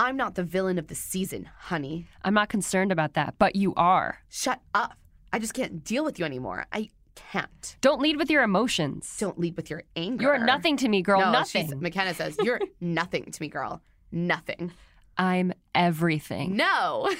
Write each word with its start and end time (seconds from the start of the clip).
I'm 0.00 0.16
not 0.16 0.36
the 0.36 0.44
villain 0.44 0.78
of 0.78 0.86
the 0.86 0.94
season, 0.94 1.48
honey. 1.58 2.06
I'm 2.22 2.34
not 2.34 2.48
concerned 2.48 2.92
about 2.92 3.14
that, 3.14 3.34
but 3.38 3.56
you 3.56 3.74
are. 3.74 4.20
Shut 4.28 4.60
up. 4.72 4.94
I 5.32 5.40
just 5.40 5.54
can't 5.54 5.82
deal 5.82 6.04
with 6.04 6.18
you 6.20 6.24
anymore. 6.24 6.66
I 6.72 6.90
can't. 7.16 7.76
Don't 7.80 8.00
lead 8.00 8.16
with 8.16 8.30
your 8.30 8.44
emotions. 8.44 9.16
Don't 9.18 9.40
lead 9.40 9.56
with 9.56 9.70
your 9.70 9.82
anger. 9.96 10.22
You're 10.22 10.38
nothing 10.38 10.76
to 10.78 10.88
me, 10.88 11.02
girl. 11.02 11.20
no, 11.20 11.32
nothing. 11.32 11.68
Mykenna 11.80 12.14
says, 12.14 12.36
You're 12.40 12.60
nothing 12.80 13.24
to 13.32 13.42
me, 13.42 13.48
girl. 13.48 13.82
Nothing. 14.12 14.70
I'm 15.16 15.52
everything. 15.74 16.56
No. 16.56 17.10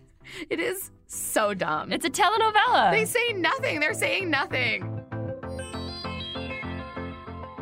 it 0.48 0.60
is 0.60 0.92
so 1.08 1.54
dumb. 1.54 1.92
It's 1.92 2.04
a 2.04 2.10
telenovela. 2.10 2.92
They 2.92 3.04
say 3.04 3.32
nothing. 3.32 3.80
They're 3.80 3.94
saying 3.94 4.30
nothing. 4.30 5.04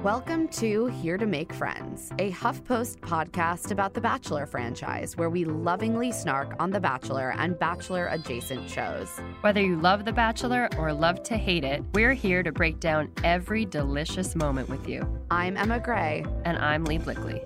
Welcome 0.07 0.47
to 0.51 0.87
Here 0.87 1.19
to 1.19 1.27
Make 1.27 1.53
Friends, 1.53 2.13
a 2.21 2.31
HuffPost 2.31 3.01
podcast 3.01 3.73
about 3.73 3.93
the 3.93 4.01
Bachelor 4.01 4.47
franchise, 4.47 5.17
where 5.17 5.29
we 5.29 5.45
lovingly 5.45 6.13
snark 6.13 6.55
on 6.61 6.71
The 6.71 6.79
Bachelor 6.79 7.35
and 7.37 7.59
Bachelor 7.59 8.07
adjacent 8.13 8.71
shows. 8.71 9.09
Whether 9.41 9.63
you 9.63 9.75
love 9.75 10.05
The 10.05 10.13
Bachelor 10.13 10.69
or 10.79 10.93
love 10.93 11.25
to 11.25 11.37
hate 11.37 11.65
it, 11.65 11.83
we're 11.93 12.13
here 12.13 12.45
to 12.45 12.53
break 12.53 12.79
down 12.79 13.11
every 13.25 13.65
delicious 13.65 14.37
moment 14.37 14.69
with 14.69 14.89
you. 14.89 15.05
I'm 15.33 15.57
Emma 15.57 15.81
Gray. 15.81 16.25
And 16.45 16.57
I'm 16.57 16.85
Leigh 16.85 16.99
Blickley. 16.99 17.43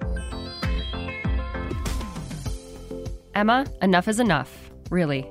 Emma, 3.35 3.65
enough 3.81 4.07
is 4.07 4.21
enough, 4.21 4.71
really. 4.91 5.27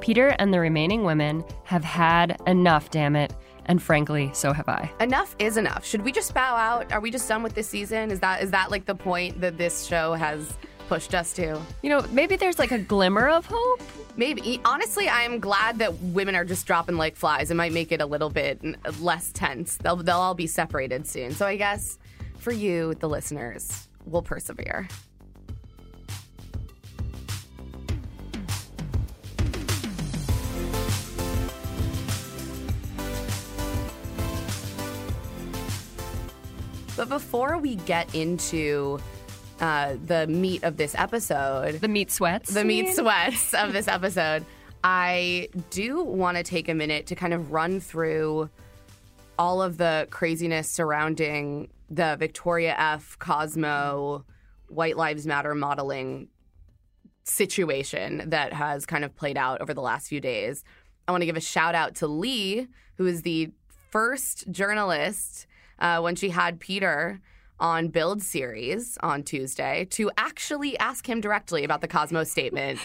Peter 0.00 0.36
and 0.38 0.52
the 0.52 0.60
remaining 0.60 1.02
women 1.02 1.44
have 1.62 1.82
had 1.82 2.38
enough, 2.46 2.90
damn 2.90 3.16
it. 3.16 3.32
And 3.66 3.82
frankly, 3.82 4.30
so 4.34 4.52
have 4.52 4.68
I. 4.68 4.90
Enough 5.00 5.34
is 5.38 5.56
enough. 5.56 5.84
Should 5.84 6.02
we 6.02 6.12
just 6.12 6.34
bow 6.34 6.56
out? 6.56 6.92
Are 6.92 7.00
we 7.00 7.10
just 7.10 7.28
done 7.28 7.42
with 7.42 7.54
this 7.54 7.68
season? 7.68 8.10
Is 8.10 8.20
that 8.20 8.42
is 8.42 8.50
that 8.50 8.70
like 8.70 8.84
the 8.84 8.94
point 8.94 9.40
that 9.40 9.58
this 9.58 9.84
show 9.84 10.14
has 10.14 10.56
pushed 10.88 11.14
us 11.14 11.32
to? 11.34 11.60
You 11.82 11.90
know, 11.90 12.06
maybe 12.10 12.36
there's 12.36 12.58
like 12.58 12.72
a 12.72 12.78
glimmer 12.78 13.28
of 13.28 13.46
hope. 13.46 13.82
Maybe. 14.16 14.60
Honestly, 14.64 15.08
I 15.08 15.22
am 15.22 15.40
glad 15.40 15.78
that 15.78 15.94
women 16.00 16.34
are 16.34 16.44
just 16.44 16.66
dropping 16.66 16.96
like 16.96 17.16
flies. 17.16 17.50
It 17.50 17.54
might 17.54 17.72
make 17.72 17.90
it 17.90 18.00
a 18.00 18.06
little 18.06 18.30
bit 18.30 18.60
less 19.00 19.32
tense. 19.32 19.76
They'll 19.78 19.96
they'll 19.96 20.16
all 20.16 20.34
be 20.34 20.46
separated 20.46 21.06
soon. 21.06 21.32
So 21.32 21.46
I 21.46 21.56
guess 21.56 21.98
for 22.38 22.52
you, 22.52 22.94
the 22.94 23.08
listeners, 23.08 23.88
we'll 24.04 24.22
persevere. 24.22 24.88
But 36.96 37.08
before 37.08 37.58
we 37.58 37.76
get 37.76 38.14
into 38.14 39.00
uh, 39.60 39.96
the 40.04 40.26
meat 40.26 40.62
of 40.62 40.76
this 40.76 40.94
episode, 40.94 41.80
The 41.80 41.88
meat 41.88 42.10
sweats. 42.10 42.52
the 42.54 42.64
meat 42.64 42.94
sweats 42.94 43.52
of 43.54 43.72
this 43.72 43.88
episode, 43.88 44.44
I 44.84 45.48
do 45.70 46.02
want 46.04 46.36
to 46.36 46.42
take 46.44 46.68
a 46.68 46.74
minute 46.74 47.06
to 47.08 47.14
kind 47.16 47.34
of 47.34 47.50
run 47.52 47.80
through 47.80 48.48
all 49.38 49.60
of 49.60 49.76
the 49.76 50.06
craziness 50.10 50.70
surrounding 50.70 51.68
the 51.90 52.16
Victoria 52.18 52.74
F. 52.78 53.16
Cosmo 53.18 54.24
White 54.68 54.96
Lives 54.96 55.26
Matter 55.26 55.54
modeling 55.54 56.28
situation 57.24 58.22
that 58.30 58.52
has 58.52 58.86
kind 58.86 59.04
of 59.04 59.16
played 59.16 59.36
out 59.36 59.60
over 59.60 59.74
the 59.74 59.80
last 59.80 60.08
few 60.08 60.20
days. 60.20 60.62
I 61.08 61.12
want 61.12 61.22
to 61.22 61.26
give 61.26 61.36
a 61.36 61.40
shout 61.40 61.74
out 61.74 61.96
to 61.96 62.06
Leigh, 62.06 62.68
who 62.98 63.06
is 63.06 63.22
the 63.22 63.50
first 63.90 64.50
journalist 64.50 65.46
uh, 65.84 66.00
when 66.00 66.16
she 66.16 66.30
had 66.30 66.58
Peter 66.58 67.20
on 67.60 67.88
Build 67.88 68.22
series 68.22 68.96
on 69.02 69.22
Tuesday 69.22 69.86
to 69.90 70.10
actually 70.16 70.78
ask 70.78 71.06
him 71.06 71.20
directly 71.20 71.62
about 71.62 71.82
the 71.82 71.88
Cosmo 71.88 72.24
statement, 72.24 72.80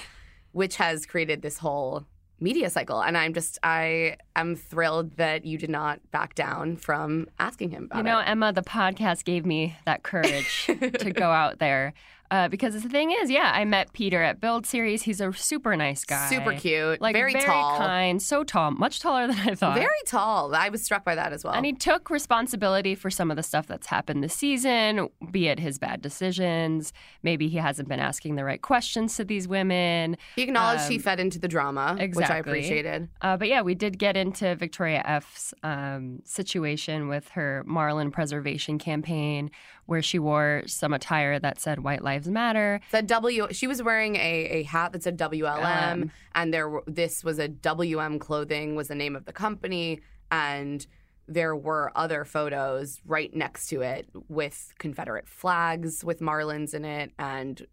which 0.52 0.76
has 0.76 1.06
created 1.06 1.42
this 1.42 1.58
whole 1.60 2.06
media 2.42 2.70
cycle. 2.70 3.02
And 3.02 3.18
I'm 3.18 3.34
just, 3.34 3.58
I 3.64 4.18
am 4.36 4.56
thrilled 4.56 5.16
that 5.16 5.46
you 5.46 5.58
did 5.58 5.70
not 5.70 6.00
back 6.12 6.36
down 6.36 6.76
from 6.76 7.28
asking 7.40 7.72
him 7.72 7.86
about 7.86 7.96
it. 7.96 8.00
You 8.00 8.04
know, 8.04 8.20
it. 8.20 8.28
Emma, 8.28 8.52
the 8.52 8.62
podcast 8.62 9.24
gave 9.24 9.46
me 9.46 9.78
that 9.86 10.04
courage 10.04 10.66
to 10.68 11.12
go 11.12 11.32
out 11.32 11.60
there. 11.60 11.94
Uh, 12.32 12.48
because 12.48 12.80
the 12.82 12.90
thing 12.90 13.12
is, 13.12 13.32
yeah, 13.32 13.52
I 13.56 13.66
met 13.66 13.92
Peter 13.94 14.22
at 14.22 14.40
Build 14.40 14.66
Series. 14.66 15.02
He's 15.04 15.20
a 15.20 15.34
super 15.34 15.76
nice 15.76 16.06
guy. 16.06 16.30
Super 16.30 16.54
cute, 16.54 17.02
Like 17.02 17.16
very, 17.16 17.34
very 17.34 17.44
tall. 17.44 17.78
kind, 17.78 18.22
so 18.22 18.44
tall, 18.44 18.72
much 18.72 19.00
taller 19.00 19.26
than 19.28 19.38
I 19.40 19.56
thought. 19.56 19.76
Very 19.76 19.90
tall. 20.06 20.54
I 20.54 20.70
was 20.70 20.84
struck 20.84 21.04
by 21.04 21.16
that 21.16 21.34
as 21.34 21.44
well. 21.44 21.54
And 21.54 21.66
he 21.66 21.74
took 21.74 22.10
responsibility 22.12 22.94
for 22.94 23.10
some 23.10 23.32
of 23.32 23.38
the 23.38 23.42
stuff 23.44 23.66
that's 23.66 23.88
happened 23.88 24.24
this 24.24 24.36
season, 24.36 25.10
be 25.32 25.48
it 25.48 25.60
his 25.60 25.80
bad 25.80 26.02
decisions. 26.02 26.94
Maybe 27.24 27.48
he 27.48 27.58
hasn't 27.58 27.90
been 27.90 28.00
asking 28.00 28.36
the 28.36 28.44
right 28.44 28.62
questions 28.62 29.16
to 29.18 29.26
these 29.26 29.48
women. 29.48 30.16
He 30.36 30.44
acknowledged 30.44 30.88
he 30.88 30.98
Um, 30.98 31.02
fed 31.02 31.20
into 31.20 31.40
the 31.40 31.48
drama, 31.48 31.94
which 31.94 32.02
I 32.02 32.04
exactly. 32.04 32.52
appreciated. 32.52 33.10
Uh, 33.22 33.38
but 33.38 33.48
yeah, 33.48 33.62
we 33.62 33.74
did 33.74 33.98
get 33.98 34.16
into 34.16 34.54
Victoria 34.56 35.02
F's 35.06 35.54
um, 35.64 36.22
situation 36.26 37.08
with 37.08 37.30
her 37.30 37.64
Marlin 37.66 38.12
preservation 38.12 38.78
campaign, 38.78 39.50
where 39.90 40.02
she 40.02 40.20
wore 40.20 40.64
some 40.68 40.94
attire 40.94 41.40
that 41.40 41.60
said 41.60 41.80
"White 41.84 42.04
Lives 42.04 42.28
Matter." 42.28 42.80
Said 42.92 43.08
W. 43.08 43.48
She 43.52 43.68
was 43.68 43.82
wearing 43.84 44.16
a, 44.16 44.20
a 44.60 44.64
hat 44.64 44.94
that 44.94 45.04
said 45.04 45.18
WLM, 45.18 45.92
Um. 46.04 46.12
and 46.36 46.54
there 46.54 46.72
this 46.86 47.24
was 47.24 47.40
a 47.40 47.48
WM 47.48 48.20
clothing 48.20 48.76
was 48.76 48.88
the 48.88 48.96
name 48.96 49.16
of 49.16 49.26
the 49.26 49.34
company, 49.34 50.00
and 50.32 50.86
there 51.28 51.56
were 51.56 51.92
other 51.96 52.26
photos 52.26 53.02
right 53.06 53.36
next 53.36 53.68
to 53.68 53.82
it 53.82 54.08
with 54.30 54.74
Confederate 54.80 55.28
flags 55.28 56.04
with 56.04 56.20
Marlins 56.22 56.74
in 56.74 56.86
it, 56.86 57.12
and 57.20 57.66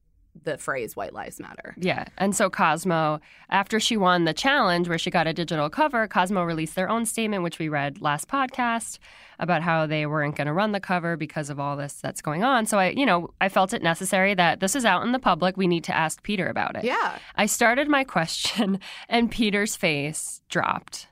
the 0.44 0.58
phrase 0.58 0.96
"White 0.96 1.12
Lives 1.12 1.40
Matter." 1.40 1.74
Yeah. 1.78 2.06
And 2.18 2.34
so 2.34 2.50
Cosmo, 2.50 3.20
after 3.50 3.80
she 3.80 3.96
won 3.96 4.24
the 4.24 4.34
challenge 4.34 4.88
where 4.88 4.98
she 4.98 5.10
got 5.10 5.26
a 5.26 5.32
digital 5.32 5.70
cover, 5.70 6.06
Cosmo 6.08 6.42
released 6.44 6.74
their 6.74 6.88
own 6.88 7.06
statement, 7.06 7.42
which 7.42 7.58
we 7.58 7.68
read 7.68 8.00
last 8.00 8.28
podcast 8.28 8.98
about 9.38 9.62
how 9.62 9.86
they 9.86 10.06
weren't 10.06 10.36
going 10.36 10.46
to 10.46 10.52
run 10.52 10.72
the 10.72 10.80
cover 10.80 11.16
because 11.16 11.50
of 11.50 11.60
all 11.60 11.76
this 11.76 11.94
that's 11.94 12.22
going 12.22 12.42
on. 12.42 12.66
So 12.66 12.78
I, 12.78 12.88
you 12.90 13.04
know, 13.04 13.30
I 13.40 13.48
felt 13.48 13.72
it 13.72 13.82
necessary 13.82 14.34
that 14.34 14.60
this 14.60 14.74
is 14.74 14.84
out 14.84 15.02
in 15.02 15.12
the 15.12 15.18
public. 15.18 15.56
We 15.56 15.66
need 15.66 15.84
to 15.84 15.96
ask 15.96 16.22
Peter 16.22 16.48
about 16.48 16.76
it. 16.76 16.84
Yeah, 16.84 17.18
I 17.34 17.46
started 17.46 17.88
my 17.88 18.04
question 18.16 18.80
and 19.08 19.30
Peter's 19.30 19.76
face 19.76 20.42
dropped. 20.48 21.08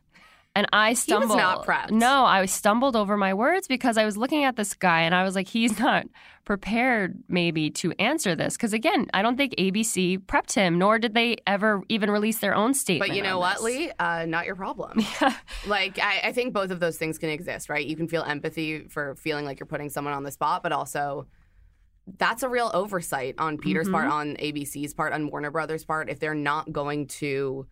And 0.56 0.69
I 0.72 0.94
stumbled. 0.94 1.37
not 1.37 1.66
prepped. 1.66 1.91
No, 1.91 2.25
I 2.25 2.47
stumbled 2.47 2.94
over 2.94 3.16
my 3.16 3.34
words 3.34 3.66
because 3.66 3.97
I 3.97 4.04
was 4.04 4.16
looking 4.16 4.44
at 4.44 4.54
this 4.54 4.72
guy 4.75 5.00
and 5.00 5.12
I 5.12 5.25
was 5.25 5.34
like, 5.34 5.48
he's 5.48 5.78
not 5.81 6.06
prepared 6.44 7.19
maybe 7.28 7.70
to 7.70 7.92
answer 7.98 8.37
this. 8.37 8.56
Because 8.56 8.72
again, 8.72 9.09
I 9.12 9.22
don't 9.22 9.37
think 9.37 9.54
ABC 9.56 10.19
prepped 10.19 10.54
him, 10.54 10.78
nor 10.78 10.98
did 10.98 11.15
they 11.15 11.38
ever 11.47 11.82
even 11.88 12.10
release 12.10 12.38
their 12.38 12.54
own 12.54 12.72
statement. 12.75 13.10
but 13.10 13.16
you 13.16 13.22
know 13.22 13.38
what, 13.38 13.54
this. 13.54 13.62
Leigh? 13.65 13.92
Uh, 13.98 14.26
not 14.26 14.47
your 14.47 14.54
problem. 14.56 15.00
Yeah. 15.20 15.34
like 15.66 15.98
I, 15.98 16.20
I 16.25 16.32
think 16.32 16.53
both 16.53 16.71
of 16.71 16.81
those 16.81 16.98
things 16.98 17.19
can 17.19 17.31
exist, 17.31 17.69
right? 17.69 17.84
You 17.84 17.97
can 17.97 18.09
feel 18.09 18.22
empathy 18.22 18.86
for 18.88 19.15
feeling 19.16 19.44
like 19.44 19.59
you're 19.60 19.66
putting 19.66 19.91
someone 19.91 20.15
on 20.15 20.22
the 20.22 20.31
spot, 20.31 20.62
but 20.62 20.72
also 20.72 21.26
that's 22.19 22.42
a 22.42 22.48
real 22.48 22.71
oversight 22.75 23.34
on 23.38 23.59
Peter's 23.59 23.88
part, 23.88 24.09
on 24.09 24.36
ABC's 24.36 24.92
part, 24.92 25.12
on 25.12 25.30
Warner 25.30 25.51
Brothers' 25.51 25.84
part, 25.84 26.10
if 26.10 26.21
they're 26.21 26.34
not 26.34 26.72
going 26.72 27.06
to 27.06 27.66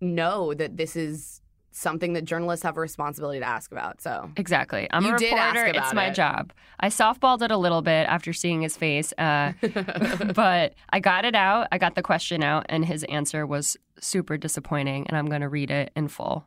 know 0.00 0.52
that 0.54 0.76
this 0.76 0.96
is 0.96 1.40
something 1.78 2.12
that 2.14 2.24
journalists 2.24 2.62
have 2.64 2.76
a 2.76 2.80
responsibility 2.80 3.38
to 3.38 3.44
ask 3.46 3.70
about. 3.70 4.00
So 4.00 4.30
Exactly. 4.36 4.88
I'm 4.90 5.04
You 5.04 5.14
a 5.14 5.18
did 5.18 5.32
ask 5.32 5.54
reporter. 5.54 5.78
It's 5.78 5.94
my 5.94 6.06
it. 6.08 6.14
job. 6.14 6.52
I 6.80 6.88
softballed 6.88 7.42
it 7.42 7.50
a 7.50 7.56
little 7.56 7.82
bit 7.82 8.08
after 8.08 8.32
seeing 8.32 8.62
his 8.62 8.76
face, 8.76 9.12
uh, 9.18 9.52
but 10.34 10.74
I 10.90 11.00
got 11.00 11.24
it 11.24 11.34
out. 11.34 11.68
I 11.70 11.78
got 11.78 11.94
the 11.94 12.02
question 12.02 12.42
out, 12.42 12.66
and 12.68 12.84
his 12.84 13.04
answer 13.04 13.46
was 13.46 13.76
super 14.00 14.36
disappointing. 14.36 15.06
And 15.08 15.16
I'm 15.16 15.26
going 15.26 15.40
to 15.42 15.48
read 15.48 15.70
it 15.70 15.92
in 15.94 16.08
full. 16.08 16.46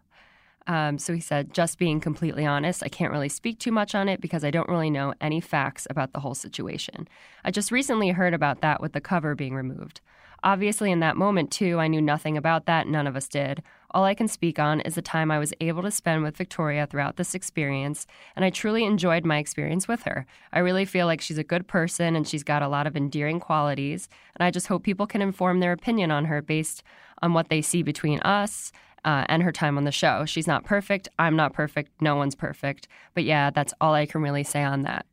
Um, 0.67 0.99
so 0.99 1.13
he 1.13 1.19
said, 1.21 1.53
just 1.53 1.79
being 1.79 1.99
completely 1.99 2.45
honest, 2.45 2.83
I 2.83 2.87
can't 2.89 3.11
really 3.11 3.29
speak 3.29 3.57
too 3.57 3.71
much 3.71 3.95
on 3.95 4.07
it 4.07 4.21
because 4.21 4.43
I 4.43 4.51
don't 4.51 4.69
really 4.69 4.91
know 4.91 5.13
any 5.19 5.41
facts 5.41 5.87
about 5.89 6.13
the 6.13 6.19
whole 6.19 6.35
situation. 6.35 7.07
I 7.43 7.51
just 7.51 7.71
recently 7.71 8.09
heard 8.09 8.33
about 8.33 8.61
that 8.61 8.79
with 8.79 8.93
the 8.93 9.01
cover 9.01 9.33
being 9.33 9.55
removed. 9.55 10.01
Obviously, 10.43 10.91
in 10.91 10.99
that 11.01 11.17
moment, 11.17 11.51
too, 11.51 11.79
I 11.79 11.87
knew 11.87 12.01
nothing 12.01 12.35
about 12.37 12.65
that. 12.65 12.87
None 12.87 13.05
of 13.07 13.15
us 13.15 13.27
did. 13.27 13.61
All 13.93 14.05
I 14.05 14.13
can 14.13 14.29
speak 14.29 14.57
on 14.57 14.79
is 14.81 14.95
the 14.95 15.01
time 15.01 15.31
I 15.31 15.39
was 15.39 15.53
able 15.59 15.81
to 15.83 15.91
spend 15.91 16.23
with 16.23 16.37
Victoria 16.37 16.87
throughout 16.87 17.17
this 17.17 17.35
experience, 17.35 18.07
and 18.35 18.45
I 18.45 18.49
truly 18.49 18.85
enjoyed 18.85 19.25
my 19.25 19.37
experience 19.37 19.87
with 19.87 20.03
her. 20.03 20.25
I 20.53 20.59
really 20.59 20.85
feel 20.85 21.07
like 21.07 21.19
she's 21.19 21.37
a 21.37 21.43
good 21.43 21.67
person 21.67 22.15
and 22.15 22.25
she's 22.25 22.43
got 22.43 22.63
a 22.63 22.69
lot 22.69 22.87
of 22.87 22.95
endearing 22.95 23.41
qualities, 23.41 24.07
and 24.35 24.45
I 24.45 24.51
just 24.51 24.67
hope 24.67 24.83
people 24.83 25.07
can 25.07 25.21
inform 25.21 25.59
their 25.59 25.73
opinion 25.73 26.09
on 26.09 26.25
her 26.25 26.41
based 26.41 26.83
on 27.21 27.33
what 27.33 27.49
they 27.49 27.61
see 27.61 27.83
between 27.83 28.19
us. 28.21 28.71
Uh, 29.03 29.25
and 29.29 29.41
her 29.41 29.51
time 29.51 29.79
on 29.79 29.83
the 29.83 29.91
show. 29.91 30.25
She's 30.25 30.45
not 30.45 30.63
perfect. 30.63 31.09
I'm 31.17 31.35
not 31.35 31.53
perfect. 31.53 31.89
No 32.03 32.15
one's 32.15 32.35
perfect. 32.35 32.87
But 33.15 33.23
yeah, 33.23 33.49
that's 33.49 33.73
all 33.81 33.95
I 33.95 34.05
can 34.05 34.21
really 34.21 34.43
say 34.43 34.61
on 34.61 34.83
that. 34.83 35.07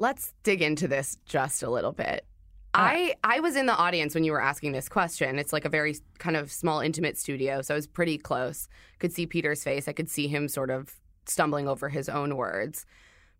Let's 0.00 0.34
dig 0.42 0.62
into 0.62 0.88
this 0.88 1.16
just 1.26 1.62
a 1.62 1.70
little 1.70 1.92
bit. 1.92 2.26
I 2.74 3.14
I 3.24 3.40
was 3.40 3.56
in 3.56 3.66
the 3.66 3.74
audience 3.74 4.14
when 4.14 4.24
you 4.24 4.32
were 4.32 4.40
asking 4.40 4.72
this 4.72 4.88
question. 4.88 5.38
It's 5.38 5.52
like 5.52 5.64
a 5.64 5.68
very 5.68 5.96
kind 6.18 6.36
of 6.36 6.52
small, 6.52 6.80
intimate 6.80 7.18
studio, 7.18 7.62
so 7.62 7.74
I 7.74 7.76
was 7.76 7.86
pretty 7.86 8.18
close. 8.18 8.68
Could 8.98 9.12
see 9.12 9.26
Peter's 9.26 9.64
face. 9.64 9.88
I 9.88 9.92
could 9.92 10.08
see 10.08 10.28
him 10.28 10.48
sort 10.48 10.70
of 10.70 10.96
stumbling 11.26 11.68
over 11.68 11.88
his 11.88 12.08
own 12.08 12.36
words. 12.36 12.86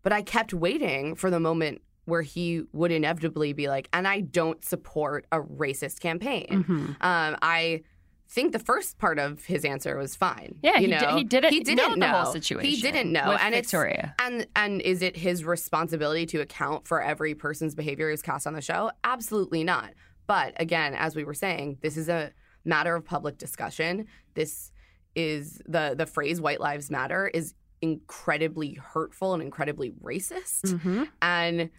But 0.03 0.13
I 0.13 0.21
kept 0.21 0.53
waiting 0.53 1.15
for 1.15 1.29
the 1.29 1.39
moment 1.39 1.81
where 2.05 2.23
he 2.23 2.63
would 2.73 2.91
inevitably 2.91 3.53
be 3.53 3.69
like, 3.69 3.87
"And 3.93 4.07
I 4.07 4.21
don't 4.21 4.63
support 4.65 5.25
a 5.31 5.41
racist 5.41 5.99
campaign." 5.99 6.47
Mm-hmm. 6.49 6.85
Um, 7.01 7.37
I 7.41 7.83
think 8.31 8.53
the 8.53 8.59
first 8.59 8.97
part 8.97 9.19
of 9.19 9.45
his 9.45 9.65
answer 9.65 9.97
was 9.97 10.15
fine. 10.15 10.55
Yeah, 10.63 10.75
you 10.75 10.81
he, 10.81 10.87
know? 10.87 10.99
di- 10.99 11.17
he 11.17 11.23
didn't, 11.25 11.51
He 11.53 11.59
didn't 11.59 11.99
know 11.99 12.07
know 12.07 12.07
the 12.17 12.23
whole 12.23 12.33
situation. 12.33 12.69
He 12.69 12.81
didn't 12.81 13.11
know, 13.11 13.31
and 13.33 13.53
it's- 13.53 13.65
Victoria. 13.71 14.15
And 14.19 14.47
and 14.55 14.81
is 14.81 15.01
it 15.01 15.17
his 15.17 15.43
responsibility 15.43 16.25
to 16.27 16.39
account 16.39 16.87
for 16.87 17.01
every 17.01 17.35
person's 17.35 17.75
behavior 17.75 18.09
who's 18.09 18.21
cast 18.21 18.47
on 18.47 18.53
the 18.53 18.61
show? 18.61 18.91
Absolutely 19.03 19.63
not. 19.63 19.93
But 20.27 20.53
again, 20.61 20.93
as 20.93 21.15
we 21.15 21.23
were 21.25 21.33
saying, 21.33 21.77
this 21.81 21.97
is 21.97 22.07
a 22.07 22.31
matter 22.63 22.95
of 22.95 23.03
public 23.03 23.37
discussion. 23.37 24.07
This 24.33 24.71
is 25.15 25.61
the 25.67 25.93
the 25.97 26.05
phrase 26.05 26.39
"white 26.39 26.61
lives 26.61 26.89
matter" 26.89 27.27
is 27.27 27.53
incredibly 27.81 28.75
hurtful 28.75 29.33
and 29.33 29.41
incredibly 29.43 29.89
racist. 30.03 30.61
Mhm. 30.65 31.09
And 31.21 31.69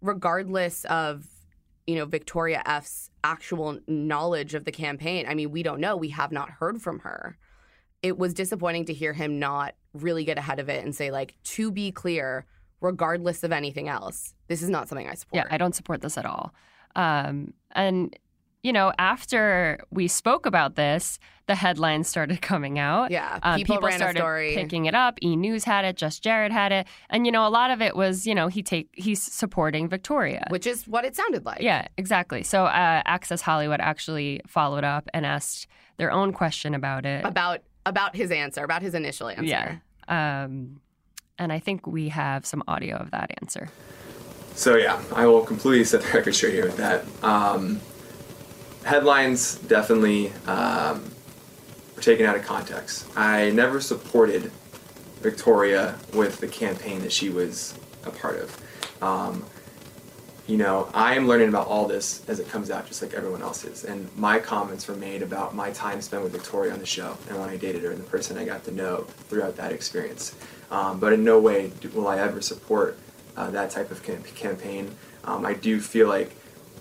regardless 0.00 0.84
of 0.84 1.26
you 1.88 1.96
know 1.96 2.04
Victoria 2.04 2.62
F's 2.66 3.10
actual 3.24 3.78
knowledge 3.88 4.52
of 4.54 4.66
the 4.66 4.70
campaign, 4.70 5.24
I 5.26 5.34
mean, 5.34 5.50
we 5.50 5.62
don't 5.62 5.80
know. 5.80 5.96
We 5.96 6.10
have 6.10 6.30
not 6.30 6.50
heard 6.50 6.82
from 6.82 6.98
her. 7.00 7.38
It 8.02 8.18
was 8.18 8.34
disappointing 8.34 8.84
to 8.84 8.92
hear 8.92 9.14
him 9.14 9.38
not 9.38 9.74
really 9.94 10.24
get 10.24 10.36
ahead 10.36 10.60
of 10.60 10.68
it 10.68 10.84
and 10.84 10.94
say 10.94 11.10
like, 11.10 11.34
to 11.42 11.72
be 11.72 11.90
clear, 11.90 12.44
regardless 12.82 13.42
of 13.42 13.52
anything 13.52 13.88
else, 13.88 14.34
this 14.48 14.62
is 14.62 14.68
not 14.68 14.88
something 14.88 15.08
I 15.08 15.14
support. 15.14 15.46
Yeah, 15.46 15.54
I 15.54 15.56
don't 15.56 15.74
support 15.74 16.02
this 16.02 16.18
at 16.18 16.26
all. 16.26 16.52
Um, 16.94 17.54
and 17.72 18.14
you 18.62 18.72
know, 18.72 18.92
after 18.98 19.78
we 19.90 20.08
spoke 20.08 20.46
about 20.46 20.74
this, 20.74 21.18
the 21.46 21.54
headlines 21.54 22.08
started 22.08 22.42
coming 22.42 22.78
out. 22.78 23.10
Yeah, 23.10 23.38
Uh, 23.42 23.56
people, 23.56 23.78
ran 23.80 23.96
started 23.96 24.18
a 24.18 24.22
story. 24.22 24.54
picking 24.54 24.86
it 24.86 24.94
up. 24.94 25.18
E 25.22 25.36
News 25.36 25.64
had 25.64 25.84
it. 25.84 25.96
Just 25.96 26.22
Jared 26.22 26.52
had 26.52 26.72
it. 26.72 26.86
And 27.08 27.24
you 27.24 27.32
know, 27.32 27.46
a 27.46 27.48
lot 27.50 27.70
of 27.70 27.80
it 27.80 27.96
was, 27.96 28.26
you 28.26 28.34
know, 28.34 28.48
he 28.48 28.62
take 28.62 28.88
he's 28.92 29.22
supporting 29.22 29.88
Victoria. 29.88 30.44
which 30.50 30.66
is 30.66 30.86
what 30.88 31.04
it 31.04 31.14
sounded 31.16 31.44
like. 31.46 31.60
yeah, 31.62 31.86
exactly. 31.96 32.42
So 32.42 32.64
uh, 32.66 33.02
Access 33.06 33.40
Hollywood 33.40 33.80
actually 33.80 34.40
followed 34.46 34.84
up 34.84 35.08
and 35.14 35.24
asked 35.24 35.66
their 35.96 36.10
own 36.10 36.32
question 36.32 36.74
about 36.74 37.06
it. 37.06 37.24
about 37.24 37.60
about 37.86 38.14
his 38.16 38.30
answer, 38.30 38.62
about 38.64 38.82
his 38.82 38.94
initial 38.94 39.28
answer. 39.28 39.44
Yeah. 39.44 40.42
Um, 40.44 40.80
and 41.38 41.52
I 41.52 41.58
think 41.60 41.86
we 41.86 42.08
have 42.08 42.44
some 42.44 42.62
audio 42.68 42.96
of 42.96 43.10
that 43.12 43.30
answer. 43.40 43.70
So 44.54 44.76
yeah, 44.76 45.00
I 45.14 45.24
will 45.26 45.42
completely 45.42 45.84
set 45.84 46.02
the 46.02 46.08
record 46.12 46.34
straight 46.34 46.52
here 46.54 46.64
with 46.66 46.76
that. 46.78 47.04
Um, 47.22 47.80
headlines 48.84 49.56
definitely 49.56 50.32
um, 50.46 51.10
were 51.96 52.02
taken 52.02 52.26
out 52.26 52.36
of 52.36 52.44
context. 52.44 53.06
I 53.16 53.50
never 53.50 53.80
supported 53.80 54.50
Victoria 55.20 55.98
with 56.14 56.38
the 56.38 56.48
campaign 56.48 57.00
that 57.02 57.12
she 57.12 57.28
was 57.28 57.74
a 58.04 58.10
part 58.10 58.38
of. 58.38 59.02
Um, 59.02 59.44
you 60.46 60.56
know, 60.56 60.88
I 60.94 61.14
am 61.14 61.28
learning 61.28 61.50
about 61.50 61.66
all 61.66 61.86
this 61.86 62.22
as 62.26 62.40
it 62.40 62.48
comes 62.48 62.70
out, 62.70 62.86
just 62.86 63.02
like 63.02 63.12
everyone 63.12 63.42
else 63.42 63.64
is. 63.64 63.84
And 63.84 64.08
my 64.16 64.38
comments 64.38 64.88
were 64.88 64.96
made 64.96 65.22
about 65.22 65.54
my 65.54 65.70
time 65.72 66.00
spent 66.00 66.22
with 66.22 66.32
Victoria 66.32 66.72
on 66.72 66.78
the 66.78 66.86
show 66.86 67.18
and 67.28 67.38
when 67.38 67.50
I 67.50 67.58
dated 67.58 67.82
her 67.82 67.90
and 67.90 68.00
the 68.00 68.08
person 68.08 68.38
I 68.38 68.46
got 68.46 68.64
to 68.64 68.72
know 68.72 69.02
throughout 69.28 69.56
that 69.56 69.72
experience. 69.72 70.34
Um, 70.70 70.98
but 71.00 71.12
in 71.12 71.22
no 71.22 71.38
way 71.38 71.70
will 71.92 72.08
I 72.08 72.18
ever 72.18 72.40
support 72.40 72.98
uh, 73.36 73.50
that 73.50 73.70
type 73.70 73.90
of 73.90 74.02
cam- 74.02 74.22
campaign. 74.22 74.96
Um, 75.24 75.44
I 75.44 75.52
do 75.52 75.80
feel 75.80 76.08
like 76.08 76.34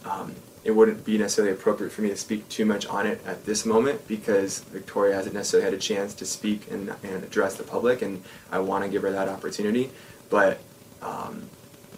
um, 0.06 0.34
it 0.68 0.76
wouldn't 0.76 1.06
be 1.06 1.18
necessarily 1.18 1.54
appropriate 1.54 1.92
for 1.92 2.02
me 2.02 2.10
to 2.10 2.18
speak 2.18 2.48
too 2.50 2.66
much 2.66 2.86
on 2.88 3.08
it 3.08 3.22
at 3.26 3.46
this 3.46 3.66
moment 3.66 4.06
because 4.06 4.60
Victoria 4.60 5.16
hasn't 5.16 5.34
necessarily 5.34 5.64
had 5.64 5.74
a 5.74 5.82
chance 5.82 6.14
to 6.16 6.26
speak 6.26 6.70
and, 6.70 6.94
and 7.04 7.24
address 7.24 7.56
the 7.56 7.64
public, 7.64 8.02
and 8.02 8.22
I 8.52 8.60
want 8.60 8.84
to 8.84 8.90
give 8.90 9.02
her 9.04 9.12
that 9.12 9.30
opportunity. 9.30 9.92
But 10.30 10.60
um, 11.02 11.50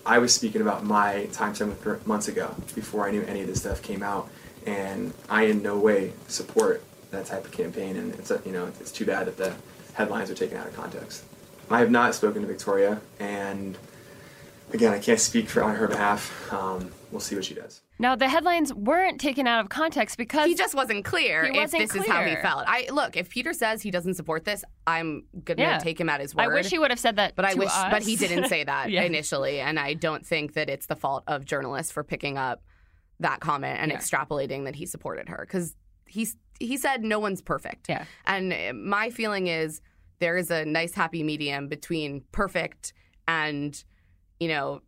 I 0.05 0.19
was 0.19 0.35
speaking 0.35 0.61
about 0.61 0.85
my 0.85 1.25
time 1.33 1.55
her 1.55 1.99
months 2.05 2.27
ago 2.27 2.55
before 2.75 3.07
I 3.07 3.11
knew 3.11 3.23
any 3.23 3.41
of 3.41 3.47
this 3.47 3.61
stuff 3.61 3.81
came 3.81 4.03
out, 4.03 4.29
and 4.67 5.15
I 5.27 5.45
in 5.45 5.63
no 5.63 5.79
way 5.79 6.13
support 6.27 6.83
that 7.09 7.25
type 7.25 7.45
of 7.45 7.51
campaign. 7.51 7.95
And 7.95 8.13
it's 8.13 8.31
you 8.45 8.51
know 8.51 8.67
it's 8.79 8.91
too 8.91 9.05
bad 9.05 9.25
that 9.25 9.37
the 9.37 9.55
headlines 9.93 10.29
are 10.29 10.35
taken 10.35 10.57
out 10.57 10.67
of 10.67 10.75
context. 10.75 11.23
I 11.71 11.79
have 11.79 11.89
not 11.89 12.13
spoken 12.13 12.43
to 12.43 12.47
Victoria, 12.47 13.01
and 13.19 13.79
again, 14.71 14.93
I 14.93 14.99
can't 14.99 15.19
speak 15.19 15.49
for 15.49 15.63
on 15.63 15.73
her 15.73 15.87
behalf. 15.87 16.53
Um, 16.53 16.91
we'll 17.11 17.19
see 17.19 17.33
what 17.33 17.45
she 17.45 17.55
does. 17.55 17.78
Now, 18.01 18.15
the 18.15 18.29
headlines 18.29 18.73
weren't 18.73 19.19
taken 19.19 19.45
out 19.45 19.59
of 19.59 19.67
context 19.69 20.17
because 20.17 20.47
He 20.47 20.55
just 20.55 20.73
wasn't 20.73 21.03
clear 21.03 21.43
He 21.45 21.59
wasn't 21.59 21.81
this 21.91 21.95
is 22.01 22.07
how 22.07 22.23
he 22.23 22.35
felt. 22.37 22.63
I 22.65 22.87
look, 22.91 23.17
if 23.17 23.29
Peter 23.29 23.51
says 23.51 23.81
he 23.81 23.91
doesn't 23.91 24.13
support 24.13 24.45
this, 24.45 24.63
I'm 24.87 25.25
gonna 25.43 25.61
Yeah. 25.61 25.77
take 25.79 25.99
him 25.99 26.07
at 26.09 26.21
his 26.21 26.33
word. 26.33 26.43
I 26.43 26.47
wish 26.47 26.69
he 26.69 26.79
would 26.79 26.91
have 26.91 26.99
said 26.99 27.17
that. 27.17 27.35
But 27.35 27.43
I 27.43 27.55
wish, 27.55 27.69
but 27.91 28.01
he 28.03 28.15
didn't 28.15 28.47
say 28.47 28.63
that 28.73 28.89
Yeah. 28.89 29.03
initially, 29.03 29.59
and 29.59 29.77
I 29.77 29.95
don't 29.95 30.25
think 30.25 30.53
that 30.53 30.69
it's 30.69 30.85
the 30.85 30.95
fault 30.95 31.23
of 31.27 31.43
journalists 31.43 31.91
for 31.91 32.03
picking 32.05 32.37
up 32.37 32.63
that 33.19 33.41
comment 33.41 33.79
and 33.81 33.91
Yeah. 33.91 33.97
extrapolating 33.97 34.63
that 34.63 34.75
he 34.75 34.85
supported 34.85 35.27
her 35.27 35.39
because 35.45 35.75
he's 36.05 36.37
he 36.61 36.77
said 36.77 37.03
no 37.03 37.19
one's 37.19 37.41
perfect. 37.41 37.87
Yeah. 37.89 38.05
and 38.25 38.53
my 38.83 39.09
feeling 39.09 39.47
is 39.47 39.81
there 40.19 40.37
is 40.37 40.49
a 40.51 40.63
nice 40.65 40.93
happy 40.93 41.23
medium 41.23 41.67
between 41.67 42.23
perfect 42.31 42.93
and 43.27 43.83
you 44.39 44.47
know 44.47 44.81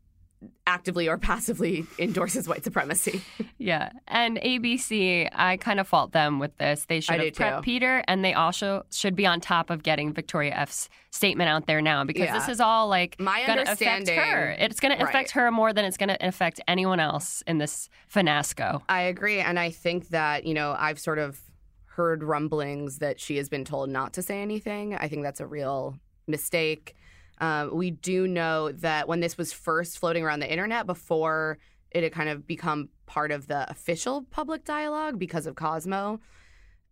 actively 0.65 1.07
or 1.07 1.17
passively 1.17 1.85
endorses 1.99 2.47
white 2.47 2.63
supremacy. 2.63 3.21
Yeah, 3.57 3.91
and 4.07 4.37
ABC, 4.37 5.29
I 5.31 5.57
kind 5.57 5.79
of 5.79 5.87
fault 5.87 6.13
them 6.13 6.39
with 6.39 6.57
this. 6.57 6.85
They 6.89 6.99
should 6.99 7.21
I 7.21 7.25
have 7.25 7.33
prepped 7.35 7.57
too. 7.57 7.61
Peter, 7.61 8.03
and 8.07 8.25
they 8.25 8.33
also 8.33 8.87
should 8.91 9.15
be 9.15 9.27
on 9.27 9.39
top 9.39 9.69
of 9.69 9.83
getting 9.83 10.13
Victoria 10.13 10.55
F's 10.55 10.89
statement 11.11 11.47
out 11.47 11.67
there 11.67 11.79
now 11.79 12.03
because 12.03 12.23
Yeah. 12.23 12.33
this 12.39 12.49
is 12.49 12.59
all 12.59 12.87
like 12.87 13.19
My 13.19 13.45
going 13.45 13.57
to 13.63 13.71
affect 13.71 13.81
understanding- 13.83 14.17
her. 14.17 14.55
It's 14.57 14.79
going 14.79 14.97
to 14.97 15.03
affect 15.03 15.29
her 15.31 15.51
more 15.51 15.73
than 15.73 15.85
it's 15.85 15.95
going 15.97 16.09
to 16.09 16.17
affect 16.27 16.59
anyone 16.67 16.99
else 16.99 17.43
in 17.45 17.59
this 17.59 17.87
finasco. 18.11 18.81
I 18.89 19.01
agree. 19.01 19.39
And 19.39 19.59
I 19.59 19.69
think 19.69 20.07
that, 20.09 20.43
you 20.47 20.55
know, 20.55 20.75
I've 20.75 20.97
sort 20.99 21.19
of 21.19 21.39
heard 21.85 22.23
rumblings 22.23 22.97
that 22.97 23.19
she 23.19 23.37
has 23.37 23.47
been 23.47 23.63
told 23.63 23.91
not 23.91 24.13
to 24.13 24.23
say 24.23 24.41
anything. 24.41 24.95
I 24.95 25.07
think 25.07 25.21
that's 25.21 25.39
a 25.39 25.45
real 25.45 25.97
mistake. 26.25 26.95
Um, 27.41 27.75
we 27.75 27.91
do 27.91 28.27
know 28.27 28.71
that 28.71 29.07
when 29.07 29.19
this 29.19 29.37
was 29.37 29.51
first 29.51 29.97
floating 29.97 30.23
around 30.23 30.39
the 30.39 30.51
internet 30.51 30.85
before 30.85 31.57
it 31.89 32.03
had 32.03 32.13
kind 32.13 32.29
of 32.29 32.47
become 32.47 32.89
part 33.07 33.31
of 33.31 33.47
the 33.47 33.69
official 33.69 34.21
public 34.29 34.63
dialogue 34.63 35.19
because 35.19 35.47
of 35.47 35.55
Cosmo, 35.55 36.19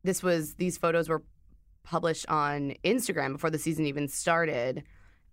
this 0.03 0.23
was 0.23 0.55
these 0.55 0.77
photos 0.77 1.07
were 1.07 1.23
published 1.83 2.27
on 2.27 2.73
Instagram 2.83 3.33
before 3.33 3.51
the 3.51 3.59
season 3.59 3.85
even 3.85 4.07
started. 4.07 4.83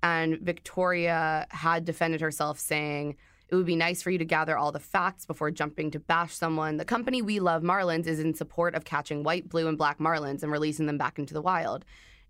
And 0.02 0.38
Victoria 0.38 1.46
had 1.50 1.84
defended 1.86 2.20
herself 2.20 2.58
saying, 2.60 3.16
it 3.48 3.54
would 3.54 3.66
be 3.66 3.76
nice 3.76 4.02
for 4.02 4.10
you 4.10 4.18
to 4.18 4.24
gather 4.24 4.58
all 4.58 4.72
the 4.72 4.80
facts 4.80 5.24
before 5.24 5.50
jumping 5.50 5.90
to 5.92 6.00
bash 6.00 6.34
someone. 6.34 6.76
The 6.76 6.84
company 6.84 7.22
we 7.22 7.40
love, 7.40 7.62
Marlins, 7.62 8.06
is 8.06 8.18
in 8.18 8.34
support 8.34 8.74
of 8.74 8.84
catching 8.84 9.22
white, 9.22 9.48
blue, 9.48 9.68
and 9.68 9.78
black 9.78 9.98
marlins 9.98 10.42
and 10.42 10.52
releasing 10.52 10.86
them 10.86 10.98
back 10.98 11.18
into 11.18 11.32
the 11.32 11.42
wild. 11.42 11.84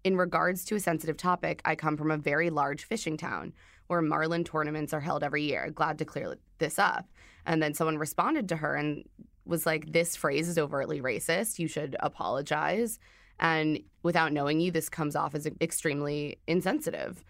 In 0.06 0.16
regards 0.16 0.64
to 0.66 0.76
a 0.76 0.78
sensitive 0.78 1.16
topic, 1.16 1.60
I 1.64 1.74
come 1.74 1.96
from 1.96 2.12
a 2.12 2.16
very 2.16 2.48
large 2.48 2.84
fishing 2.84 3.16
town 3.16 3.52
where 3.88 4.00
marlin 4.00 4.44
tournaments 4.44 4.92
are 4.94 5.00
held 5.00 5.24
every 5.24 5.42
year. 5.42 5.68
Glad 5.74 5.98
to 5.98 6.04
clear 6.04 6.36
this 6.58 6.78
up. 6.78 7.08
And 7.44 7.60
then 7.60 7.74
someone 7.74 7.98
responded 7.98 8.48
to 8.50 8.56
her 8.58 8.76
and 8.76 9.02
was 9.46 9.66
like, 9.66 9.90
This 9.90 10.14
phrase 10.14 10.48
is 10.48 10.58
overtly 10.58 11.00
racist. 11.00 11.58
You 11.58 11.66
should 11.66 11.96
apologize. 11.98 13.00
And 13.40 13.80
without 14.04 14.32
knowing 14.32 14.60
you, 14.60 14.70
this 14.70 14.88
comes 14.88 15.16
off 15.16 15.34
as 15.34 15.48
extremely 15.60 16.38
insensitive 16.46 17.24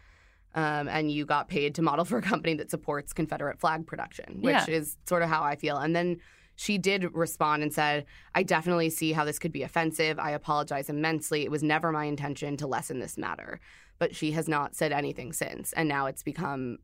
um, 0.54 0.86
and 0.86 1.10
you 1.10 1.24
got 1.24 1.48
paid 1.48 1.74
to 1.76 1.82
model 1.82 2.04
for 2.04 2.18
a 2.18 2.22
company 2.22 2.52
that 2.56 2.70
supports 2.70 3.14
Confederate 3.14 3.58
flag 3.58 3.86
production, 3.86 4.42
which 4.42 4.52
Yeah. 4.52 4.66
is 4.68 4.98
sort 5.08 5.22
of 5.22 5.30
how 5.30 5.42
I 5.42 5.56
feel. 5.56 5.78
And 5.78 5.96
then 5.96 6.18
she 6.56 6.78
did 6.78 7.14
respond 7.14 7.62
and 7.62 7.72
said, 7.72 8.06
I 8.34 8.42
definitely 8.42 8.90
see 8.90 9.12
how 9.12 9.24
this 9.24 9.38
could 9.38 9.52
be 9.52 9.62
offensive. 9.62 10.18
I 10.18 10.30
apologize 10.32 10.88
immensely. 10.88 11.44
It 11.44 11.50
was 11.50 11.62
never 11.62 11.92
my 11.92 12.04
intention 12.06 12.56
to 12.58 12.66
lessen 12.66 12.98
this 12.98 13.16
matter. 13.18 13.60
But 13.98 14.14
she 14.14 14.32
has 14.32 14.48
not 14.48 14.74
said 14.74 14.92
anything 14.92 15.32
since. 15.32 15.72
And 15.74 15.88
now 15.88 16.06
it's 16.06 16.22
become 16.22 16.78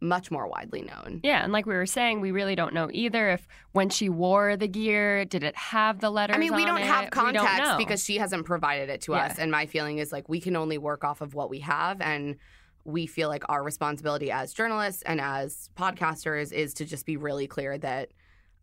much 0.00 0.30
more 0.30 0.46
widely 0.46 0.82
known. 0.82 1.20
Yeah, 1.24 1.42
and 1.42 1.52
like 1.52 1.66
we 1.66 1.74
were 1.74 1.86
saying, 1.86 2.20
we 2.20 2.30
really 2.30 2.54
don't 2.54 2.72
know 2.72 2.88
either 2.92 3.30
if 3.30 3.48
when 3.72 3.88
she 3.88 4.08
wore 4.08 4.56
the 4.56 4.68
gear, 4.68 5.24
did 5.24 5.42
it 5.42 5.56
have 5.56 5.98
the 5.98 6.08
letters? 6.10 6.36
I 6.36 6.38
mean, 6.38 6.54
we 6.54 6.62
on 6.62 6.68
don't 6.68 6.78
it? 6.78 6.86
have 6.86 7.04
We 7.06 7.32
don't 7.32 7.34
context 7.44 7.78
because 7.78 8.04
she 8.04 8.18
hasn't 8.18 8.46
provided 8.46 8.90
it 8.90 9.00
to 9.02 9.12
Yeah. 9.12 9.26
us. 9.26 9.38
And 9.40 9.50
my 9.50 9.66
feeling 9.66 9.98
is 9.98 10.12
like 10.12 10.28
we 10.28 10.40
can 10.40 10.54
only 10.54 10.78
work 10.78 11.02
off 11.02 11.20
of 11.20 11.34
what 11.34 11.50
we 11.50 11.58
have. 11.60 12.00
And 12.00 12.36
we 12.84 13.06
feel 13.06 13.28
like 13.28 13.42
our 13.48 13.62
responsibility 13.62 14.30
as 14.30 14.52
journalists 14.52 15.02
and 15.02 15.20
as 15.20 15.68
podcasters 15.76 16.52
is 16.52 16.74
to 16.74 16.84
just 16.84 17.04
be 17.04 17.16
really 17.16 17.48
clear 17.48 17.76
that 17.78 18.10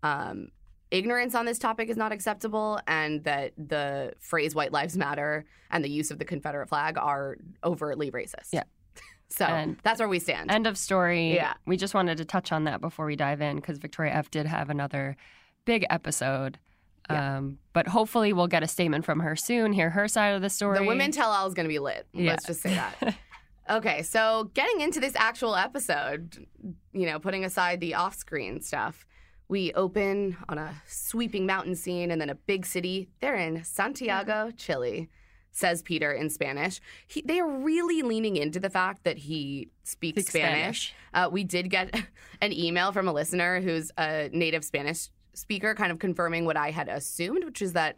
um, 0.04 0.50
ignorance 0.92 1.36
on 1.36 1.46
this 1.46 1.60
topic 1.60 1.90
is 1.90 1.98
not 1.98 2.12
acceptable 2.12 2.80
and 2.88 3.24
that 3.24 3.54
the 3.58 4.14
phrase 4.20 4.56
white 4.56 4.72
lives 4.72 4.98
matter 4.98 5.46
and 5.72 5.84
the 5.84 5.90
use 5.90 6.10
of 6.12 6.20
the 6.20 6.26
Confederate 6.26 6.68
flag 6.68 6.98
are 6.98 7.38
overtly 7.64 8.12
racist. 8.12 8.50
Yeah. 8.52 8.64
So 9.32 9.46
And- 9.46 9.78
that's 9.84 10.00
where 10.00 10.10
we 10.10 10.18
stand. 10.18 10.50
End 10.50 10.66
of 10.66 10.76
story. 10.76 11.36
Yeah. 11.36 11.54
We 11.68 11.78
just 11.78 11.94
wanted 11.94 12.18
to 12.18 12.26
touch 12.26 12.52
on 12.52 12.64
that 12.64 12.82
before 12.82 13.06
we 13.06 13.16
dive 13.16 13.42
in 13.42 13.58
because 13.58 13.78
Victoria 13.78 14.12
F 14.14 14.32
did 14.32 14.48
have 14.48 14.72
another 14.72 15.16
big 15.66 15.86
episode. 15.92 16.58
Yeah. 17.12 17.38
Um, 17.38 17.60
but 17.74 17.88
hopefully 17.88 18.34
we'll 18.34 18.48
get 18.48 18.64
a 18.64 18.68
statement 18.68 19.06
from 19.06 19.20
her 19.20 19.36
soon, 19.36 19.72
hear 19.72 19.92
her 19.92 20.08
side 20.08 20.30
of 20.34 20.42
the 20.42 20.50
story. 20.50 20.80
The 20.80 20.84
women 20.84 21.12
tell 21.12 21.30
all 21.30 21.48
is 21.48 21.54
going 21.54 21.66
to 21.66 21.70
be 21.70 21.78
lit. 21.78 22.08
Yeah. 22.12 22.32
Let's 22.32 22.48
just 22.48 22.62
say 22.62 22.74
that. 22.74 23.16
okay, 23.70 24.02
so 24.02 24.50
getting 24.56 24.82
into 24.82 25.00
this 25.00 25.16
actual 25.16 25.56
episode, 25.56 26.48
you 26.92 27.06
know, 27.06 27.20
putting 27.20 27.46
aside 27.46 27.80
the 27.82 27.94
off 27.94 28.16
screen 28.16 28.62
stuff, 28.62 29.06
we 29.50 29.74
open 29.74 30.38
on 30.48 30.58
a 30.58 30.82
sweeping 30.86 31.46
mountain 31.46 31.76
scene 31.76 32.12
and 32.12 32.22
then 32.22 32.30
a 32.30 32.36
big 32.36 32.66
city. 32.66 33.10
They're 33.20 33.36
in 33.36 33.64
Santiago, 33.64 34.52
Chile, 34.56 35.10
says 35.52 35.82
Peter 35.82 36.12
in 36.12 36.30
Spanish. 36.30 36.80
He, 37.08 37.24
they 37.24 37.40
are 37.40 37.50
really 37.50 38.04
leaning 38.04 38.38
into 38.38 38.60
the 38.60 38.70
fact 38.70 39.04
that 39.04 39.18
he 39.18 39.70
speaks 39.84 40.22
Speaks 40.22 40.30
Spanish. 40.30 40.94
Uh, 41.14 41.30
we 41.32 41.44
did 41.44 41.72
get 41.72 41.94
an 42.42 42.54
email 42.54 42.92
from 42.92 43.08
a 43.08 43.14
listener 43.14 43.60
who's 43.60 43.92
a 43.98 44.30
native 44.32 44.64
Spanish 44.64 45.10
speaker, 45.34 45.74
kind 45.74 45.92
of 45.92 45.98
confirming 45.98 46.46
what 46.46 46.56
I 46.56 46.70
had 46.70 46.88
assumed, 46.88 47.44
which 47.44 47.62
is 47.62 47.74
that 47.74 47.98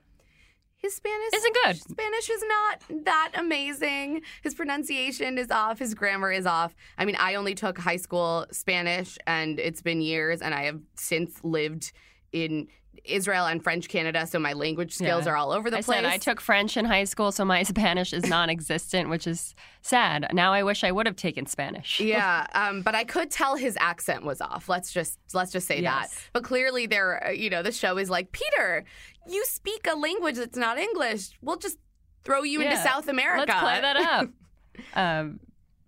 his 0.82 0.96
Spanish 0.96 1.34
Isn't 1.34 1.56
good. 1.64 1.82
Spanish 1.82 2.30
is 2.30 2.44
not 2.48 3.06
that 3.06 3.32
amazing. 3.36 4.22
His 4.42 4.56
pronunciation 4.56 5.38
is 5.38 5.52
off. 5.52 5.80
His 5.80 5.94
grammar 5.94 6.32
is 6.32 6.46
off. 6.46 6.76
I 6.98 7.06
mean, 7.06 7.16
I 7.20 7.36
only 7.36 7.54
took 7.54 7.78
high 7.78 7.98
school 7.98 8.48
Spanish, 8.52 9.18
and 9.28 9.60
it's 9.60 9.82
been 9.82 10.02
years, 10.02 10.42
and 10.42 10.54
I 10.56 10.64
have 10.64 10.80
since 10.96 11.44
lived 11.44 11.92
in 12.32 12.68
Israel 13.06 13.46
and 13.46 13.64
French 13.64 13.88
Canada, 13.90 14.26
so 14.28 14.38
my 14.40 14.54
language 14.54 14.94
skills 14.94 15.26
Yeah. 15.26 15.32
are 15.34 15.36
all 15.38 15.52
over 15.52 15.70
the 15.70 15.78
I 15.78 15.82
place. 15.82 15.98
said 15.98 16.06
I 16.06 16.18
took 16.18 16.40
French 16.42 16.78
in 16.78 16.86
high 16.86 17.04
school, 17.06 17.32
so 17.32 17.44
my 17.46 17.64
Spanish 17.74 18.14
is 18.14 18.26
non 18.26 18.50
existent, 18.50 19.10
which 19.10 19.28
is 19.28 19.56
sad. 19.82 20.28
Now 20.34 20.54
I 20.54 20.64
wish 20.64 20.84
I 20.84 20.92
would 20.92 21.06
have 21.06 21.16
taken 21.16 21.46
Spanish. 21.46 22.00
yeah, 22.00 22.48
um, 22.54 22.82
but 22.82 22.96
I 22.96 23.04
could 23.04 23.32
tell 23.32 23.56
his 23.56 23.78
accent 23.80 24.24
was 24.24 24.42
off. 24.42 24.70
Let's 24.70 24.92
just 24.92 25.20
let's 25.34 25.52
just 25.52 25.68
say 25.68 25.82
that. 25.82 26.08
But 26.34 26.44
clearly, 26.44 26.86
there, 26.88 27.28
uh, 27.28 27.32
you 27.32 27.50
know, 27.50 27.64
the 27.64 27.72
show 27.72 27.98
is 27.98 28.10
like 28.10 28.32
Peter. 28.32 28.86
You 29.28 29.44
speak 29.46 29.88
a 29.92 29.96
language 29.96 30.36
that's 30.36 30.58
not 30.58 30.78
English. 30.78 31.30
We'll 31.42 31.58
just 31.58 31.78
throw 32.24 32.44
you 32.44 32.62
into 32.62 32.78
South 32.78 33.08
America. 33.08 33.46
Let's 33.48 33.60
play 33.62 33.82
that 33.82 33.98
up. 33.98 34.30
um, 34.96 35.40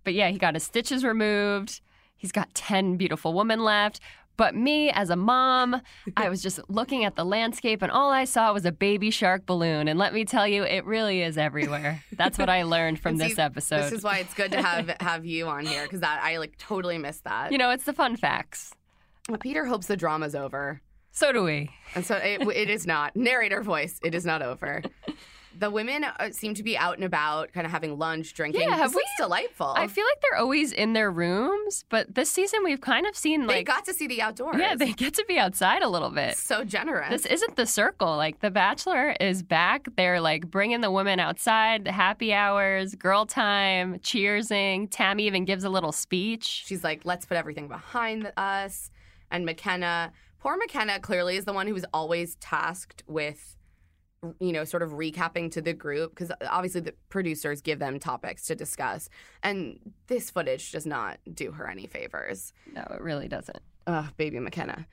but 0.04 0.14
yeah, 0.14 0.30
he 0.30 0.38
got 0.38 0.54
his 0.56 0.64
stitches 0.64 1.04
removed. 1.04 1.82
He's 2.16 2.32
got 2.32 2.54
10 2.54 2.96
beautiful 2.98 3.34
women 3.34 3.64
left. 3.64 4.00
But 4.36 4.56
me, 4.56 4.90
as 4.90 5.10
a 5.12 5.16
mom, 5.16 5.80
I 6.18 6.28
was 6.30 6.42
just 6.42 6.60
looking 6.68 7.06
at 7.06 7.16
the 7.16 7.24
landscape 7.24 7.82
and 7.84 7.92
all 7.92 8.10
I 8.10 8.26
saw 8.26 8.52
was 8.52 8.66
a 8.66 8.72
baby 8.72 9.12
shark 9.12 9.46
balloon. 9.46 9.88
And 9.88 10.00
let 10.00 10.14
me 10.14 10.26
tell 10.26 10.48
you, 10.48 10.64
it 10.64 10.86
really 10.86 11.22
is 11.22 11.38
everywhere. 11.38 12.04
That's 12.14 12.38
what 12.40 12.50
I 12.50 12.64
learned 12.64 13.00
from 13.00 13.12
And 13.14 13.22
this 13.22 13.38
episode. 13.38 13.78
This 13.84 13.92
is 13.92 14.04
why 14.04 14.18
it's 14.20 14.34
good 14.34 14.52
to 14.54 14.62
have 14.62 14.90
have 15.00 15.26
you 15.26 15.48
on 15.48 15.66
here 15.66 15.84
because 15.84 16.00
that 16.00 16.20
I 16.24 16.38
like 16.38 16.58
totally 16.58 16.98
missed 16.98 17.24
that. 17.26 17.52
you 17.52 17.58
know, 17.60 17.70
it's 17.70 17.84
the 17.86 17.94
fun 17.94 18.16
facts. 18.16 18.74
Well, 19.30 19.38
Peter 19.38 19.66
hopes 19.66 19.88
the 19.88 19.96
drama's 19.96 20.34
over, 20.36 20.82
So 21.12 21.32
do 21.32 21.44
we. 21.44 21.70
and 21.96 22.04
so 22.06 22.16
it, 22.16 22.42
it 22.42 22.70
is 22.70 22.86
not. 22.88 23.16
Narrator 23.16 23.62
voice, 23.62 24.00
it 24.04 24.14
is 24.16 24.26
not 24.26 24.42
over. 24.42 24.82
The 25.58 25.70
women 25.70 26.04
uh, 26.04 26.32
seem 26.32 26.54
to 26.56 26.64
be 26.64 26.78
out 26.78 26.96
and 26.96 27.04
about, 27.04 27.52
kind 27.54 27.66
of 27.66 27.72
having 27.72 27.98
lunch, 27.98 28.34
drinking. 28.34 28.62
Yeah, 28.62 28.76
have 28.76 28.92
this 28.92 28.96
we- 28.98 29.24
delightful. 29.24 29.74
I 29.78 29.88
feel 29.88 30.04
like 30.06 30.20
they're 30.22 30.40
always 30.40 30.72
in 30.72 30.94
their 30.94 31.12
rooms, 31.12 31.86
but 31.90 32.16
this 32.16 32.32
season 32.32 32.62
we've 32.64 32.82
kind 32.82 33.06
of 33.06 33.16
seen 33.16 33.46
like 33.48 33.58
they 33.58 33.64
got 33.64 33.86
to 33.86 33.94
see 33.94 34.08
the 34.08 34.22
outdoors. 34.22 34.56
yeah, 34.58 34.76
they 34.76 34.92
get 34.94 35.14
to 35.16 35.26
be 35.28 35.38
outside 35.38 35.82
a 35.84 35.88
little 35.90 36.10
bit. 36.10 36.38
so 36.38 36.64
generous. 36.64 37.10
This 37.10 37.26
isn't 37.28 37.56
the 37.56 37.66
circle. 37.66 38.16
Like 38.18 38.40
The 38.40 38.52
Bachelor 38.52 39.16
is 39.20 39.44
back. 39.44 39.88
They're 39.96 40.20
like 40.22 40.50
bringing 40.50 40.82
the 40.82 40.92
women 40.92 41.20
outside, 41.20 41.88
happy 41.88 42.34
hours, 42.34 42.96
girl 42.96 43.26
time, 43.26 44.00
cheersing. 44.00 44.88
Tammy 44.90 45.28
even 45.28 45.46
gives 45.46 45.64
a 45.64 45.70
little 45.70 45.92
speech. 45.92 46.64
She's 46.66 46.84
like, 46.84 47.02
let's 47.06 47.26
put 47.26 47.38
everything 47.38 47.68
behind 47.68 48.32
us. 48.38 48.90
And 49.32 49.48
Mykenna, 49.48 50.12
poor 50.40 50.58
Mykenna, 50.58 51.02
clearly 51.02 51.38
is 51.38 51.46
the 51.46 51.54
one 51.54 51.68
who 51.68 51.74
was 51.74 51.86
always 51.94 52.36
tasked 52.36 53.04
with, 53.08 53.56
you 54.40 54.52
know, 54.54 54.64
sort 54.64 54.84
of 54.84 54.92
recapping 54.92 55.52
to 55.52 55.62
the 55.62 55.74
group 55.74 56.12
because 56.12 56.32
obviously 56.50 56.82
the 56.82 56.94
producers 57.10 57.62
give 57.62 57.80
them 57.80 58.00
topics 58.00 58.46
to 58.48 58.56
discuss. 58.56 59.10
And 59.42 59.80
this 60.08 60.30
footage 60.30 60.72
does 60.72 60.86
not 60.86 61.20
do 61.34 61.52
her 61.52 61.70
any 61.70 61.88
favors. 61.88 62.54
No, 62.74 62.82
it 62.94 63.02
really 63.02 63.28
doesn't. 63.28 63.60
Ugh, 63.88 64.06
baby 64.18 64.38
Mykenna. 64.38 64.86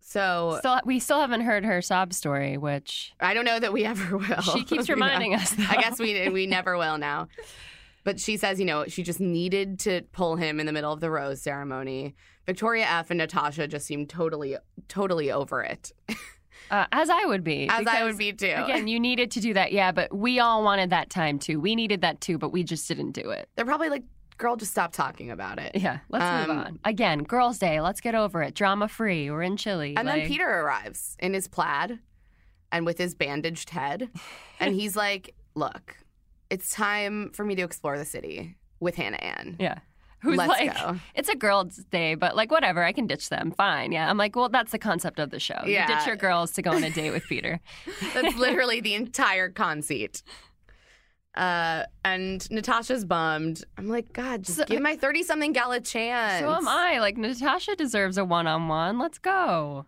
So 0.00 0.56
Still, 0.58 0.80
we 0.84 0.98
still 0.98 1.20
haven't 1.20 1.42
heard 1.42 1.64
her 1.64 1.80
sob 1.80 2.12
story, 2.12 2.58
which 2.58 3.12
I 3.20 3.34
don't 3.34 3.44
know 3.44 3.60
that 3.60 3.72
we 3.72 3.84
ever 3.84 4.16
will. 4.18 4.42
she 4.42 4.64
keeps 4.64 4.70
You 4.88 4.96
know? 4.96 5.04
reminding 5.04 5.34
us. 5.34 5.50
Though. 5.50 5.64
I 5.68 5.76
guess 5.80 5.98
we 5.98 6.28
we 6.28 6.46
never 6.46 6.76
will 6.76 6.98
now. 6.98 7.28
But 8.04 8.18
she 8.18 8.36
says, 8.36 8.58
you 8.58 8.66
know, 8.66 8.86
she 8.88 9.04
just 9.04 9.20
needed 9.20 9.78
to 9.80 10.02
pull 10.10 10.34
him 10.34 10.58
in 10.58 10.66
the 10.66 10.72
middle 10.72 10.92
of 10.92 10.98
the 10.98 11.08
rose 11.08 11.40
ceremony. 11.40 12.16
Victoria 12.46 12.84
F 12.84 13.12
and 13.12 13.18
Natasha 13.18 13.68
just 13.68 13.86
seemed 13.86 14.08
totally, 14.10 14.56
totally 14.88 15.30
over 15.30 15.62
it, 15.62 15.92
uh, 16.72 16.86
as 16.90 17.08
I 17.10 17.24
would 17.26 17.44
be, 17.44 17.68
as 17.68 17.86
I 17.86 18.02
would 18.04 18.18
be 18.18 18.32
too. 18.32 18.46
Again, 18.56 18.88
you 18.88 18.98
needed 18.98 19.30
to 19.32 19.40
do 19.40 19.54
that, 19.54 19.70
yeah, 19.72 19.92
but 19.92 20.12
we 20.12 20.40
all 20.40 20.64
wanted 20.64 20.90
that 20.90 21.10
time 21.10 21.38
too. 21.38 21.60
We 21.60 21.76
needed 21.76 22.00
that 22.00 22.20
too, 22.20 22.38
but 22.38 22.50
we 22.50 22.64
just 22.64 22.88
didn't 22.88 23.12
do 23.12 23.30
it. 23.30 23.48
They're 23.54 23.64
probably 23.66 23.90
like, 23.90 24.02
"Girl, 24.38 24.56
just 24.56 24.72
stop 24.72 24.92
talking 24.92 25.30
about 25.30 25.58
it." 25.58 25.72
Yeah, 25.76 25.98
let's 26.08 26.48
move 26.48 26.56
Um, 26.56 26.64
on. 26.64 26.78
Again, 26.84 27.22
Girls' 27.22 27.58
Day. 27.58 27.80
Let's 27.80 28.00
get 28.00 28.14
over 28.14 28.42
it. 28.42 28.54
Drama 28.54 28.88
free. 28.88 29.30
We're 29.30 29.42
in 29.42 29.56
Chile. 29.56 29.94
And 29.96 30.08
then 30.08 30.26
Peter 30.26 30.48
arrives 30.48 31.16
in 31.20 31.34
his 31.34 31.46
plaid 31.46 32.00
and 32.72 32.86
with 32.86 32.98
his 32.98 33.14
bandaged 33.14 33.70
head, 33.70 34.08
and 34.58 34.74
he's 34.80 34.96
like, 34.96 35.34
"Look, 35.54 35.98
it's 36.50 36.74
time 36.74 37.30
for 37.34 37.44
me 37.44 37.54
to 37.54 37.62
explore 37.62 37.98
the 37.98 38.04
city 38.06 38.56
with 38.80 38.94
Hannah 38.96 39.18
Ann." 39.18 39.56
Yeah. 39.60 39.78
Who's 40.22 40.36
Let's 40.38 40.48
like, 40.50 40.76
go. 40.78 40.96
it's 41.14 41.28
a 41.28 41.34
girls' 41.34 41.76
day, 41.90 42.14
but 42.14 42.36
like, 42.36 42.50
whatever, 42.50 42.82
I 42.84 42.92
can 42.92 43.06
ditch 43.08 43.28
them. 43.28 43.50
Fine. 43.50 43.90
Yeah. 43.92 44.08
I'm 44.08 44.16
like, 44.16 44.36
well, 44.36 44.48
that's 44.48 44.70
the 44.72 44.78
concept 44.78 45.18
of 45.18 45.30
the 45.30 45.40
show. 45.40 45.60
You 45.64 45.72
Yeah. 45.72 45.86
ditch 45.86 46.06
your 46.06 46.16
girls 46.16 46.52
to 46.52 46.62
go 46.62 46.70
on 46.72 46.84
a 46.84 46.90
date 46.90 47.10
with 47.10 47.24
Peter. 47.28 47.60
That's 48.14 48.36
literally 48.36 48.80
the 48.80 48.94
entire 48.94 49.48
conceit. 49.48 50.22
Uh, 51.34 51.84
and 52.04 52.48
Natasha's 52.50 53.04
bummed. 53.04 53.64
I'm 53.78 53.88
like, 53.88 54.12
God, 54.12 54.42
just 54.44 54.58
So- 54.58 54.64
give 54.64 54.82
my 54.82 54.96
30 54.96 55.22
something 55.22 55.52
gal 55.52 55.72
a 55.72 55.80
chance. 55.80 56.40
So 56.44 56.52
am 56.54 56.68
I. 56.68 56.98
Like, 56.98 57.16
Natasha 57.16 57.74
deserves 57.74 58.18
a 58.18 58.24
one 58.24 58.46
on 58.46 58.68
one. 58.68 58.98
Let's 58.98 59.18
go. 59.18 59.86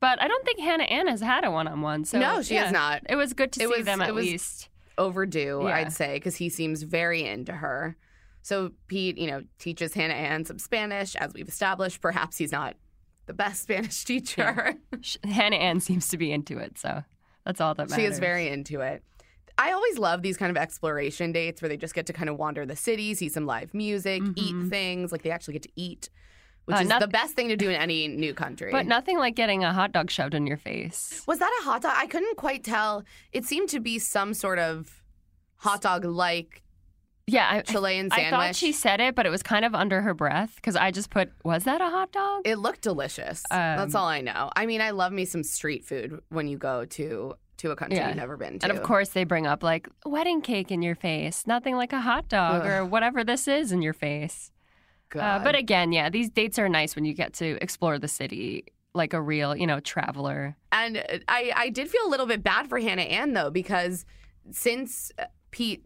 But 0.00 0.20
I 0.20 0.28
don't 0.28 0.44
think 0.44 0.58
Hannah 0.60 0.84
Ann 0.84 1.06
has 1.06 1.20
had 1.20 1.44
a 1.44 1.50
one 1.50 1.68
on 1.68 1.80
one. 1.80 2.04
So 2.04 2.18
No, 2.18 2.42
she 2.42 2.54
has 2.56 2.72
not. 2.72 3.02
It 3.08 3.16
was 3.16 3.34
good 3.34 3.52
to 3.52 3.62
It 3.62 3.68
see 3.68 3.76
was- 3.76 3.84
them 3.86 4.00
it 4.00 4.08
at 4.08 4.14
was- 4.14 4.24
least. 4.26 4.68
Overdue, 4.98 5.62
Yeah. 5.64 5.76
I'd 5.76 5.92
say, 5.94 6.14
because 6.14 6.36
he 6.36 6.50
seems 6.50 6.82
very 6.82 7.24
into 7.24 7.52
her. 7.52 7.96
So 8.42 8.72
Pete, 8.86 9.18
you 9.18 9.26
know, 9.26 9.42
teaches 9.58 9.94
Hannah 9.94 10.14
Ann 10.14 10.44
some 10.44 10.58
Spanish, 10.58 11.14
as 11.16 11.32
we've 11.34 11.48
established. 11.48 12.00
Perhaps 12.00 12.38
he's 12.38 12.52
not 12.52 12.74
the 13.26 13.34
best 13.34 13.62
Spanish 13.64 14.04
teacher. 14.04 14.74
Sh- 15.00 15.16
Hannah 15.24 15.56
Ann 15.56 15.80
seems 15.80 16.08
to 16.08 16.16
be 16.18 16.32
into 16.32 16.58
it. 16.58 16.78
So 16.78 17.02
that's 17.44 17.60
all 17.60 17.74
that 17.74 17.90
matters. 17.90 18.02
she 18.04 18.10
is 18.10 18.18
very 18.18 18.48
into 18.48 18.80
it. 18.80 19.02
I 19.58 19.72
always 19.72 19.98
love 19.98 20.22
these 20.22 20.38
kind 20.38 20.50
of 20.50 20.56
exploration 20.56 21.32
dates 21.32 21.60
where 21.60 21.68
they 21.68 21.76
just 21.76 21.94
get 21.94 22.06
to 22.06 22.14
kind 22.14 22.30
of 22.30 22.38
wander 22.38 22.64
the 22.64 22.76
city, 22.76 23.12
see 23.14 23.28
some 23.28 23.44
live 23.44 23.74
music, 23.74 24.22
eat 24.36 24.70
things. 24.70 25.12
Like 25.12 25.22
they 25.22 25.30
actually 25.30 25.52
get 25.52 25.62
to 25.64 25.68
eat, 25.76 26.08
which 26.64 26.78
Uh, 26.78 26.80
is 26.80 26.88
not- 26.88 27.00
the 27.00 27.08
best 27.08 27.34
thing 27.34 27.48
to 27.48 27.56
do 27.56 27.68
in 27.68 27.76
any 27.76 28.08
new 28.08 28.32
country. 28.32 28.72
But 28.72 28.86
nothing 28.86 29.18
like 29.18 29.34
getting 29.36 29.62
a 29.62 29.74
hot 29.74 29.92
dog 29.92 30.10
shoved 30.10 30.32
in 30.32 30.46
your 30.46 30.56
face. 30.56 31.22
Was 31.26 31.40
that 31.40 31.52
a 31.60 31.64
hot 31.64 31.82
dog? 31.82 31.92
I 31.94 32.06
couldn't 32.06 32.38
quite 32.38 32.64
tell. 32.64 33.04
It 33.32 33.44
seemed 33.44 33.68
to 33.70 33.80
be 33.80 33.98
some 33.98 34.32
sort 34.32 34.58
of 34.58 35.02
hot 35.56 35.82
dog 35.82 36.06
like 36.06 36.62
Yeah. 37.32 37.48
I, 37.50 37.60
Chilean 37.62 38.10
sandwich. 38.10 38.26
I 38.26 38.30
thought 38.30 38.56
she 38.56 38.72
said 38.72 39.00
it, 39.00 39.14
but 39.14 39.26
it 39.26 39.30
was 39.30 39.42
kind 39.42 39.64
of 39.64 39.74
under 39.74 40.00
her 40.02 40.14
breath 40.14 40.56
because 40.56 40.76
I 40.76 40.90
just 40.90 41.10
put, 41.10 41.30
was 41.44 41.64
that 41.64 41.80
a 41.80 41.86
hot 41.88 42.12
dog? 42.12 42.42
it 42.44 42.56
looked 42.56 42.82
delicious. 42.82 43.44
Um, 43.50 43.58
That's 43.58 43.94
all 43.94 44.06
I 44.06 44.20
know. 44.20 44.50
I 44.56 44.66
mean, 44.66 44.80
I 44.80 44.90
love 44.90 45.12
me 45.12 45.24
some 45.24 45.42
street 45.42 45.84
food 45.84 46.20
when 46.28 46.48
you 46.48 46.58
go 46.58 46.84
to 46.84 47.34
to 47.58 47.70
a 47.70 47.76
country 47.76 47.98
Yeah. 47.98 48.08
you've 48.08 48.16
never 48.16 48.38
been 48.38 48.58
to. 48.58 48.66
And 48.68 48.76
of 48.76 48.82
course, 48.82 49.10
they 49.10 49.24
bring 49.24 49.46
up 49.46 49.62
like 49.62 49.86
wedding 50.06 50.40
cake 50.40 50.70
in 50.70 50.80
your 50.80 50.94
face, 50.94 51.46
nothing 51.46 51.76
like 51.76 51.92
a 51.92 52.00
hot 52.00 52.28
dog 52.30 52.64
or 52.64 52.86
whatever 52.86 53.22
this 53.22 53.46
is 53.46 53.70
in 53.70 53.82
your 53.82 53.92
face. 53.92 54.50
Uh, 55.14 55.40
but 55.40 55.54
again, 55.54 55.92
yeah, 55.92 56.08
these 56.08 56.30
dates 56.30 56.58
are 56.58 56.68
nice 56.70 56.94
when 56.96 57.04
you 57.04 57.12
get 57.12 57.34
to 57.34 57.58
explore 57.60 57.98
the 57.98 58.08
city 58.08 58.64
like 58.94 59.12
a 59.12 59.20
real, 59.20 59.54
you 59.54 59.66
know, 59.66 59.78
traveler. 59.78 60.56
And 60.72 61.04
I, 61.28 61.52
I 61.54 61.68
did 61.68 61.90
feel 61.90 62.06
a 62.06 62.08
little 62.08 62.26
bit 62.26 62.42
bad 62.42 62.68
for 62.68 62.78
Hannah 62.78 63.02
Ann 63.02 63.34
though 63.34 63.50
because 63.50 64.06
since 64.52 65.12
uh, 65.18 65.24
Pete 65.50 65.84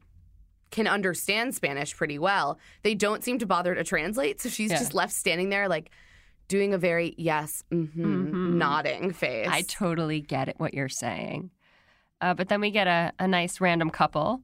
can 0.74 0.86
understand 0.88 1.54
Spanish 1.54 1.96
pretty 1.96 2.18
well. 2.18 2.58
They 2.82 2.94
don't 2.94 3.22
seem 3.22 3.38
to 3.38 3.46
bother 3.46 3.74
to 3.74 3.84
translate, 3.84 4.40
so 4.40 4.48
she's 4.48 4.70
Yeah. 4.72 4.78
just 4.78 4.92
left 4.92 5.12
standing 5.12 5.48
there 5.48 5.68
like 5.68 5.90
doing 6.48 6.74
a 6.74 6.78
very 6.78 7.14
yes, 7.16 7.62
mm-hmm, 7.70 8.04
Mhm. 8.04 8.54
nodding 8.56 9.12
face. 9.12 9.48
I 9.50 9.62
totally 9.62 10.20
get 10.20 10.48
it 10.48 10.56
what 10.58 10.74
you're 10.74 10.88
saying. 10.88 11.50
Uh, 12.20 12.34
but 12.34 12.48
then 12.48 12.60
we 12.60 12.70
get 12.70 12.86
a, 12.86 13.12
a 13.18 13.28
nice 13.28 13.60
random 13.60 13.88
couple 13.88 14.42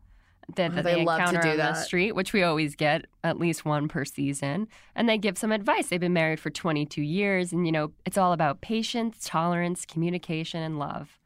that, 0.56 0.70
Oh, 0.70 0.74
that 0.76 0.84
they 0.84 0.94
they, 0.96 1.04
love 1.04 1.18
to 1.18 1.28
encounter 1.36 1.50
on 1.50 1.56
the 1.58 1.74
street, 1.74 2.12
which 2.12 2.32
we 2.32 2.42
always 2.42 2.74
get 2.76 3.06
at 3.22 3.38
least 3.38 3.64
one 3.64 3.88
per 3.88 4.04
season. 4.04 4.68
And 4.94 5.08
they 5.08 5.18
give 5.18 5.36
some 5.36 5.52
advice. 5.52 5.88
They've 5.88 6.00
been 6.00 6.12
married 6.12 6.40
for 6.40 6.50
22 6.50 7.02
years, 7.02 7.52
and 7.52 7.66
you 7.66 7.72
know 7.72 7.92
it's 8.06 8.16
all 8.18 8.32
about 8.32 8.60
patience, 8.60 9.18
tolerance, 9.24 9.84
communication, 9.84 10.62
and 10.62 10.78
love. 10.78 11.18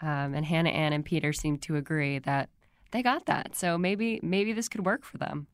Um, 0.00 0.34
and 0.34 0.44
Hannah 0.44 0.70
Ann 0.70 0.92
and 0.92 1.04
Peter 1.04 1.32
seem 1.32 1.56
to 1.58 1.76
agree 1.76 2.18
that 2.20 2.48
they 2.92 3.02
got 3.02 3.26
that. 3.26 3.56
So 3.56 3.78
maybe 3.78 4.20
maybe 4.22 4.52
this 4.52 4.68
could 4.68 4.84
work 4.84 5.04
for 5.04 5.18
them. 5.18 5.46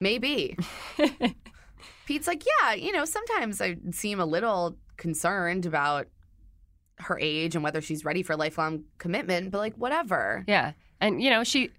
Maybe. 0.00 0.56
Pete's 2.06 2.26
like, 2.26 2.44
yeah, 2.44 2.74
you 2.74 2.92
know, 2.92 3.04
sometimes 3.04 3.60
I 3.60 3.76
seem 3.90 4.20
a 4.20 4.26
little 4.26 4.76
concerned 4.96 5.66
about 5.66 6.06
her 6.98 7.18
age 7.18 7.54
and 7.54 7.64
whether 7.64 7.80
she's 7.80 8.04
ready 8.04 8.22
for 8.22 8.36
lifelong 8.36 8.84
commitment, 8.98 9.50
but 9.50 9.58
like, 9.58 9.74
whatever. 9.76 10.44
Yeah. 10.46 10.72
And 11.00 11.22
you 11.22 11.30
know, 11.30 11.44
she 11.44 11.70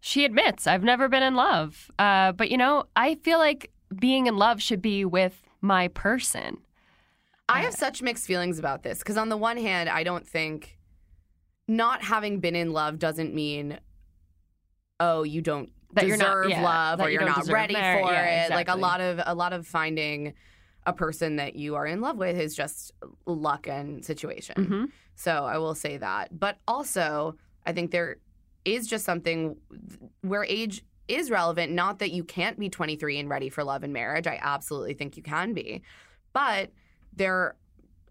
she 0.00 0.24
admits, 0.24 0.66
I've 0.66 0.84
never 0.84 1.08
been 1.08 1.22
in 1.22 1.34
love. 1.34 1.90
Uh, 1.98 2.32
but 2.32 2.50
you 2.50 2.56
know, 2.56 2.84
I 2.94 3.16
feel 3.16 3.38
like 3.38 3.70
being 3.98 4.26
in 4.26 4.36
love 4.36 4.60
should 4.60 4.82
be 4.82 5.04
with 5.04 5.42
my 5.60 5.88
person. 5.88 6.58
I 7.48 7.60
have 7.60 7.74
such 7.74 8.02
mixed 8.02 8.26
feelings 8.26 8.58
about 8.58 8.82
this 8.82 8.98
because, 8.98 9.16
on 9.16 9.28
the 9.28 9.36
one 9.36 9.56
hand, 9.56 9.88
I 9.88 10.02
don't 10.02 10.26
think 10.26 10.78
not 11.68 12.02
having 12.02 12.40
been 12.40 12.56
in 12.56 12.72
love 12.72 12.98
doesn't 12.98 13.34
mean, 13.34 13.78
oh, 15.00 15.22
you 15.22 15.42
don't 15.42 15.70
That 15.92 16.06
you're 16.06 16.16
deserve 16.16 16.44
not- 16.44 16.50
yeah, 16.50 16.62
love 16.62 17.00
or 17.00 17.08
you 17.10 17.18
you're 17.20 17.28
don't 17.28 17.48
ready 17.48 17.74
for 17.74 17.80
Yeah, 17.80 18.46
it. 18.46 18.50
Like 18.50 18.68
a 18.68 18.74
lot 18.76 19.00
of 19.00 19.20
a 19.24 19.34
lot 19.34 19.52
of 19.52 19.66
finding 19.66 20.34
a 20.84 20.92
person 20.92 21.36
that 21.36 21.56
you 21.56 21.74
are 21.74 21.86
in 21.86 22.00
love 22.00 22.16
with 22.16 22.38
is 22.38 22.54
just 22.54 22.92
luck 23.26 23.66
and 23.66 24.04
situation. 24.04 24.54
Mhm. 24.56 24.90
So 25.16 25.44
I 25.44 25.58
will 25.58 25.74
say 25.74 25.96
that. 25.96 26.38
But 26.38 26.58
also, 26.68 27.36
I 27.64 27.72
think 27.72 27.90
there 27.90 28.18
is 28.64 28.86
just 28.86 29.04
something 29.04 29.56
where 30.20 30.44
age 30.44 30.84
is 31.08 31.30
relevant. 31.30 31.72
Not 31.72 31.98
that 32.00 32.12
you 32.12 32.22
can't 32.24 32.58
be 32.58 32.68
23 32.68 33.18
and 33.18 33.28
ready 33.28 33.48
for 33.48 33.64
love 33.64 33.82
and 33.82 33.92
marriage. 33.92 34.26
I 34.26 34.38
absolutely 34.40 34.94
think 34.94 35.16
you 35.16 35.22
can 35.22 35.52
be. 35.54 35.82
But 36.32 36.70
there 37.12 37.56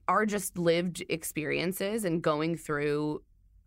are 0.07 0.25
just 0.25 0.57
lived 0.57 1.03
experiences 1.09 2.03
and 2.05 2.21
going 2.21 2.57
through 2.57 3.21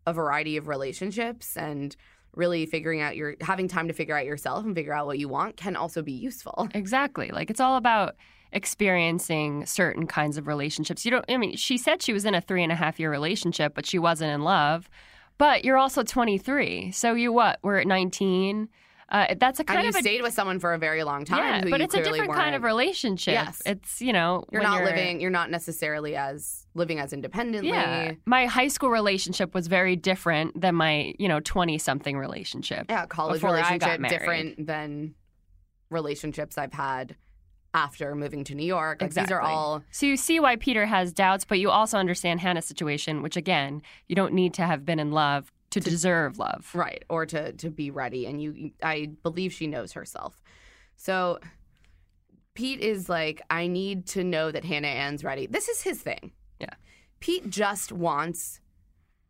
a 0.07 0.13
variety 0.13 0.57
of 0.57 0.69
relationships 0.69 1.57
and 1.57 1.97
really 2.35 2.67
figuring 2.67 3.01
out 3.01 3.17
your 3.17 3.35
having 3.41 3.69
time 3.69 3.89
to 3.89 3.95
figure 3.95 4.17
out 4.17 4.25
yourself 4.25 4.65
and 4.65 4.75
figure 4.75 4.93
out 4.93 5.07
what 5.07 5.19
you 5.19 5.29
want 5.29 5.57
can 5.57 5.77
also 5.77 6.03
be 6.03 6.13
useful. 6.13 6.69
Exactly. 6.75 7.31
Like 7.31 7.51
it's 7.51 7.61
all 7.61 7.77
about 7.77 8.15
experiencing 8.53 9.67
certain 9.67 10.07
kinds 10.07 10.37
of 10.37 10.47
relationships. 10.47 11.05
You 11.05 11.11
don't 11.11 11.25
I 11.29 11.37
mean, 11.37 11.57
she 11.57 11.77
said 11.77 12.03
she 12.03 12.13
was 12.13 12.25
in 12.25 12.35
a 12.35 12.41
three 12.41 12.63
and 12.63 12.73
a 12.73 12.77
half 12.77 13.01
year 13.01 13.11
relationship, 13.11 13.75
but 13.75 13.87
she 13.87 13.99
wasn't 13.99 14.33
in 14.33 14.43
love. 14.43 14.89
But 15.39 15.65
you're 15.65 15.79
also 15.79 16.03
23. 16.03 16.93
So 16.93 17.15
you 17.15 17.33
what? 17.33 17.59
We're 17.63 17.79
at 17.79 17.87
19. 17.87 18.69
Uh, 19.11 19.35
that's 19.39 19.59
a 19.59 19.65
kind 19.65 19.79
and 19.79 19.85
you 19.85 19.89
of 19.89 19.95
a 19.97 20.01
stayed 20.01 20.21
with 20.21 20.35
someone 20.35 20.59
for 20.59 20.75
a 20.75 20.79
very 20.79 21.03
long 21.03 21.25
time. 21.25 21.39
yeah, 21.39 21.71
but 21.71 21.81
you 21.81 21.85
it's 21.85 21.95
a 21.95 22.03
different 22.03 22.33
kind 22.35 22.55
of 22.55 22.63
relationship. 22.63 23.33
Yes. 23.33 23.63
It's 23.65 24.03
you 24.03 24.13
know 24.13 24.45
You're 24.53 24.63
not 24.63 24.85
living. 24.85 25.21
You're 25.21 25.31
not 25.31 25.51
necessarily 25.51 26.15
as 26.15 26.67
living 26.75 26.99
as 26.99 27.13
independently. 27.15 27.71
Yeah, 27.71 28.13
my 28.27 28.47
high 28.47 28.69
school 28.69 28.91
relationship 28.91 29.55
was 29.55 29.67
very 29.67 29.97
different 29.97 30.61
than 30.61 30.75
my 30.75 31.15
you 31.19 31.27
know 31.27 31.41
20 31.41 31.79
something 31.79 32.19
relationship. 32.19 32.87
Yeah, 32.91 33.07
college 33.07 33.41
Before 33.41 33.57
I 33.57 33.79
got 33.79 33.99
relationship 33.99 34.21
different 34.21 34.67
than 34.67 35.15
relationships 35.91 36.59
I've 36.59 36.75
had 36.75 37.17
after 37.75 38.15
moving 38.15 38.45
to 38.45 38.55
New 38.55 38.67
York. 38.67 39.01
Like, 39.01 39.11
These 39.11 39.19
are 39.19 39.23
Exactly. 39.23 39.51
all 39.51 39.83
So 39.91 40.07
you 40.07 40.17
see 40.17 40.41
why 40.41 40.57
Peter 40.57 40.87
has 40.87 41.13
doubts, 41.13 41.45
but 41.45 41.59
you 41.59 41.71
also 41.71 41.99
understand 41.99 42.41
Hannah's 42.41 42.65
situation, 42.67 43.23
which 43.23 43.37
again, 43.37 43.83
you 44.07 44.17
don't 44.17 44.33
need 44.33 44.55
to 44.55 44.63
have 44.63 44.85
been 44.85 44.99
in 44.99 45.13
love 45.13 45.53
to, 45.71 45.81
deserve 45.81 46.39
love. 46.39 46.71
right 46.75 47.05
or 47.09 47.27
to 47.27 47.53
to 47.53 47.71
be 47.71 47.91
ready 47.91 48.27
and 48.27 48.43
you 48.43 48.71
I 48.83 49.11
believe 49.23 49.53
she 49.53 49.67
knows 49.67 49.93
herself. 49.93 50.43
So 50.97 51.39
Pete 52.55 52.81
is 52.81 53.09
like 53.09 53.43
I 53.51 53.67
need 53.67 54.07
to 54.09 54.25
know 54.25 54.51
that 54.51 54.65
Hannah 54.65 54.89
Ann's 54.89 55.23
ready. 55.25 55.47
This 55.47 55.69
is 55.69 55.83
his 55.83 56.01
thing. 56.01 56.33
Yeah. 56.59 56.75
Pete 57.21 57.49
just 57.51 57.93
wants 57.93 58.61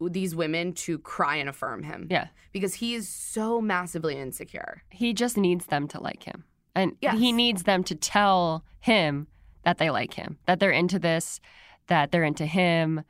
these 0.00 0.34
women 0.34 0.72
to 0.72 0.98
cry 1.00 1.36
and 1.36 1.48
affirm 1.48 1.82
him. 1.82 2.06
Yeah. 2.10 2.28
Because 2.52 2.74
he 2.74 2.94
is 2.94 3.08
so 3.08 3.60
massively 3.60 4.16
insecure. 4.16 4.82
He 4.90 5.12
just 5.12 5.36
needs 5.36 5.66
them 5.66 5.88
to 5.88 6.00
like 6.00 6.22
him. 6.22 6.44
And 6.74 6.96
Yes. 7.00 7.18
he 7.18 7.32
needs 7.32 7.64
them 7.64 7.82
to 7.84 7.94
tell 7.96 8.64
him 8.80 9.26
that 9.64 9.78
they 9.78 9.90
like 9.90 10.14
him, 10.14 10.38
that 10.46 10.60
they're 10.60 10.70
into 10.70 10.98
this, 11.00 11.40
that 11.88 12.12
they're 12.12 12.22
into 12.24 12.46
him. 12.46 13.02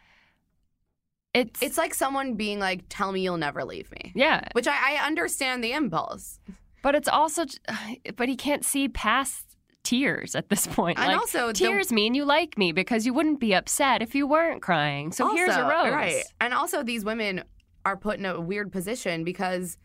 It's, 1.34 1.62
It's 1.62 1.78
like 1.78 1.94
someone 1.94 2.34
being 2.34 2.58
like, 2.58 2.84
"Tell 2.88 3.12
me 3.12 3.20
you'll 3.20 3.36
never 3.36 3.64
leave 3.64 3.90
me," 3.92 4.12
yeah, 4.14 4.48
which 4.52 4.66
I, 4.66 4.96
I 4.96 5.06
understand 5.06 5.62
the 5.62 5.72
impulse. 5.72 6.40
but 6.82 6.94
it's 6.94 7.08
also, 7.08 7.44
but 8.16 8.28
he 8.28 8.36
can't 8.36 8.64
see 8.64 8.88
past 8.88 9.44
tears 9.84 10.34
at 10.34 10.48
this 10.48 10.66
point. 10.66 10.98
And 10.98 11.08
Like, 11.08 11.18
also, 11.18 11.48
the- 11.48 11.52
tears 11.52 11.92
mean 11.92 12.14
you 12.14 12.24
like 12.24 12.56
me 12.58 12.72
because 12.72 13.04
you 13.06 13.12
wouldn't 13.14 13.40
be 13.40 13.54
upset 13.54 14.02
if 14.02 14.14
you 14.14 14.26
weren't 14.26 14.62
crying. 14.62 15.12
So 15.12 15.34
here's 15.34 15.54
a 15.54 15.64
Also, 15.64 15.84
rose. 15.84 15.92
Right. 15.94 16.24
And 16.40 16.52
also, 16.54 16.82
these 16.82 17.04
women 17.04 17.44
are 17.84 17.96
put 17.96 18.18
in 18.18 18.26
a 18.26 18.40
weird 18.40 18.72
position 18.72 19.22
because 19.24 19.76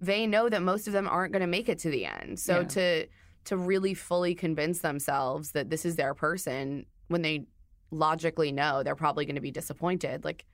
they 0.00 0.26
know 0.26 0.48
that 0.48 0.62
most 0.62 0.86
of 0.86 0.92
them 0.92 1.08
aren't 1.08 1.32
going 1.32 1.40
to 1.40 1.46
make 1.46 1.68
it 1.68 1.78
to 1.80 1.90
the 1.90 2.04
end. 2.06 2.38
So 2.38 2.60
Yeah. 2.60 2.64
to 2.68 3.06
to 3.46 3.56
really 3.56 3.94
fully 3.94 4.34
convince 4.34 4.80
themselves 4.80 5.52
that 5.52 5.70
this 5.70 5.84
is 5.86 5.94
their 5.96 6.14
person 6.14 6.84
when 7.08 7.22
they 7.22 7.46
logically 7.92 8.50
know 8.50 8.82
they're 8.82 8.96
probably 8.96 9.24
going 9.24 9.36
to 9.36 9.40
be 9.40 9.52
disappointed, 9.52 10.24
like, 10.24 10.44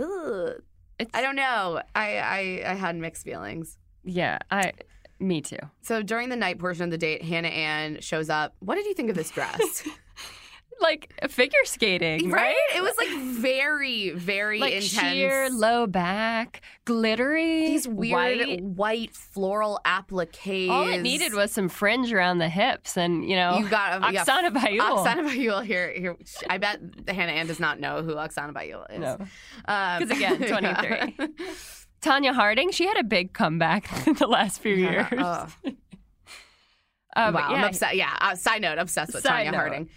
ugh. 0.00 0.62
It's, 0.98 1.10
I 1.14 1.22
don't 1.22 1.36
know. 1.36 1.80
I, 1.94 2.18
I 2.18 2.62
I 2.72 2.74
had 2.74 2.96
mixed 2.96 3.24
feelings. 3.24 3.78
Yeah, 4.04 4.38
I. 4.50 4.72
Me 5.18 5.40
too. 5.42 5.58
So 5.82 6.02
during 6.02 6.30
the 6.30 6.36
night 6.36 6.58
portion 6.58 6.84
of 6.84 6.90
the 6.90 6.98
date, 6.98 7.22
Hannah 7.22 7.48
Ann 7.48 8.00
shows 8.00 8.30
up. 8.30 8.54
What 8.60 8.76
did 8.76 8.86
you 8.86 8.94
think 8.94 9.10
of 9.10 9.16
this 9.16 9.30
dress? 9.30 9.86
Like 10.80 11.12
figure 11.28 11.58
skating, 11.64 12.30
right? 12.30 12.42
right? 12.42 12.56
It 12.76 12.82
was 12.82 12.94
like 12.96 13.10
very, 13.38 14.10
very 14.10 14.58
like 14.58 14.72
intense. 14.74 14.88
sheer 14.88 15.48
low 15.50 15.86
back, 15.86 16.62
glittery. 16.86 17.66
these 17.66 17.86
weird 17.86 18.38
white. 18.48 18.62
white, 18.62 19.14
floral 19.14 19.78
appliques. 19.84 20.70
All 20.70 20.88
it 20.88 21.02
needed 21.02 21.34
was 21.34 21.52
some 21.52 21.68
fringe 21.68 22.12
around 22.12 22.38
the 22.38 22.48
hips, 22.48 22.96
and 22.96 23.28
you 23.28 23.36
know, 23.36 23.58
you 23.58 23.68
got 23.68 24.02
um, 24.02 24.12
yeah, 24.14 24.24
Oksana 24.24 24.50
Bayul. 24.50 24.80
Oksana 24.80 25.28
Bayul 25.28 25.62
here. 25.64 25.92
Here, 25.94 26.16
I 26.48 26.56
bet 26.58 26.80
Hannah 27.08 27.32
Ann 27.32 27.46
does 27.46 27.60
not 27.60 27.78
know 27.78 28.02
who 28.02 28.14
Oksana 28.14 28.52
Bayul 28.54 28.84
is. 28.90 29.00
No. 29.00 29.18
Um, 29.66 30.00
'Cause 30.00 30.10
again, 30.10 30.38
23. 30.48 31.28
Tonya 32.00 32.32
Harding, 32.32 32.70
she 32.70 32.86
had 32.86 32.96
a 32.96 33.04
big 33.04 33.34
comeback 33.34 33.86
in 34.06 34.14
the 34.14 34.26
last 34.26 34.60
few 34.62 34.74
years. 34.74 35.06
Oh, 35.12 35.46
Uh, 37.16 37.32
wow, 37.34 37.50
yeah, 37.50 37.56
I'm 37.56 37.64
upset. 37.64 37.96
Yeah. 37.96 38.16
Uh, 38.20 38.36
side 38.36 38.62
note, 38.62 38.78
obsessed 38.78 39.12
with 39.12 39.24
Side 39.24 39.46
Tonya 39.48 39.50
note. 39.50 39.56
Harding. 39.56 39.88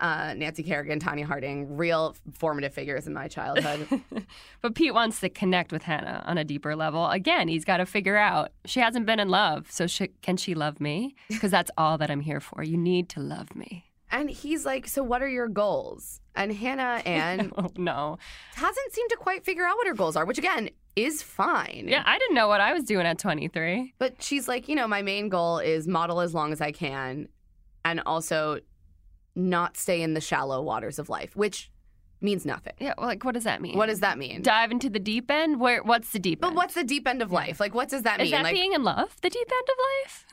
Uh, 0.00 0.32
Nancy 0.36 0.62
Kerrigan, 0.62 1.00
Tonya 1.00 1.24
Harding, 1.24 1.76
real 1.76 2.14
formative 2.32 2.72
figures 2.72 3.06
in 3.06 3.12
my 3.14 3.26
childhood. 3.28 3.88
But 4.62 4.74
Pete 4.74 4.94
wants 4.94 5.20
to 5.20 5.28
connect 5.28 5.72
with 5.72 5.82
Hannah 5.82 6.22
on 6.26 6.38
a 6.38 6.44
deeper 6.44 6.76
level. 6.76 7.06
Again, 7.08 7.48
he's 7.48 7.64
got 7.64 7.78
to 7.78 7.86
figure 7.86 8.16
out 8.16 8.50
she 8.64 8.80
hasn't 8.80 9.06
been 9.06 9.18
in 9.20 9.28
love, 9.28 9.70
so 9.70 9.86
she, 9.86 10.08
can 10.22 10.36
she 10.36 10.54
love 10.54 10.80
me? 10.80 11.14
Because 11.28 11.50
that's 11.50 11.70
all 11.76 11.98
that 11.98 12.10
I'm 12.10 12.20
here 12.20 12.40
for. 12.40 12.62
You 12.62 12.76
need 12.76 13.08
to 13.10 13.20
love 13.20 13.54
me. 13.56 13.84
and 14.10 14.30
he's 14.30 14.64
like, 14.64 14.86
"So, 14.88 15.02
what 15.02 15.20
are 15.22 15.28
your 15.28 15.48
goals?" 15.48 16.20
And 16.34 16.52
Hannah 16.52 17.02
and 17.04 17.52
Oh 17.58 17.70
no, 17.76 18.18
hasn't 18.54 18.92
seemed 18.92 19.10
to 19.10 19.16
quite 19.16 19.44
figure 19.44 19.64
out 19.66 19.76
what 19.76 19.86
her 19.86 19.94
goals 19.94 20.16
are, 20.16 20.24
which 20.24 20.38
again 20.38 20.70
is 20.96 21.22
fine. 21.22 21.86
yeah, 21.88 22.02
I 22.06 22.18
didn't 22.18 22.34
know 22.34 22.48
what 22.48 22.60
I 22.60 22.72
was 22.72 22.84
doing 22.84 23.06
at 23.06 23.18
23. 23.18 23.94
But 23.98 24.22
she's 24.22 24.48
like, 24.48 24.68
you 24.68 24.74
know, 24.76 24.88
my 24.88 25.02
main 25.02 25.28
goal 25.28 25.58
is 25.58 25.86
model 25.86 26.20
as 26.20 26.34
long 26.34 26.52
as 26.52 26.60
I 26.60 26.72
can 26.72 27.28
and 27.84 28.00
also 28.06 28.60
not 29.38 29.76
stay 29.76 30.02
in 30.02 30.14
the 30.14 30.20
shallow 30.20 30.60
waters 30.62 30.98
of 30.98 31.08
life, 31.08 31.34
which 31.36 31.70
means 32.20 32.44
nothing. 32.44 32.74
Yeah, 32.78 32.94
well, 32.98 33.06
like 33.06 33.24
what 33.24 33.34
does 33.34 33.44
that 33.44 33.62
mean? 33.62 33.76
What 33.76 33.86
does 33.86 34.00
that 34.00 34.18
mean? 34.18 34.42
dive 34.42 34.70
into 34.70 34.90
the 34.90 34.98
deep 34.98 35.30
end? 35.30 35.60
Where? 35.60 35.82
What's 35.82 36.10
the 36.12 36.18
deep 36.18 36.40
But 36.40 36.48
end? 36.48 36.56
what's 36.56 36.74
the 36.74 36.84
deep 36.84 37.06
end 37.06 37.22
of 37.22 37.32
life? 37.32 37.60
Like, 37.60 37.74
what 37.74 37.88
does 37.88 38.02
that 38.02 38.18
mean? 38.18 38.26
Is 38.26 38.32
that 38.32 38.42
like, 38.42 38.54
being 38.54 38.72
in 38.72 38.82
love? 38.82 39.16
The 39.22 39.30
deep 39.30 39.50
end 39.50 39.68
of 39.68 39.76
life? 40.04 40.26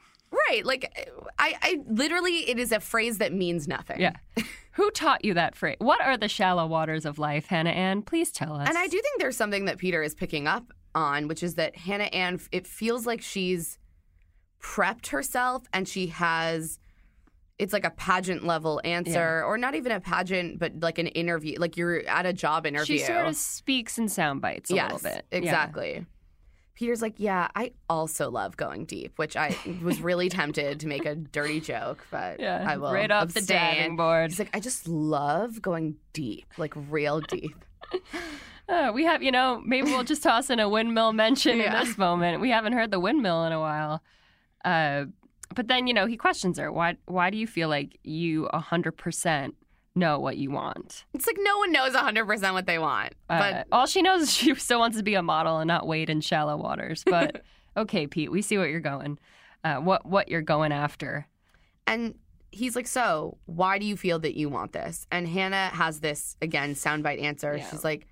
right? 0.49 0.65
Like, 0.65 1.09
I, 1.39 1.55
I 1.61 1.77
literally, 1.87 2.49
it 2.49 2.59
is 2.59 2.71
a 2.71 2.79
phrase 2.79 3.19
that 3.19 3.33
means 3.33 3.67
nothing. 3.67 4.01
Yeah. 4.01 4.13
Who 4.73 4.91
taught 4.91 5.23
you 5.23 5.33
that 5.35 5.55
phrase? 5.55 5.77
What 5.79 6.01
are 6.01 6.17
the 6.17 6.27
shallow 6.27 6.67
waters 6.67 7.05
of 7.05 7.17
life, 7.17 7.45
Hannah 7.45 7.69
Ann? 7.69 8.01
Please 8.01 8.31
tell 8.31 8.53
us. 8.53 8.67
And 8.67 8.77
I 8.77 8.87
do 8.87 9.01
think 9.01 9.19
there's 9.19 9.37
something 9.37 9.65
that 9.65 9.77
Peter 9.77 10.03
is 10.03 10.13
picking 10.13 10.47
up 10.47 10.73
on, 10.93 11.27
which 11.29 11.43
is 11.43 11.55
that 11.55 11.77
Hannah 11.77 12.05
Ann, 12.05 12.39
it 12.51 12.67
feels 12.67 13.05
like 13.05 13.21
she's 13.21 13.77
prepped 14.61 15.07
herself 15.07 15.63
and 15.71 15.87
she 15.87 16.07
has. 16.07 16.79
It's 17.57 17.71
like 17.71 17.85
a 17.85 17.89
pageant 17.91 18.45
level 18.45 18.81
answer, 18.83 19.43
or 19.45 19.57
not 19.57 19.75
even 19.75 19.91
a 19.93 19.99
pageant, 20.01 20.59
but 20.59 20.73
like 20.81 20.97
an 20.97 21.07
interview. 21.07 21.57
Like 21.57 21.77
you're 21.77 22.05
at 22.07 22.25
a 22.25 22.33
job 22.33 22.65
interview. 22.65 22.97
She 22.97 23.03
sort 23.05 23.27
of 23.27 23.35
speaks 23.35 23.97
in 23.97 24.09
sound 24.09 24.41
bites 24.41 24.71
a 24.71 24.75
yes, 24.75 24.91
little 24.91 25.09
bit. 25.09 25.25
Yeah. 25.31 25.37
Exactly. 25.37 26.05
Peter's 26.73 27.01
like, 27.01 27.13
yeah, 27.15 27.47
I 27.55 27.71
also 27.89 28.29
love 28.29 28.57
going 28.57 28.83
deep, 28.83 29.13
which 29.17 29.37
I 29.37 29.55
was 29.81 30.01
really 30.01 30.27
tempted 30.41 30.81
to 30.81 30.87
make 30.87 31.05
a 31.05 31.15
dirty 31.15 31.61
joke, 31.61 32.05
but 32.11 32.41
Yeah, 32.41 32.65
I 32.67 32.75
will 32.75 32.91
right 32.91 33.09
off 33.09 33.29
the 33.33 33.39
abstain. 33.39 33.57
diving 33.77 33.95
board. 33.95 34.31
He's 34.31 34.39
like, 34.39 34.49
I 34.53 34.59
just 34.59 34.85
love 34.85 35.61
going 35.61 35.95
deep, 36.11 36.45
like 36.57 36.73
real 36.75 37.21
deep. 37.21 37.55
Uh, 38.67 38.91
we 38.95 39.05
have, 39.05 39.21
you 39.21 39.31
know, 39.31 39.61
maybe 39.63 39.91
we'll 39.91 40.03
just 40.03 40.23
toss 40.23 40.49
in 40.49 40.59
a 40.59 40.67
windmill 40.67 41.13
mention 41.13 41.59
Yeah. 41.59 41.79
in 41.81 41.85
this 41.85 41.99
moment. 41.99 42.41
We 42.41 42.49
haven't 42.49 42.73
heard 42.73 42.89
the 42.89 42.99
windmill 42.99 43.43
in 43.45 43.51
a 43.51 43.59
while. 43.59 44.01
Uh, 44.65 45.05
but 45.55 45.67
then, 45.67 45.87
you 45.87 45.93
know, 45.93 46.05
he 46.05 46.17
questions 46.17 46.57
her. 46.59 46.71
Why? 46.71 46.97
Why 47.05 47.29
do 47.29 47.37
you 47.37 47.47
feel 47.47 47.69
like 47.69 47.97
you 48.03 48.47
hundred 48.53 48.93
percent 48.93 49.55
know 49.95 50.19
what 50.19 50.37
you 50.37 50.51
want? 50.51 51.05
It's 51.13 51.25
like 51.25 51.37
no 51.39 51.57
one 51.57 51.71
knows 51.71 51.93
100% 51.93 52.53
what 52.53 52.65
they 52.67 52.77
want. 52.79 53.13
Uh, 53.29 53.39
But 53.39 53.67
all 53.71 53.85
she 53.85 54.01
knows 54.01 54.23
is 54.23 54.33
she 54.33 54.53
still 54.67 54.79
wants 54.79 54.97
to 54.97 55.03
be 55.03 55.13
a 55.15 55.23
model 55.23 55.59
and 55.59 55.67
not 55.67 55.87
wade 55.87 56.09
in 56.09 56.19
shallow 56.21 56.57
waters. 56.57 57.03
But 57.05 57.43
okay, 57.77 58.05
Pete, 58.07 58.31
we 58.31 58.41
see 58.41 58.57
what 58.57 58.69
you're 58.69 58.79
going. 58.81 59.17
Uh, 59.63 59.77
what 59.77 60.05
what 60.05 60.27
you're 60.29 60.41
going 60.41 60.71
after? 60.71 61.27
And 61.87 62.15
he's 62.51 62.75
like, 62.75 62.87
So, 62.87 63.37
why 63.45 63.79
do 63.79 63.85
you 63.85 63.95
feel 63.97 64.19
that 64.19 64.35
you 64.37 64.49
want 64.49 64.73
this? 64.73 65.07
And 65.11 65.27
Hannah 65.27 65.69
has 65.73 65.99
this, 66.01 66.35
again, 66.41 66.73
soundbite 66.75 67.21
answer. 67.21 67.55
Yeah. 67.57 67.69
She's 67.69 67.83
like, 67.83 68.05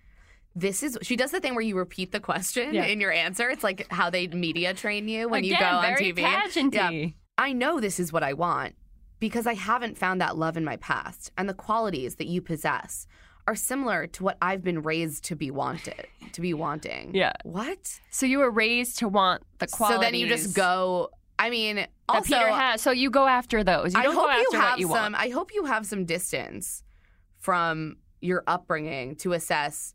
This 0.56 0.84
is, 0.84 0.98
she 1.02 1.16
does 1.16 1.32
the 1.32 1.40
thing 1.40 1.54
where 1.56 1.64
you 1.64 1.76
repeat 1.78 2.12
the 2.12 2.20
question 2.20 2.74
Yeah. 2.74 2.86
in 2.86 3.00
your 3.02 3.12
answer. 3.12 3.50
It's 3.50 3.64
like 3.64 3.88
how 3.92 4.10
they 4.10 4.28
media 4.28 4.74
train 4.74 5.08
you 5.08 5.28
when 5.30 5.44
you 5.44 5.56
Again, 5.56 5.72
go 5.72 5.78
on 5.80 5.94
TV. 5.96 6.16
pageanty. 6.24 7.14
I 7.38 7.54
know 7.54 7.80
this 7.80 8.00
is 8.00 8.14
what 8.14 8.24
I 8.24 8.34
want 8.34 8.76
because 9.20 9.48
I 9.48 9.54
haven't 9.54 9.98
found 9.98 10.22
that 10.22 10.38
love 10.38 10.58
in 10.58 10.64
my 10.64 10.78
past. 10.78 11.32
And 11.38 11.48
the 11.50 11.54
qualities 11.54 12.16
that 12.16 12.28
you 12.28 12.42
possess 12.42 13.08
are 13.48 13.56
similar 13.56 14.08
to 14.08 14.24
what 14.24 14.38
I've 14.42 14.64
been 14.64 14.82
raised 14.84 15.26
to 15.26 15.36
be 15.36 15.52
wanted, 15.52 16.08
to 16.32 16.42
be 16.42 16.54
wanting. 16.54 17.14
Yeah. 17.14 17.34
What? 17.44 18.00
So 18.10 18.26
you 18.26 18.40
were 18.40 18.52
raised 18.52 19.00
to 19.00 19.08
want 19.08 19.44
the 19.60 19.68
qualities. 19.68 19.98
So 19.98 20.02
then 20.02 20.14
you 20.20 20.28
just 20.28 20.56
go, 20.56 21.10
I 21.40 21.50
mean, 21.50 21.78
that 21.78 21.90
also, 22.08 22.28
Peter 22.36 22.50
has. 22.50 22.82
So 22.82 22.92
you 22.92 23.10
go 23.10 23.28
after 23.28 23.64
those. 23.64 23.94
You 23.94 24.00
I 24.00 24.04
hope 24.06 24.30
you 24.54 24.60
have 24.60 24.80
you 24.80 24.88
some. 24.88 24.92
want. 24.92 25.16
I 25.16 25.30
hope 25.30 25.54
you 25.54 25.66
have 25.66 25.86
some 25.86 26.06
distance 26.06 26.84
from 27.40 27.98
your 28.22 28.44
upbringing 28.48 29.16
to 29.18 29.34
assess, 29.34 29.94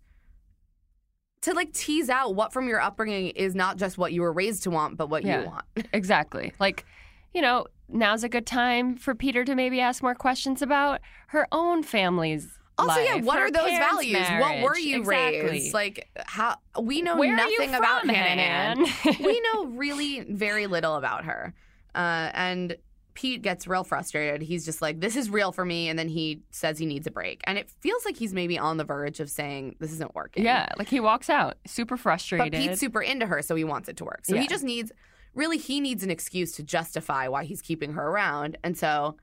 to 1.43 1.55
like 1.55 1.73
tease 1.73 2.11
out 2.11 2.35
what 2.35 2.53
from 2.53 2.69
your 2.69 2.81
upbringing 2.81 3.29
is 3.29 3.55
not 3.55 3.79
just 3.79 3.97
what 3.97 4.13
you 4.13 4.21
were 4.21 4.33
raised 4.33 4.65
to 4.65 4.71
want, 4.71 4.99
but 4.99 5.09
what 5.09 5.23
Yeah. 5.25 5.43
you 5.43 5.47
want. 5.47 5.65
Exactly. 5.95 6.53
Like, 6.59 6.85
you 7.35 7.43
know, 7.43 7.67
now's 7.89 8.25
a 8.25 8.29
good 8.29 8.47
time 8.47 8.97
for 8.97 9.15
Peter 9.15 9.45
to 9.45 9.55
maybe 9.55 9.81
ask 9.81 10.03
more 10.03 10.15
questions 10.15 10.63
about 10.63 11.01
her 11.29 11.47
own 11.53 11.83
family's. 11.83 12.59
Also, 12.79 13.01
yeah, 13.01 13.17
what 13.17 13.39
are 13.39 13.51
those 13.51 13.71
values? 13.71 14.29
What 14.39 14.63
were 14.63 14.79
you 14.79 14.99
exactly. 14.99 15.41
raised? 15.41 15.75
Like 15.75 16.09
how 16.27 16.57
we 16.81 17.03
know 17.03 17.17
Where 17.17 17.35
nothing 17.35 17.75
about 17.75 18.03
from, 18.03 18.11
Hannah 18.11 18.41
Ann. 18.41 18.87
Ann? 19.05 19.17
we 19.21 19.41
know 19.53 19.67
really 19.67 20.21
very 20.21 20.69
little 20.69 20.95
about 20.95 21.25
her. 21.25 21.55
Uh, 21.95 22.31
and 22.35 22.77
Pete 23.19 23.43
gets 23.43 23.67
real 23.67 23.83
frustrated. 23.83 24.43
He's 24.43 24.65
just 24.65 24.81
like, 24.81 25.01
"This 25.01 25.17
is 25.17 25.29
real 25.29 25.51
for 25.51 25.65
me," 25.65 25.89
and 25.89 25.99
then 25.99 26.09
he 26.09 26.43
says 26.53 26.79
he 26.79 26.87
needs 26.87 27.05
a 27.09 27.11
break. 27.11 27.41
And 27.49 27.59
it 27.59 27.69
feels 27.69 28.05
like 28.05 28.17
he's 28.17 28.33
maybe 28.33 28.57
on 28.57 28.77
the 28.77 28.85
verge 28.85 29.19
of 29.19 29.29
saying, 29.29 29.75
"This 29.81 29.91
isn't 29.95 30.15
working." 30.15 30.45
yeah, 30.45 30.69
like 30.79 30.87
he 30.87 31.01
walks 31.01 31.29
out 31.29 31.57
super 31.67 31.97
frustrated. 31.97 32.53
But. 32.53 32.59
Pete's 32.61 32.79
super 32.79 33.03
into 33.03 33.27
her, 33.27 33.43
so 33.43 33.57
he 33.57 33.65
wants 33.65 33.89
it 33.89 33.97
to 33.97 34.05
work. 34.05 34.21
So 34.23 34.37
he 34.37 34.47
just 34.47 34.63
needs, 34.63 34.93
really, 35.39 35.57
he 35.59 35.81
needs 35.81 36.03
an 36.03 36.11
excuse 36.11 36.53
to 36.57 36.63
justify 36.63 37.29
why 37.29 37.45
he's 37.45 37.63
keeping 37.63 37.93
her 37.95 38.07
around. 38.09 38.59
And 38.65 38.77
so 38.77 39.17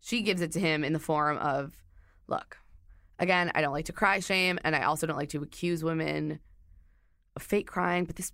she 0.00 0.20
gives 0.22 0.40
it 0.42 0.52
to 0.52 0.60
him 0.60 0.84
in 0.84 0.92
the 0.92 0.98
form 0.98 1.38
of, 1.38 1.72
look, 2.26 2.58
again, 3.18 3.50
I 3.54 3.60
don't 3.62 3.72
like 3.72 3.86
to 3.86 3.92
cry 3.92 4.20
shame, 4.20 4.58
and 4.64 4.74
I 4.76 4.82
also 4.82 5.06
don't 5.06 5.16
like 5.16 5.30
to 5.30 5.42
accuse 5.42 5.82
women 5.84 6.40
of 7.36 7.42
fake 7.42 7.66
crying, 7.66 8.04
but 8.04 8.16
this, 8.16 8.32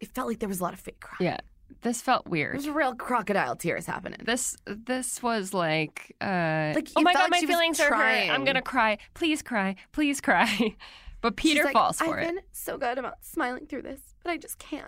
it 0.00 0.08
felt 0.08 0.28
like 0.28 0.38
there 0.40 0.48
was 0.48 0.60
a 0.60 0.62
lot 0.62 0.74
of 0.74 0.80
fake 0.80 1.00
crying. 1.00 1.32
yeah, 1.32 1.38
this 1.82 2.00
felt 2.02 2.24
There 2.26 2.30
weird. 2.32 2.56
was 2.56 2.68
real 2.68 2.94
crocodile 2.94 3.56
tears 3.56 3.86
happening. 3.86 4.20
This 4.24 4.56
this 4.66 5.22
was 5.22 5.54
like, 5.54 6.14
uh, 6.20 6.72
Like, 6.74 6.88
oh 6.96 7.02
my 7.02 7.12
god, 7.14 7.30
like 7.30 7.30
my 7.30 7.40
feelings 7.40 7.80
are 7.80 7.94
hurt. 7.94 8.30
I'm 8.30 8.44
gonna 8.44 8.62
cry. 8.62 8.98
Please 9.14 9.40
cry. 9.42 9.76
Please 9.92 10.20
cry. 10.20 10.76
But 11.20 11.36
Peter 11.36 11.60
She's 11.60 11.64
like, 11.64 11.72
falls 11.72 11.98
for 11.98 12.18
it. 12.18 12.22
I've 12.24 12.28
it. 12.28 12.34
been 12.34 12.44
so 12.52 12.76
good 12.76 12.98
about 12.98 13.24
smiling 13.24 13.66
through 13.66 13.80
this, 13.80 14.00
but 14.22 14.30
I 14.30 14.36
just 14.36 14.58
can't. 14.58 14.84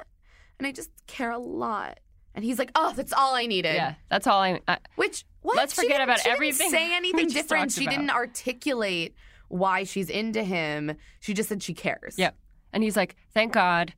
And 0.58 0.66
I 0.66 0.72
just 0.72 0.90
care 1.06 1.30
a 1.30 1.38
lot. 1.38 2.00
And 2.34 2.44
he's 2.44 2.58
like, 2.58 2.70
oh, 2.74 2.92
that's 2.94 3.12
all 3.12 3.34
I 3.34 3.46
needed. 3.46 3.74
Yeah, 3.74 3.94
that's 4.10 4.26
all 4.26 4.40
I. 4.40 4.60
I 4.68 4.78
Which 4.96 5.24
what? 5.42 5.56
Let's 5.56 5.74
She 5.74 5.82
forget 5.82 5.98
didn't- 5.98 6.02
about 6.04 6.18
she 6.18 6.24
didn't 6.24 6.34
everything 6.36 6.70
say 6.70 6.94
anything 6.96 7.28
different. 7.28 7.72
She 7.72 7.84
about. 7.84 7.90
didn't 7.96 8.10
articulate 8.10 9.14
why 9.48 9.84
she's 9.84 10.10
into 10.10 10.42
him. 10.42 10.96
She 11.20 11.32
just 11.34 11.48
said 11.48 11.62
she 11.62 11.72
cares. 11.74 12.18
Yep. 12.18 12.36
And 12.72 12.82
he's 12.82 12.96
like, 12.96 13.16
thank 13.32 13.52
God, 13.52 13.94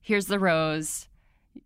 here's 0.00 0.26
the 0.26 0.38
rose. 0.38 1.08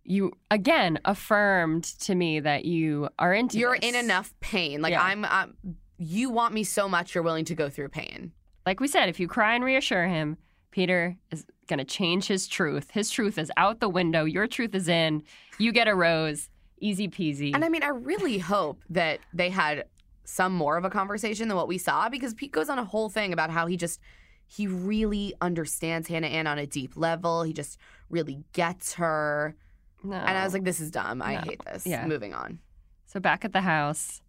You 0.03 0.33
again 0.51 0.99
affirmed 1.05 1.83
to 2.01 2.13
me 2.15 2.41
that 2.41 2.65
you 2.65 3.07
are 3.19 3.33
into 3.33 3.57
You're 3.57 3.77
this. 3.79 3.89
in 3.89 3.95
enough 3.95 4.33
pain. 4.41 4.81
Like 4.81 4.91
Yeah. 4.91 5.03
I'm, 5.03 5.23
I'm. 5.23 5.55
You 5.97 6.29
want 6.29 6.53
me 6.53 6.63
so 6.63 6.87
much, 6.89 7.15
you're 7.15 7.23
willing 7.23 7.45
to 7.45 7.55
go 7.55 7.69
through 7.69 7.89
pain. 7.89 8.31
Like 8.65 8.79
we 8.79 8.87
said, 8.87 9.07
if 9.09 9.19
you 9.19 9.27
cry 9.27 9.55
and 9.55 9.63
reassure 9.63 10.05
him, 10.07 10.37
Peter 10.77 11.17
is 11.31 11.43
going 11.65 11.79
to 11.79 11.83
change 11.85 12.27
his 12.27 12.47
truth. 12.47 12.91
His 12.91 13.09
truth 13.09 13.39
is 13.39 13.51
out 13.57 13.79
the 13.79 13.89
window. 13.89 14.25
Your 14.25 14.45
truth 14.45 14.75
is 14.75 14.87
in. 14.87 15.23
You 15.57 15.71
get 15.71 15.87
a 15.87 15.95
rose. 15.95 16.51
Easy 16.79 17.07
peasy. 17.07 17.51
And 17.55 17.65
I 17.65 17.69
mean, 17.69 17.81
I 17.81 17.87
really 17.87 18.37
hope 18.37 18.83
that 18.91 19.19
they 19.33 19.49
had 19.49 19.85
some 20.23 20.53
more 20.53 20.77
of 20.77 20.85
a 20.85 20.91
conversation 20.91 21.47
than 21.47 21.57
what 21.57 21.67
we 21.67 21.79
saw 21.79 22.09
because 22.09 22.35
Pete 22.35 22.51
goes 22.51 22.69
on 22.69 22.77
a 22.77 22.85
whole 22.85 23.09
thing 23.09 23.33
about 23.33 23.49
how 23.49 23.65
he 23.65 23.75
just 23.75 23.99
he 24.45 24.67
really 24.67 25.33
understands 25.41 26.07
Hannah 26.09 26.27
Ann 26.27 26.45
on 26.45 26.59
a 26.59 26.67
deep 26.67 26.95
level. 26.95 27.41
He 27.41 27.53
just 27.53 27.79
really 28.11 28.43
gets 28.53 28.93
her. 28.93 29.55
no. 30.03 30.13
And 30.15 30.37
I 30.37 30.43
was 30.43 30.53
like, 30.53 30.63
this 30.63 30.79
is 30.79 30.91
dumb. 30.91 31.23
I 31.23 31.33
No. 31.37 31.41
hate 31.41 31.65
this. 31.65 31.87
Yeah. 31.87 32.05
Moving 32.05 32.35
on. 32.35 32.59
So 33.07 33.19
back 33.19 33.43
at 33.43 33.51
the 33.51 33.61
house, 33.61 34.21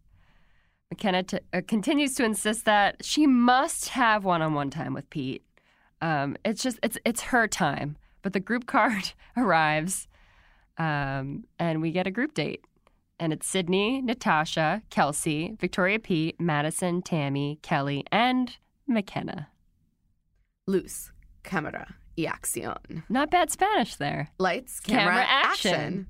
Mykenna 0.95 1.27
t- 1.27 1.41
uh, 1.53 1.61
continues 1.69 2.15
to 2.15 2.25
insist 2.25 2.65
that 2.65 3.05
she 3.05 3.27
must 3.27 3.91
have 3.91 4.25
one-on-one 4.25 4.71
time 4.71 4.95
with 4.95 5.11
Pete. 5.11 5.43
Um, 6.01 6.37
it's 6.45 6.63
just 6.63 6.79
it's 6.83 6.99
it's 7.05 7.23
her 7.23 7.47
time. 7.49 7.97
But 8.23 8.33
the 8.33 8.41
group 8.41 8.67
card 8.75 9.13
arrives, 9.37 10.09
um, 10.77 11.45
and 11.59 11.81
we 11.81 11.91
get 11.93 12.07
a 12.07 12.11
group 12.11 12.35
date. 12.35 12.65
And 13.21 13.33
it's 13.33 13.49
Sydney, 13.49 14.01
Natasha, 14.01 14.83
Kelsey, 14.91 15.57
Victoria 15.59 15.99
P, 15.99 16.35
Madison, 16.39 17.03
Tammy, 17.03 17.59
Kelly, 17.63 18.05
and 18.13 18.57
Mykenna. 18.89 19.47
Luz, 20.69 21.11
camera, 21.43 21.97
y 22.17 22.25
acción. 22.25 23.03
Not 23.09 23.31
bad 23.31 23.51
Spanish 23.51 23.97
there. 23.97 24.31
Lights, 24.39 24.79
camera, 24.81 25.15
Camera, 25.15 25.27
action. 25.29 25.73
action. 25.75 26.07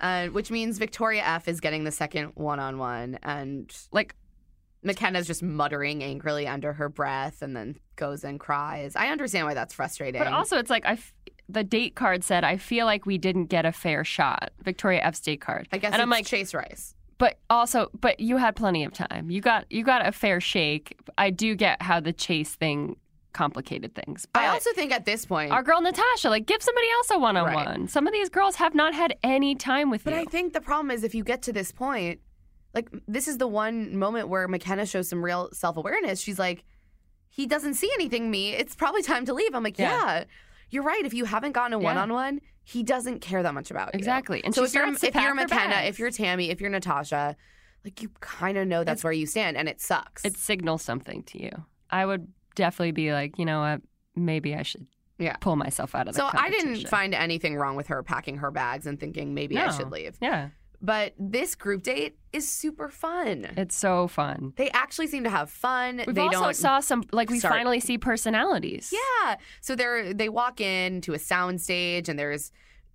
Uh, 0.00 0.26
which 0.28 0.50
means 0.50 0.78
Victoria 0.78 1.22
F 1.22 1.46
is 1.46 1.60
getting 1.60 1.84
the 1.84 1.92
second 1.92 2.32
one 2.34 2.58
on 2.58 2.78
one, 2.78 3.18
and 3.22 3.70
Like 3.92 4.16
Mykenna's 4.84 5.26
just 5.26 5.42
muttering 5.42 6.02
angrily 6.02 6.46
under 6.46 6.72
her 6.72 6.88
breath 6.88 7.42
and 7.42 7.54
then 7.54 7.76
goes 8.00 8.24
and 8.24 8.40
cries. 8.40 8.96
I 8.96 9.08
understand 9.08 9.46
why 9.46 9.54
that's 9.54 9.72
frustrating. 9.74 10.20
But 10.20 10.26
also, 10.32 10.58
it's 10.58 10.70
like 10.70 10.84
I, 10.84 10.92
f- 10.94 11.14
the 11.48 11.62
date 11.62 11.94
card 11.94 12.24
said, 12.24 12.42
"I 12.42 12.56
feel 12.56 12.86
like 12.86 13.06
we 13.06 13.18
didn't 13.18 13.46
get 13.46 13.64
a 13.64 13.70
fair 13.72 14.02
shot." 14.02 14.50
Victoria 14.64 15.00
F's 15.02 15.20
date 15.20 15.40
card, 15.40 15.68
I 15.70 15.78
guess 15.78 15.92
and 15.92 15.96
it's 15.96 16.02
I'm 16.02 16.10
like, 16.10 16.26
Chase 16.26 16.52
Rice. 16.54 16.96
but 17.18 17.38
also, 17.48 17.90
but 18.00 18.18
you 18.18 18.38
had 18.38 18.56
plenty 18.56 18.82
of 18.82 18.92
time. 18.92 19.30
You 19.30 19.40
got 19.40 19.70
you 19.70 19.84
got 19.84 20.04
a 20.04 20.10
fair 20.10 20.40
shake. 20.40 20.98
I 21.16 21.30
do 21.30 21.54
get 21.54 21.80
how 21.82 22.00
the 22.00 22.12
chase 22.12 22.54
thing 22.56 22.96
complicated 23.32 23.94
things. 23.94 24.26
But 24.32 24.42
I 24.42 24.48
also 24.48 24.72
think 24.72 24.90
at 24.92 25.04
this 25.04 25.24
point, 25.24 25.52
our 25.52 25.62
girl 25.62 25.80
Natasha, 25.80 26.30
like, 26.30 26.46
give 26.46 26.62
somebody 26.62 26.88
else 26.90 27.10
a 27.12 27.18
one 27.18 27.36
on 27.36 27.54
one. 27.54 27.86
Some 27.88 28.08
of 28.08 28.12
these 28.12 28.28
girls 28.28 28.56
have 28.56 28.74
not 28.74 28.92
had 28.92 29.14
any 29.22 29.54
time 29.54 29.88
with 29.88 30.02
but 30.02 30.14
you. 30.14 30.20
I 30.20 30.24
think 30.24 30.52
the 30.52 30.60
problem 30.60 30.90
is 30.90 31.04
if 31.04 31.14
you 31.14 31.22
get 31.22 31.42
to 31.42 31.52
this 31.52 31.70
point, 31.70 32.18
like 32.74 32.88
this 33.06 33.28
is 33.28 33.38
the 33.38 33.46
one 33.46 33.96
moment 33.96 34.28
where 34.28 34.48
Mykenna 34.48 34.88
shows 34.90 35.08
some 35.08 35.24
real 35.24 35.48
self 35.52 35.76
awareness. 35.76 36.20
She's 36.20 36.38
like, 36.38 36.64
he 37.30 37.46
doesn't 37.46 37.74
see 37.74 37.90
anything 37.94 38.30
me. 38.30 38.52
It's 38.52 38.74
probably 38.74 39.02
time 39.02 39.24
to 39.26 39.32
leave. 39.32 39.54
I'm 39.54 39.62
like, 39.62 39.78
Yeah. 39.78 39.90
yeah, 40.18 40.24
you're 40.68 40.82
right. 40.82 41.04
If 41.04 41.14
you 41.14 41.24
haven't 41.24 41.52
gotten 41.52 41.72
a 41.72 41.78
one 41.78 41.96
on 41.96 42.12
one, 42.12 42.40
he 42.64 42.82
doesn't 42.82 43.20
care 43.20 43.42
that 43.42 43.54
much 43.54 43.70
about 43.70 43.94
you. 43.94 43.98
Exactly. 43.98 44.42
And 44.44 44.54
so 44.54 44.64
if 44.64 44.74
you're 44.74 44.86
if 44.92 45.02
you're 45.02 45.34
Mykenna, 45.34 45.48
bags. 45.48 45.88
if 45.88 45.98
you're 45.98 46.10
Tammy, 46.10 46.50
if 46.50 46.60
you're 46.60 46.70
Natasha, 46.70 47.36
like 47.84 48.02
you 48.02 48.10
kind 48.20 48.58
of 48.58 48.68
know 48.68 48.84
that's 48.84 49.02
where 49.02 49.12
you 49.12 49.26
stand, 49.26 49.56
and 49.56 49.68
it 49.68 49.80
sucks. 49.80 50.24
it 50.24 50.36
signals 50.36 50.82
something 50.82 51.22
to 51.24 51.42
you. 51.42 51.50
I 51.90 52.04
would 52.04 52.28
definitely 52.54 52.92
be 52.92 53.12
like, 53.12 53.38
you 53.38 53.44
know 53.46 53.60
what? 53.60 53.80
Maybe 54.14 54.54
I 54.54 54.62
should 54.62 54.86
Yeah. 55.18 55.36
pull 55.40 55.56
myself 55.56 55.94
out 55.94 56.06
of 56.08 56.14
the 56.14 56.20
so 56.20 56.38
I 56.38 56.50
didn't 56.50 56.88
find 56.88 57.14
anything 57.14 57.56
wrong 57.56 57.76
with 57.76 57.86
her 57.88 58.02
packing 58.02 58.38
her 58.38 58.50
bags 58.50 58.86
and 58.86 58.98
thinking 59.00 59.34
maybe 59.34 59.56
I 59.58 59.70
should 59.70 59.90
leave. 59.90 60.16
Yeah, 60.20 60.50
But 60.82 61.14
this 61.18 61.54
group 61.54 61.82
date 61.82 62.16
is 62.32 62.48
super 62.48 62.88
fun. 62.88 63.48
it's 63.56 63.76
so 63.76 64.08
fun. 64.08 64.54
They 64.56 64.70
actually 64.70 65.08
seem 65.08 65.24
to 65.24 65.30
have 65.30 65.50
fun. 65.50 66.02
We've 66.06 66.14
they 66.14 66.22
also 66.22 66.52
saw 66.52 66.80
some 66.80 67.04
like 67.12 67.28
we 67.28 67.40
finally 67.40 67.80
see 67.80 67.98
personalities. 67.98 68.92
Yeah. 68.92 69.36
So 69.60 69.76
they're 69.76 70.14
they 70.14 70.28
walk 70.28 70.60
in 70.60 71.00
to 71.02 71.12
a 71.12 71.18
sound 71.18 71.60
stage 71.60 72.08
and 72.08 72.18
there's 72.18 72.52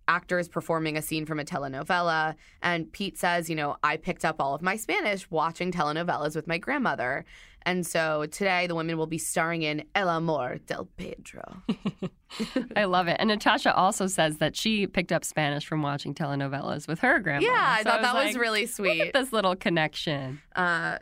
actors 0.07 0.47
performing 0.47 0.97
a 0.97 1.01
scene 1.01 1.25
from 1.25 1.39
a 1.39 1.43
telenovela 1.43 2.35
and 2.61 2.91
Pete 2.91 3.17
says, 3.17 3.49
you 3.49 3.55
know, 3.55 3.75
I 3.83 3.97
picked 3.97 4.23
up 4.23 4.35
all 4.39 4.53
of 4.53 4.61
my 4.61 4.75
Spanish 4.75 5.29
watching 5.31 5.71
telenovelas 5.71 6.35
with 6.35 6.47
my 6.47 6.57
grandmother. 6.57 7.25
And 7.65 7.85
so 7.85 8.25
today 8.27 8.67
the 8.67 8.75
women 8.75 8.97
will 8.97 9.07
be 9.07 9.17
starring 9.17 9.63
in 9.63 9.83
El 9.95 10.07
Amor 10.09 10.57
del 10.67 10.85
Pedro. 10.97 11.63
I 12.75 12.83
love 12.85 13.07
it. 13.07 13.17
And 13.19 13.29
Natasha 13.29 13.73
also 13.75 14.07
says 14.07 14.37
that 14.37 14.55
she 14.55 14.85
picked 14.87 15.11
up 15.11 15.23
Spanish 15.25 15.65
from 15.65 15.81
watching 15.81 16.13
telenovelas 16.13 16.87
with 16.87 16.99
her 16.99 17.19
grandma. 17.19 17.47
yeah, 17.47 17.75
I 17.79 17.83
thought 17.83 18.01
that 18.01 18.13
was 18.13 18.33
like, 18.33 18.41
really 18.41 18.61
Look 18.61 18.69
sweet. 18.71 19.13
this 19.13 19.33
little 19.33 19.55
connection. 19.55 20.41
Uh, 20.55 20.99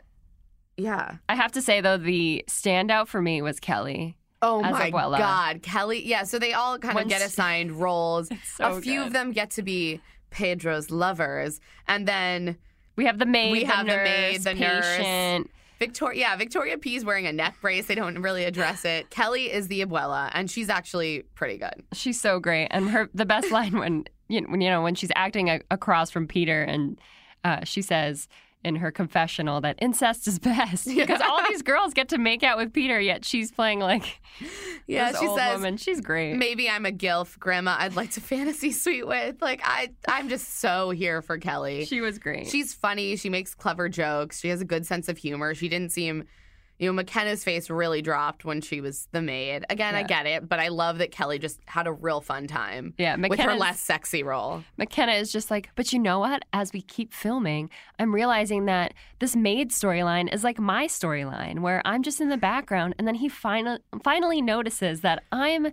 yeah. 0.76 1.16
I 1.28 1.34
have 1.34 1.52
to 1.52 1.62
say 1.62 1.80
though, 1.80 1.98
the 1.98 2.44
standout 2.48 3.08
for 3.08 3.20
me 3.20 3.42
was 3.42 3.60
Kelly. 3.60 4.16
Oh 4.42 4.60
my 4.62 4.90
Abuela. 4.90 5.18
God, 5.18 5.62
Kelly. 5.62 6.06
Yeah, 6.06 6.24
so 6.24 6.38
they 6.38 6.52
all 6.52 6.78
kind 6.78 6.98
of 6.98 7.08
get 7.08 7.22
assigned 7.22 7.72
roles. 7.80 8.28
so 8.56 8.76
a 8.76 8.80
few 8.80 9.00
good. 9.00 9.06
of 9.08 9.12
them 9.12 9.32
get 9.32 9.50
to 9.52 9.62
be 9.62 10.00
Pedro's 10.30 10.90
lovers, 10.90 11.60
and 11.88 12.06
then 12.08 12.58
We 12.96 13.06
have 13.06 13.18
the 13.18 13.24
maid, 13.26 13.52
We 13.52 13.60
the 13.60 13.66
have 13.72 13.86
the 13.86 13.92
nurse, 13.96 14.08
maid, 14.08 14.40
the 14.42 14.54
nurse. 14.54 15.46
Victoria. 15.86 16.20
Yeah, 16.20 16.36
Victoria 16.36 16.78
P 16.78 16.96
is 16.96 17.04
wearing 17.04 17.26
a 17.26 17.32
neck 17.32 17.56
brace. 17.60 17.86
They 17.86 17.94
don't 17.94 18.20
really 18.22 18.44
address 18.44 18.84
it. 18.84 19.10
Kelly 19.10 19.52
is 19.52 19.68
the 19.68 19.84
abuela, 19.84 20.30
and 20.32 20.50
she's 20.50 20.68
actually 20.68 21.22
pretty 21.34 21.58
good. 21.58 21.82
She's 21.92 22.20
so 22.20 22.40
great, 22.40 22.68
and 22.70 22.90
her 22.90 23.10
the 23.14 23.26
best 23.26 23.50
line 23.50 23.78
when 23.78 24.04
you 24.28 24.40
know, 24.40 24.48
when 24.48 24.60
you 24.60 24.70
know 24.70 24.82
when 24.82 24.94
she's 24.94 25.12
acting 25.14 25.50
a, 25.50 25.60
across 25.70 26.10
from 26.10 26.26
Peter, 26.26 26.62
and 26.62 26.98
uh, 27.44 27.64
she 27.64 27.82
says 27.82 28.28
in 28.64 28.76
her 28.76 28.90
confessional 28.90 29.60
that 29.60 29.76
incest 29.80 30.26
is 30.26 30.38
best 30.40 30.86
because 30.86 31.20
all 31.20 31.40
these 31.48 31.62
girls 31.62 31.94
get 31.94 32.08
to 32.08 32.18
make 32.18 32.42
out 32.42 32.56
with 32.56 32.72
Peter, 32.72 32.98
yet 33.00 33.24
she's 33.24 33.52
playing 33.52 33.80
like 33.80 34.20
Yeah, 34.86 35.12
she 35.18 35.26
says. 35.28 35.54
woman. 35.54 35.76
She's 35.76 36.00
great. 36.00 36.34
Maybe 36.36 36.68
I'm 36.68 36.84
a 36.86 36.90
gilf, 36.90 37.38
Grandma. 37.38 37.76
I'd 37.78 37.96
like 37.96 38.10
to 38.12 38.20
fantasy 38.22 38.72
suite 38.72 39.06
with. 39.06 39.40
Like 39.40 39.60
I, 39.64 39.90
I'm 40.08 40.28
just 40.28 40.58
so 40.60 40.90
here 40.90 41.22
for 41.22 41.38
Kelly. 41.38 41.84
She 41.84 42.00
was 42.00 42.18
great. 42.18 42.48
She's 42.48 42.72
funny. 42.74 43.16
She 43.16 43.28
makes 43.30 43.54
clever 43.54 43.88
jokes. 43.88 44.40
She 44.40 44.48
has 44.48 44.60
a 44.60 44.64
good 44.64 44.86
sense 44.86 45.08
of 45.08 45.16
humor. 45.18 45.54
She 45.54 45.68
didn't 45.68 45.92
seem, 45.92 46.24
you 46.78 46.92
know, 46.92 47.02
Mykenna's 47.02 47.44
face 47.44 47.70
really 47.70 48.02
dropped 48.02 48.44
when 48.44 48.60
she 48.60 48.80
was 48.80 49.08
the 49.12 49.22
maid. 49.22 49.64
Again, 49.70 49.94
I 49.94 50.02
get 50.02 50.26
it, 50.26 50.48
but 50.48 50.58
I 50.58 50.68
love 50.68 50.98
that 50.98 51.12
Kelly 51.12 51.38
just 51.38 51.60
had 51.66 51.86
a 51.86 51.92
real 51.92 52.20
fun 52.20 52.46
time 52.46 52.94
yeah, 52.98 53.16
with 53.16 53.38
her 53.38 53.54
less 53.54 53.78
sexy 53.80 54.22
role. 54.22 54.64
Mykenna 54.78 55.20
is 55.20 55.30
just 55.30 55.50
like, 55.50 55.70
but 55.76 55.92
you 55.92 56.00
know 56.00 56.18
what? 56.18 56.44
As 56.52 56.72
we 56.72 56.82
keep 56.82 57.12
filming, 57.12 57.70
I'm 57.98 58.12
realizing 58.12 58.64
that 58.64 58.94
this 59.20 59.36
maid 59.36 59.70
storyline 59.70 60.32
is 60.34 60.42
like 60.42 60.58
my 60.58 60.86
storyline, 60.86 61.60
where 61.60 61.80
I'm 61.84 62.02
just 62.02 62.20
in 62.20 62.28
the 62.28 62.36
background, 62.36 62.94
and 62.98 63.06
then 63.06 63.14
he 63.14 63.28
finally 63.28 63.78
finally 64.02 64.42
notices 64.42 65.02
that 65.02 65.22
I'm 65.30 65.68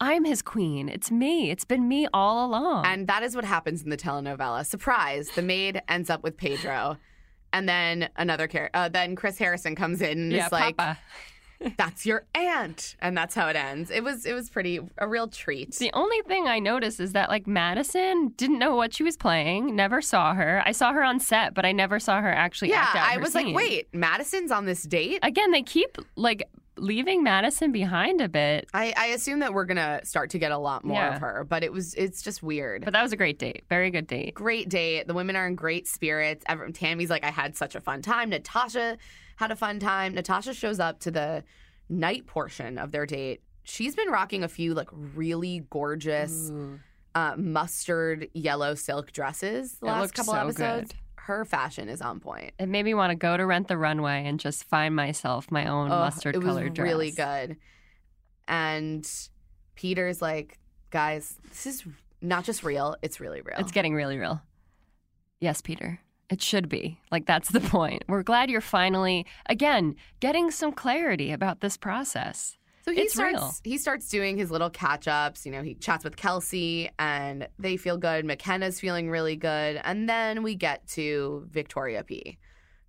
I'm 0.00 0.24
his 0.24 0.42
queen. 0.42 0.90
It's 0.90 1.10
me. 1.10 1.50
It's 1.50 1.64
been 1.64 1.88
me 1.88 2.06
all 2.12 2.46
along. 2.46 2.84
And 2.84 3.06
that 3.06 3.22
is 3.22 3.34
what 3.34 3.46
happens 3.46 3.82
in 3.82 3.88
the 3.88 3.96
telenovela. 3.96 4.66
Surprise! 4.66 5.30
The 5.30 5.40
maid 5.40 5.80
ends 5.88 6.10
up 6.10 6.22
with 6.22 6.36
Pedro, 6.36 6.98
and 7.52 7.68
then 7.68 8.08
another 8.16 8.48
character. 8.48 8.76
Uh, 8.76 8.88
then 8.88 9.16
Chris 9.16 9.38
Harrison 9.38 9.74
comes 9.74 10.00
in 10.00 10.18
and 10.18 10.32
yeah, 10.32 10.46
is 10.46 10.52
like, 10.52 10.76
Papa. 10.76 10.98
"That's 11.78 12.04
your 12.04 12.26
aunt," 12.34 12.96
and 13.00 13.16
that's 13.16 13.34
how 13.34 13.48
it 13.48 13.56
ends. 13.56 13.90
It 13.90 14.04
was 14.04 14.26
it 14.26 14.34
was 14.34 14.50
pretty 14.50 14.80
a 14.98 15.08
real 15.08 15.28
treat. 15.28 15.74
The 15.76 15.90
only 15.94 16.20
thing 16.28 16.46
I 16.46 16.58
noticed 16.58 17.00
is 17.00 17.12
that 17.12 17.28
like 17.28 17.46
Madison 17.46 18.28
didn't 18.36 18.58
know 18.58 18.74
what 18.74 18.94
she 18.94 19.02
was 19.02 19.16
playing. 19.16 19.74
Never 19.74 20.02
saw 20.02 20.34
her. 20.34 20.62
I 20.64 20.72
saw 20.72 20.92
her 20.92 21.02
on 21.02 21.18
set, 21.18 21.54
but 21.54 21.64
I 21.64 21.72
never 21.72 21.98
saw 21.98 22.20
her 22.20 22.30
actually 22.30 22.70
yeah, 22.70 22.82
act 22.82 22.96
out 22.96 23.08
I 23.08 23.16
was 23.18 23.32
scene. 23.32 23.46
like, 23.46 23.56
"Wait, 23.56 23.88
Madison's 23.94 24.50
on 24.50 24.66
this 24.66 24.82
date." 24.82 25.20
Again, 25.22 25.50
they 25.50 25.62
keep 25.62 25.96
like 26.16 26.48
leaving 26.78 27.22
Madison 27.22 27.72
behind 27.72 28.20
a 28.20 28.28
bit. 28.28 28.68
I, 28.74 28.92
I 28.96 29.06
assume 29.06 29.40
that 29.40 29.52
we're 29.52 29.64
gonna 29.64 30.00
start 30.04 30.30
to 30.30 30.38
get 30.38 30.52
a 30.52 30.58
lot 30.58 30.84
more 30.84 30.96
Yeah. 31.00 31.14
of 31.16 31.20
her, 31.20 31.44
but 31.48 31.64
it 31.64 31.72
was 31.72 31.94
it's 31.94 32.22
just 32.22 32.42
weird. 32.42 32.84
But 32.84 32.92
that 32.92 33.02
was 33.02 33.12
a 33.12 33.16
great 33.16 33.38
date. 33.38 33.64
Very 33.68 33.90
good 33.90 34.06
date. 34.06 34.34
great 34.34 34.68
date. 34.68 35.06
The 35.06 35.14
women 35.14 35.36
are 35.36 35.46
in 35.46 35.54
great 35.54 35.88
spirits. 35.88 36.44
Everyone, 36.48 36.72
Tammy's 36.72 37.10
like, 37.10 37.24
I 37.24 37.30
had 37.30 37.56
such 37.56 37.74
a 37.74 37.80
fun 37.80 38.02
time. 38.02 38.30
Natasha 38.30 38.98
had 39.36 39.50
a 39.50 39.56
fun 39.56 39.78
time. 39.80 40.14
Natasha 40.14 40.54
shows 40.54 40.78
up 40.80 41.00
to 41.00 41.10
the 41.10 41.44
night 41.88 42.26
portion 42.26 42.78
of 42.78 42.92
their 42.92 43.06
date. 43.06 43.42
She's 43.64 43.94
been 43.96 44.08
rocking 44.08 44.44
a 44.44 44.48
few 44.48 44.74
like 44.74 44.88
really 44.92 45.66
gorgeous 45.70 46.52
uh, 47.14 47.34
mustard 47.36 48.28
yellow 48.34 48.74
silk 48.74 49.10
dresses 49.12 49.78
the 49.80 49.86
It 49.86 49.90
last 49.90 50.14
couple 50.14 50.34
so 50.34 50.40
episodes. 50.40 50.92
good. 50.92 50.94
Her 51.26 51.44
fashion 51.44 51.88
is 51.88 52.00
on 52.00 52.20
point. 52.20 52.52
It 52.56 52.68
made 52.68 52.84
me 52.84 52.94
want 52.94 53.10
to 53.10 53.16
go 53.16 53.36
to 53.36 53.44
Rent 53.44 53.66
the 53.66 53.76
Runway 53.76 54.24
and 54.26 54.38
just 54.38 54.62
find 54.62 54.94
myself 54.94 55.50
my 55.50 55.66
own 55.66 55.90
Ugh, 55.90 55.98
mustard 55.98 56.36
it 56.36 56.38
was 56.38 56.46
colored 56.46 56.74
dress. 56.74 56.84
really 56.84 57.10
good. 57.10 57.56
And 58.46 59.04
Peter's 59.74 60.22
like, 60.22 60.60
guys, 60.90 61.34
this 61.48 61.66
is 61.66 61.84
not 62.22 62.44
just 62.44 62.62
real; 62.62 62.94
it's 63.02 63.18
really 63.18 63.40
real. 63.40 63.56
It's 63.58 63.72
getting 63.72 63.92
really 63.92 64.18
real. 64.18 64.40
Yes, 65.40 65.60
Peter. 65.60 65.98
It 66.30 66.40
should 66.40 66.68
be. 66.68 67.00
Like, 67.10 67.26
that's 67.26 67.48
the 67.50 67.60
point. 67.60 68.04
We're 68.06 68.22
glad 68.22 68.48
you're 68.48 68.60
finally, 68.60 69.26
again, 69.46 69.96
getting 70.20 70.52
some 70.52 70.70
clarity 70.70 71.32
about 71.32 71.60
this 71.60 71.76
process. 71.76 72.56
So 72.86 72.92
he 72.94 73.00
It's 73.00 73.14
starts 73.14 73.32
real. 73.34 73.54
he 73.64 73.78
starts 73.78 74.08
doing 74.08 74.36
his 74.36 74.50
little 74.50 74.70
catch 74.70 75.08
ups. 75.08 75.44
You 75.44 75.52
know, 75.52 75.62
he 75.62 75.74
chats 75.74 76.04
with 76.04 76.16
Kelsey 76.16 76.88
and 76.98 77.48
they 77.58 77.76
feel 77.76 77.96
good. 77.98 78.24
Mykenna's 78.24 78.78
feeling 78.78 79.10
really 79.10 79.34
good. 79.36 79.80
And 79.82 80.08
then 80.08 80.42
we 80.44 80.54
get 80.54 80.86
to 80.88 81.46
Victoria 81.50 82.04
P, 82.04 82.38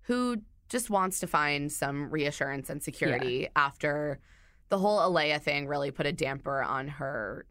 who 0.02 0.36
just 0.68 0.88
wants 0.88 1.18
to 1.20 1.26
find 1.26 1.72
some 1.72 2.10
reassurance 2.10 2.70
and 2.70 2.82
security 2.82 3.48
after 3.56 4.20
the 4.68 4.78
whole 4.78 4.98
Alayah 4.98 5.40
thing 5.42 5.66
really 5.66 5.90
put 5.90 6.06
a 6.06 6.12
damper 6.12 6.62
on 6.62 6.86
her 6.88 7.46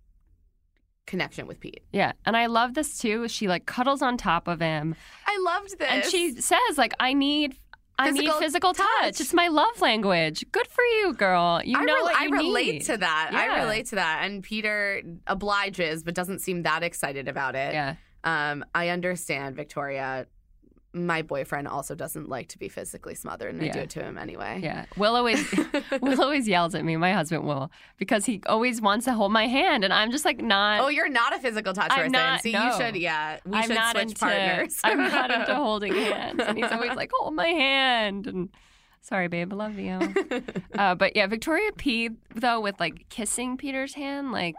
connection 1.06 1.48
with 1.48 1.60
Pete. 1.60 1.82
Yeah. 1.92 2.12
And 2.26 2.38
I 2.38 2.46
love 2.46 2.76
this 2.76 2.98
too. 2.98 3.28
She 3.28 3.48
like 3.48 3.66
cuddles 3.66 4.02
on 4.02 4.18
top 4.18 4.48
of 4.48 4.60
him 4.60 4.96
I 5.26 5.38
loved 5.44 5.80
this. 5.80 5.88
and 5.90 6.04
she 6.06 6.32
says, 6.40 6.78
like, 6.78 6.94
I 7.00 7.14
need. 7.14 7.58
I 8.00 8.12
need 8.12 8.32
Physical 8.34 8.74
touch. 8.74 8.86
touch. 9.02 9.22
It's 9.22 9.34
my 9.34 9.48
love 9.48 9.82
language. 9.82 10.46
Good 10.52 10.68
for 10.68 10.84
you, 10.84 11.14
girl. 11.14 11.62
You 11.64 11.80
I, 11.80 11.84
know 11.84 12.02
what 12.04 12.16
I 12.16 12.26
you 12.26 12.32
relate 12.32 12.74
need. 12.74 12.82
to 12.84 12.98
that. 12.98 13.32
I 13.34 13.62
relate 13.64 13.88
to 13.88 13.96
that. 13.96 14.20
And 14.24 14.44
Peter 14.44 15.02
obliges, 15.26 16.04
but 16.04 16.14
doesn't 16.14 16.40
seem 16.40 16.64
that 16.64 16.84
excited 16.84 17.28
about 17.28 17.56
it. 17.56 17.74
Yeah. 17.74 17.96
Um, 18.24 18.66
I 18.76 18.90
understand, 18.90 19.56
Victoria. 19.56 20.28
My 20.94 21.22
boyfriend 21.22 21.68
also 21.68 21.94
doesn't 21.96 22.28
like 22.30 22.48
to 22.50 22.58
be 22.58 22.70
physically 22.70 23.14
smothered, 23.14 23.54
and 23.54 23.64
I 23.64 23.68
do 23.70 23.80
it 23.80 23.90
to 23.92 24.02
him 24.04 24.18
anyway. 24.18 24.62
Yeah. 24.64 24.86
Will 24.98 25.16
always 25.16 25.46
Will 26.02 26.22
always 26.22 26.48
yells 26.48 26.74
at 26.76 26.84
me, 26.86 26.96
my 26.98 27.12
husband 27.14 27.44
will, 27.46 27.70
because 27.98 28.26
he 28.26 28.42
always 28.48 28.82
wants 28.82 29.06
to 29.06 29.14
hold 29.14 29.32
my 29.32 29.48
hand 29.48 29.84
and 29.84 29.94
I'm 29.94 30.12
just 30.12 30.26
like 30.26 30.40
not 30.42 30.82
Oh, 30.82 30.88
you're 30.88 31.10
not 31.10 31.36
a 31.36 31.40
physical 31.40 31.74
touch 31.74 31.92
I'm 31.92 31.98
person. 31.98 32.12
not- 32.14 32.42
See, 32.42 32.52
no. 32.54 32.66
you 32.66 32.74
should. 32.78 32.96
Yeah, 32.96 33.38
we 33.46 33.58
I'm 33.58 33.64
should 33.68 33.76
not 33.76 33.92
switch 33.96 34.04
into 34.04 34.16
partners. 34.16 34.80
I'm 34.84 34.98
not 34.98 35.30
into 35.32 35.56
holding 35.68 35.94
hands. 35.94 36.42
And 36.46 36.58
he's 36.58 36.72
always 36.72 36.96
like, 36.96 37.12
hold 37.14 37.36
my 37.36 37.48
hand 37.48 38.26
and 38.28 38.50
sorry, 39.02 39.28
babe, 39.28 39.54
I 39.54 39.56
love 39.56 39.78
you. 39.78 40.00
uh, 40.78 40.96
but 40.96 41.16
yeah, 41.16 41.28
Victoria 41.28 41.72
P 41.78 42.10
though 42.34 42.60
with 42.62 42.80
like 42.80 43.08
kissing 43.10 43.58
Peter's 43.58 43.94
hand, 43.94 44.32
like 44.32 44.56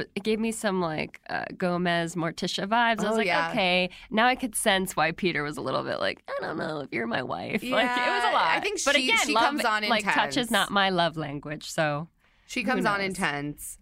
it, 0.00 0.10
it 0.16 0.22
gave 0.22 0.38
me 0.40 0.52
some 0.52 0.80
like 0.80 1.20
uh, 1.28 1.44
Gomez 1.56 2.14
Morticia 2.14 2.66
vibes. 2.66 3.00
I 3.00 3.04
was 3.04 3.12
Oh, 3.12 3.16
like, 3.16 3.26
yeah. 3.26 3.50
okay, 3.50 3.90
now 4.10 4.26
I 4.26 4.34
could 4.34 4.54
sense 4.54 4.96
why 4.96 5.12
Peter 5.12 5.42
was 5.42 5.56
a 5.56 5.60
little 5.60 5.82
bit 5.82 5.98
like, 6.00 6.22
I 6.28 6.44
don't 6.44 6.56
know 6.58 6.80
if 6.80 6.88
you're 6.92 7.06
my 7.06 7.22
wife. 7.22 7.62
like 7.62 7.64
it 7.64 7.70
was 8.10 8.24
a 8.24 8.32
lot. 8.32 8.46
I 8.56 8.60
think 8.60 8.80
but 8.84 8.96
she- 8.96 9.08
again, 9.08 9.26
she 9.26 9.32
love, 9.34 9.44
comes 9.44 9.64
on 9.64 9.88
like 9.88 10.04
touch 10.04 10.36
is 10.36 10.50
not 10.50 10.70
my 10.70 10.90
love 10.90 11.16
language. 11.16 11.70
So 11.70 12.08
she 12.46 12.62
comes 12.64 12.84
on 12.86 13.00
intense. 13.00 13.78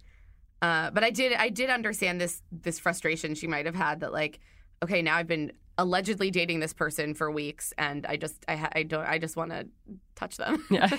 Uh, 0.62 0.90
but 0.90 1.05
I 1.05 1.11
did, 1.11 1.33
I 1.35 1.50
did 1.50 1.68
understand 1.68 2.20
this 2.20 2.40
this 2.50 2.79
frustration 2.79 3.35
she 3.35 3.46
might 3.46 3.66
have 3.66 3.74
had 3.74 4.00
that 4.00 4.12
like, 4.12 4.40
okay, 4.83 5.03
now 5.03 5.16
I've 5.16 5.27
been 5.27 5.53
allegedly 5.77 6.31
dating 6.31 6.61
this 6.61 6.72
person 6.72 7.14
for 7.14 7.31
weeks, 7.31 7.72
and 7.77 8.07
I 8.07 8.16
just, 8.16 8.44
I, 8.46 8.55
ha- 8.57 8.70
I 8.77 8.85
don't, 8.85 9.05
I 9.05 9.18
just 9.18 9.37
want 9.37 9.50
to 9.50 9.66
touch 10.14 10.37
them. 10.37 10.64
yeah. 10.70 10.88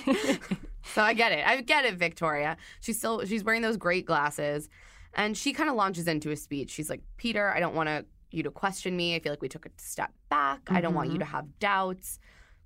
So 0.94 1.02
I 1.02 1.14
get 1.14 1.32
it. 1.32 1.44
I 1.44 1.60
get 1.62 1.84
it, 1.84 1.94
Victoria. 1.96 2.56
She's 2.80 2.96
still 2.96 3.24
she's 3.24 3.42
wearing 3.42 3.60
those 3.60 3.76
great 3.76 4.06
glasses. 4.06 4.68
And 5.16 5.36
she 5.36 5.52
kind 5.52 5.68
of 5.68 5.76
launches 5.76 6.06
into 6.06 6.30
a 6.30 6.36
speech. 6.36 6.70
She's 6.70 6.90
like, 6.90 7.02
Peter, 7.16 7.50
I 7.50 7.58
don't 7.58 7.74
want 7.74 7.88
to 7.88 8.04
you 8.30 8.42
to 8.42 8.50
question 8.50 8.96
me. 8.96 9.14
I 9.14 9.18
feel 9.18 9.32
like 9.32 9.42
we 9.42 9.48
took 9.48 9.66
a 9.66 9.70
step 9.76 10.12
back. 10.28 10.60
I 10.68 10.80
don't 10.80 10.94
want 10.94 11.08
you 11.08 11.14
mm-hmm. 11.14 11.20
to 11.20 11.24
have 11.26 11.58
doubts. 11.58 12.18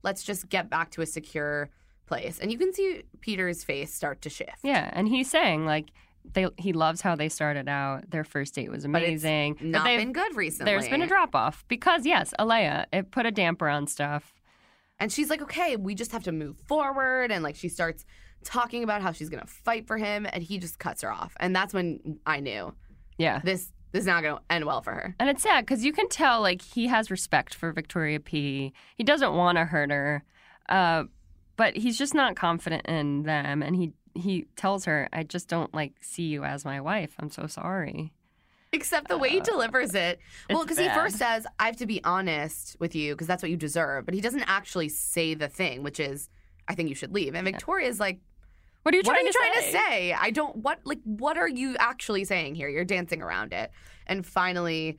Let's 0.03 0.23
just 0.23 0.49
get 0.49 0.69
back 0.69 0.91
to 0.93 1.03
a 1.03 1.07
secure 1.07 1.71
place. 2.07 2.39
And 2.41 2.51
you 2.51 2.59
can 2.59 2.73
see 2.73 3.05
Peter's 3.21 3.63
face 3.63 3.95
start 3.95 4.23
to 4.23 4.31
shift. 4.31 4.59
Yeah, 4.63 4.91
and 4.93 5.07
he's 5.09 5.31
saying 5.31 5.65
like 5.65 5.93
they 6.33 6.49
he 6.59 6.73
loves 6.73 7.01
how 7.01 7.15
they 7.15 7.29
started 7.29 7.69
out. 7.69 8.11
Their 8.11 8.25
first 8.25 8.55
date 8.55 8.71
was 8.71 8.87
But 8.87 9.03
amazing. 9.03 9.55
But 9.55 9.67
Not 9.67 9.85
they've- 9.85 10.01
been 10.01 10.13
good 10.13 10.37
recently. 10.37 10.73
There's 10.73 10.89
been 10.89 11.03
a 11.03 11.07
drop 11.07 11.35
off 11.37 11.65
because 11.69 12.05
yes, 12.05 12.35
Alayah 12.39 12.87
it 12.93 13.11
put 13.11 13.27
a 13.27 13.31
damper 13.31 13.69
on 13.69 13.87
stuff. 13.87 14.35
And 14.99 15.11
she's 15.11 15.31
like, 15.31 15.41
okay, 15.41 15.77
we 15.77 15.95
just 15.95 16.13
have 16.13 16.25
to 16.25 16.33
move 16.33 16.59
forward. 16.67 17.33
And 17.33 17.43
like 17.43 17.57
she 17.57 17.71
starts 17.71 18.05
talking 18.45 18.83
about 18.85 19.03
how 19.03 19.13
she's 19.13 19.29
gonna 19.29 19.47
fight 19.47 19.87
for 19.87 19.97
him, 19.99 20.27
and 20.33 20.43
he 20.43 20.59
just 20.59 20.79
cuts 20.79 21.03
her 21.03 21.13
off. 21.13 21.35
And 21.41 21.55
that's 21.55 21.75
when 21.75 22.19
I 22.27 22.41
knew 22.41 22.75
Yeah. 23.19 23.41
this 23.45 23.73
this 23.93 24.03
is 24.03 24.07
not 24.07 24.23
gonna 24.23 24.41
end 24.49 24.65
well 24.67 24.83
for 24.83 24.93
her. 24.93 25.17
And 25.19 25.29
it's 25.29 25.43
sad 25.43 25.67
because 25.67 25.85
you 25.85 25.93
can 25.93 26.09
tell 26.09 26.41
like 26.41 26.63
he 26.63 26.87
has 26.87 27.11
respect 27.11 27.55
for 27.55 27.73
Victoria 27.73 28.21
P. 28.21 28.73
He 28.95 29.03
doesn't 29.03 29.35
want 29.35 29.59
to 29.59 29.65
hurt 29.65 29.91
her, 29.91 30.23
uh, 30.69 31.05
but 31.57 31.77
he's 31.77 31.99
just 31.99 32.15
not 32.15 32.37
confident 32.37 32.87
in 32.87 33.25
them. 33.25 33.63
And 33.63 33.75
he 33.77 33.93
he 34.15 34.47
tells 34.57 34.85
her, 34.87 35.09
"I 35.13 35.23
just 35.25 35.49
don't 35.49 35.73
like 35.75 35.95
see 36.03 36.25
you 36.25 36.45
as 36.45 36.65
my 36.65 36.81
wife. 36.81 37.15
I'm 37.19 37.31
so 37.31 37.47
sorry." 37.49 38.13
Except 38.73 39.09
the 39.09 39.19
way 39.19 39.31
he 39.31 39.41
delivers 39.41 39.97
it. 39.97 40.21
Well, 40.49 40.59
Uh, 40.59 40.63
it's 40.63 40.71
because 40.71 40.79
he 40.79 40.89
first 40.95 41.17
says, 41.17 41.45
I 41.59 41.67
have 41.67 41.77
to 41.79 41.87
be 41.87 42.03
honest 42.05 42.77
with 42.79 42.95
you 42.95 43.15
because 43.15 43.27
that's 43.27 43.43
what 43.43 43.51
you 43.51 43.57
deserve. 43.57 44.05
But 44.05 44.15
he 44.15 44.21
doesn't 44.21 44.45
actually 44.49 44.89
say 44.89 45.35
the 45.35 45.49
thing, 45.49 45.83
which 45.83 45.99
is, 45.99 46.29
I 46.69 46.77
think 46.77 46.89
you 46.89 46.95
should 46.95 47.13
leave. 47.13 47.35
And 47.35 47.45
Victoria's 47.45 47.99
like, 47.99 48.21
What 48.83 48.95
are 48.95 48.97
you 48.97 49.03
what 49.05 49.13
trying, 49.13 49.25
are 49.25 49.27
you 49.27 49.33
to, 49.33 49.39
trying 49.39 49.53
say? 49.55 49.73
to 49.73 49.79
say? 49.79 50.13
I 50.15 50.31
don't 50.31 50.57
what 50.57 50.81
like 50.85 51.01
what 51.05 51.37
are 51.37 51.49
you 51.49 51.77
actually 51.79 52.25
saying 52.25 52.55
here? 52.55 52.69
You're 52.69 52.85
dancing 52.85 53.21
around 53.23 53.53
it. 53.53 53.71
And 54.07 54.27
finally, 54.27 54.99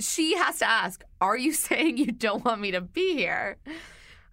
she 0.00 0.34
has 0.36 0.58
to 0.60 0.68
ask, 0.68 1.04
"Are 1.20 1.36
you 1.36 1.52
saying 1.66 1.98
you 1.98 2.06
don't 2.12 2.44
want 2.44 2.60
me 2.60 2.70
to 2.72 2.80
be 2.80 3.16
here?" 3.16 3.58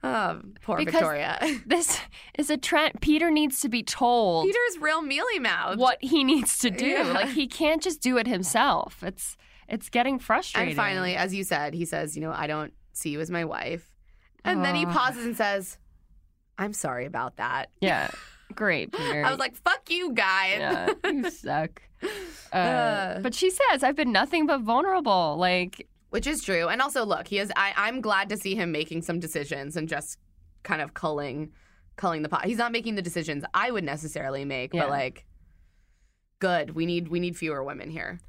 Um, 0.04 0.54
poor 0.62 0.78
Because- 0.78 0.94
Victoria. 0.94 1.40
This 1.66 2.00
is 2.38 2.50
a 2.52 2.58
trend. 2.58 3.02
Peter 3.02 3.32
needs 3.32 3.60
to 3.62 3.70
be 3.70 3.82
told 3.82 4.46
Peter's 4.46 4.78
real 4.80 5.02
mealy 5.02 5.40
mouth. 5.40 5.78
what 5.78 5.98
he 6.00 6.24
needs 6.24 6.60
to 6.60 6.70
do. 6.70 6.86
Yeah. 6.86 7.12
Like 7.12 7.30
he 7.30 7.48
can't 7.48 7.82
just 7.82 8.02
do 8.02 8.18
it 8.18 8.28
himself. 8.28 9.02
It's 9.04 9.36
it's 9.68 9.90
getting 9.90 10.20
frustrating. 10.20 10.70
And 10.70 10.78
finally, 10.78 11.16
as 11.16 11.34
you 11.34 11.44
said, 11.44 11.74
he 11.74 11.86
says, 11.86 12.16
"You 12.16 12.22
know, 12.22 12.32
I 12.32 12.46
don't 12.48 12.72
see 12.94 13.10
you 13.10 13.20
as 13.20 13.32
my 13.32 13.46
wife." 13.46 13.92
And 14.44 14.64
then 14.64 14.76
he 14.76 14.86
pauses 14.86 15.26
and 15.26 15.36
says, 15.36 15.80
"I'm 16.60 16.72
sorry 16.74 17.06
about 17.06 17.38
that." 17.38 17.70
yeah, 17.82 18.12
great, 18.54 18.92
Peter. 18.92 19.24
I 19.26 19.30
was 19.30 19.40
like, 19.40 19.56
"Fuck 19.56 19.90
you, 19.90 20.14
guy." 20.14 20.56
yeah, 20.60 20.94
you 21.12 21.30
suck. 21.32 21.82
Uh, 22.54 22.56
Uh. 22.58 23.20
but 23.22 23.34
she 23.34 23.50
says, 23.50 23.84
"I've 23.84 23.96
been 23.96 24.12
nothing 24.12 24.46
but 24.46 24.62
vulnerable." 24.62 25.36
Like, 25.38 25.88
Which 26.12 26.28
is 26.28 26.44
true. 26.44 26.68
And 26.68 26.82
also, 26.82 27.04
look, 27.06 27.28
he 27.28 27.40
is. 27.40 27.52
I, 27.56 27.74
I'm 27.76 28.02
glad 28.02 28.30
to 28.30 28.38
see 28.38 28.56
him 28.56 28.72
making 28.72 29.02
some 29.02 29.20
decisions 29.20 29.76
and 29.76 29.88
just 29.90 30.20
kind 30.64 30.82
of 30.82 30.94
culling, 30.94 31.52
culling 31.96 32.22
the 32.22 32.30
pot. 32.30 32.46
He's 32.46 32.58
not 32.58 32.72
making 32.72 32.96
the 32.96 33.02
decisions 33.02 33.44
I 33.54 33.72
would 33.72 33.84
necessarily 33.84 34.46
make, 34.46 34.74
Yeah. 34.74 34.84
but 34.84 34.90
like, 34.92 35.26
good. 36.40 36.76
We 36.76 36.86
need 36.86 37.08
we 37.10 37.20
need 37.20 37.36
fewer 37.38 37.64
women 37.64 37.90
here. 37.90 38.20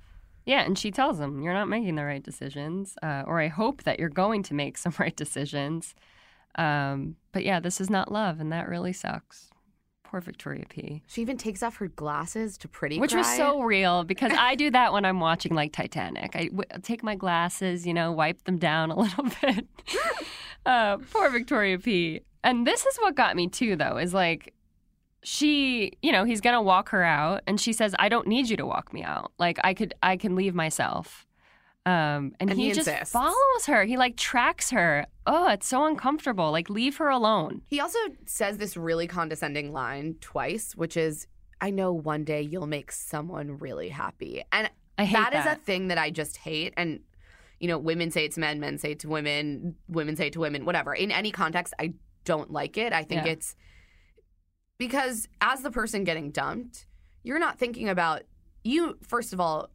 yeah, 0.44 0.62
and 0.62 0.78
she 0.78 0.90
tells 0.90 1.18
him, 1.20 1.42
"You're 1.42 1.54
not 1.54 1.68
making 1.68 1.96
the 1.96 2.04
right 2.04 2.22
decisions, 2.22 2.94
uh, 3.02 3.22
or 3.26 3.40
I 3.40 3.48
hope 3.48 3.82
that 3.84 3.98
you're 3.98 4.08
going 4.08 4.42
to 4.44 4.54
make 4.54 4.78
some 4.84 4.94
right 4.98 5.14
decisions." 5.16 5.94
Um, 6.56 7.16
but 7.32 7.44
yeah, 7.44 7.60
this 7.60 7.80
is 7.80 7.90
not 7.90 8.10
love, 8.10 8.40
and 8.40 8.50
that 8.52 8.68
really 8.68 8.92
sucks. 8.94 9.50
Poor 10.16 10.22
Victoria 10.22 10.64
P. 10.66 11.02
She 11.08 11.20
even 11.20 11.36
takes 11.36 11.62
off 11.62 11.76
her 11.76 11.88
glasses 11.88 12.56
to 12.58 12.68
pretty 12.68 12.96
much. 12.96 13.02
Which 13.02 13.14
was 13.14 13.26
so 13.36 13.60
real 13.60 14.02
because 14.02 14.32
I 14.32 14.54
do 14.54 14.70
that 14.70 14.94
when 14.94 15.04
I'm 15.04 15.20
watching 15.28 15.54
like 15.54 15.72
Titanic. 15.72 16.34
I 16.34 16.46
w- 16.46 16.64
take 16.80 17.02
my 17.02 17.14
glasses, 17.14 17.86
you 17.86 17.92
know, 17.92 18.12
wipe 18.12 18.42
them 18.44 18.56
down 18.56 18.90
a 18.90 18.98
little 18.98 19.24
bit. 19.42 19.66
uh, 20.66 20.96
poor 21.10 21.28
Victoria 21.28 21.78
P. 21.78 22.22
And 22.42 22.66
this 22.66 22.86
is 22.86 22.96
what 22.96 23.14
got 23.14 23.36
me 23.36 23.48
too, 23.48 23.76
though, 23.76 23.98
is 23.98 24.14
like 24.14 24.54
she, 25.22 25.92
you 26.00 26.12
know, 26.12 26.24
he's 26.24 26.40
gonna 26.40 26.62
walk 26.62 26.88
her 26.88 27.04
out, 27.04 27.42
and 27.46 27.60
she 27.60 27.74
says, 27.74 27.94
"I 27.98 28.08
don't 28.08 28.26
need 28.26 28.48
you 28.48 28.56
to 28.56 28.64
walk 28.64 28.94
me 28.94 29.02
out. 29.02 29.32
Like 29.38 29.58
I 29.62 29.74
could, 29.74 29.92
I 30.02 30.16
can 30.16 30.34
leave 30.34 30.54
myself." 30.54 31.25
Um, 31.86 32.34
and, 32.40 32.50
And 32.50 32.52
he, 32.54 32.66
he 32.66 32.72
just 32.72 32.90
follows 33.12 33.66
her. 33.66 33.84
He 33.84 33.96
like 33.96 34.16
tracks 34.16 34.70
her. 34.70 35.06
Oh, 35.24 35.48
it's 35.48 35.68
so 35.68 35.84
uncomfortable. 35.84 36.50
Like 36.50 36.68
leave 36.68 36.96
her 36.96 37.08
alone. 37.08 37.62
He 37.68 37.78
also 37.80 37.98
says 38.26 38.58
this 38.58 38.76
really 38.76 39.06
condescending 39.06 39.72
line 39.72 40.16
twice, 40.20 40.74
which 40.74 40.96
is, 40.96 41.28
"I 41.60 41.70
know 41.70 41.92
one 41.92 42.24
day 42.24 42.42
you'll 42.42 42.66
make 42.66 42.90
someone 42.90 43.58
really 43.58 43.88
happy," 43.90 44.42
and 44.50 44.68
that 44.98 45.30
that. 45.32 45.34
is 45.34 45.46
a 45.46 45.54
thing 45.54 45.86
that 45.88 45.96
I 45.98 46.10
just 46.10 46.38
hate. 46.38 46.74
And 46.76 47.00
you 47.60 47.68
know, 47.68 47.78
women 47.78 48.10
say 48.10 48.24
it 48.24 48.32
to 48.32 48.40
men, 48.40 48.58
men 48.58 48.78
say 48.78 48.90
it 48.92 48.98
to 49.00 49.08
women, 49.08 49.76
women 49.88 50.16
say 50.16 50.26
it 50.26 50.32
to 50.32 50.40
women, 50.40 50.64
whatever. 50.64 50.92
In 50.92 51.12
any 51.12 51.30
context, 51.30 51.72
I 51.78 51.94
don't 52.24 52.50
like 52.50 52.76
it. 52.76 52.92
I 52.92 53.04
think 53.04 53.24
Yeah. 53.24 53.32
it's 53.32 53.54
because 54.78 55.28
as 55.40 55.62
the 55.62 55.70
person 55.70 56.04
getting 56.04 56.30
dumped, 56.32 56.86
you're 57.22 57.38
not 57.38 57.58
thinking 57.58 57.88
about 57.88 58.22
you. 58.64 58.98
First 59.02 59.32
of 59.32 59.40
all, 59.40 59.70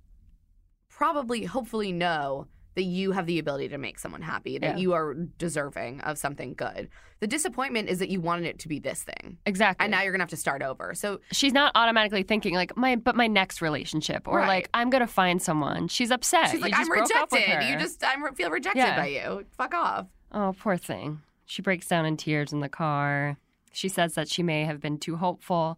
probably, 1.01 1.45
hopefully, 1.45 1.91
know 1.91 2.45
that 2.75 2.83
you 2.83 3.11
have 3.11 3.25
the 3.25 3.39
ability 3.39 3.67
to 3.69 3.77
make 3.77 3.97
someone 3.97 4.21
happy, 4.21 4.57
that 4.59 4.75
Yeah. 4.77 4.81
you 4.81 4.93
are 4.93 5.15
deserving 5.39 5.99
of 6.01 6.17
something 6.19 6.53
good. 6.53 6.89
The 7.19 7.25
disappointment 7.27 7.89
is 7.89 7.97
that 7.99 8.09
you 8.09 8.21
wanted 8.21 8.45
it 8.45 8.59
to 8.59 8.67
be 8.67 8.77
this 8.79 9.03
thing. 9.03 9.37
exactly. 9.47 9.83
And 9.83 9.91
now 9.91 10.03
you're 10.03 10.11
gonna 10.11 10.21
have 10.21 10.29
to 10.29 10.37
start 10.37 10.61
over. 10.61 10.93
So 10.93 11.19
she's 11.31 11.53
not 11.53 11.71
automatically 11.75 12.21
thinking 12.23 12.53
like 12.53 12.77
my 12.77 12.95
but 12.95 13.15
my 13.15 13.25
next 13.27 13.61
relationship 13.63 14.27
or 14.27 14.37
Right. 14.37 14.47
like 14.47 14.69
I'm 14.75 14.89
gonna 14.91 15.07
find 15.07 15.41
someone. 15.41 15.87
She's 15.87 16.11
upset. 16.11 16.49
she's 16.51 16.61
like, 16.61 16.73
"I'm 16.73 16.81
just 16.81 16.89
broke 16.89 17.15
up 17.15 17.31
with 17.31 17.41
rejected. 17.41 17.69
You 17.69 17.77
just, 17.79 18.03
I 18.03 18.15
feel 18.35 18.49
rejected 18.51 18.79
Yeah. 18.79 18.95
by 18.95 19.07
you. 19.07 19.45
Fuck 19.57 19.73
off." 19.73 20.05
oh 20.31 20.53
poor 20.57 20.77
thing. 20.77 21.21
She 21.47 21.61
breaks 21.63 21.87
down 21.87 22.05
in 22.05 22.15
tears 22.15 22.53
in 22.53 22.59
the 22.61 22.69
car. 22.69 23.37
She 23.73 23.89
says 23.89 24.13
that 24.13 24.29
she 24.29 24.43
may 24.43 24.63
have 24.65 24.79
been 24.79 24.97
too 24.97 25.17
hopeful, 25.17 25.77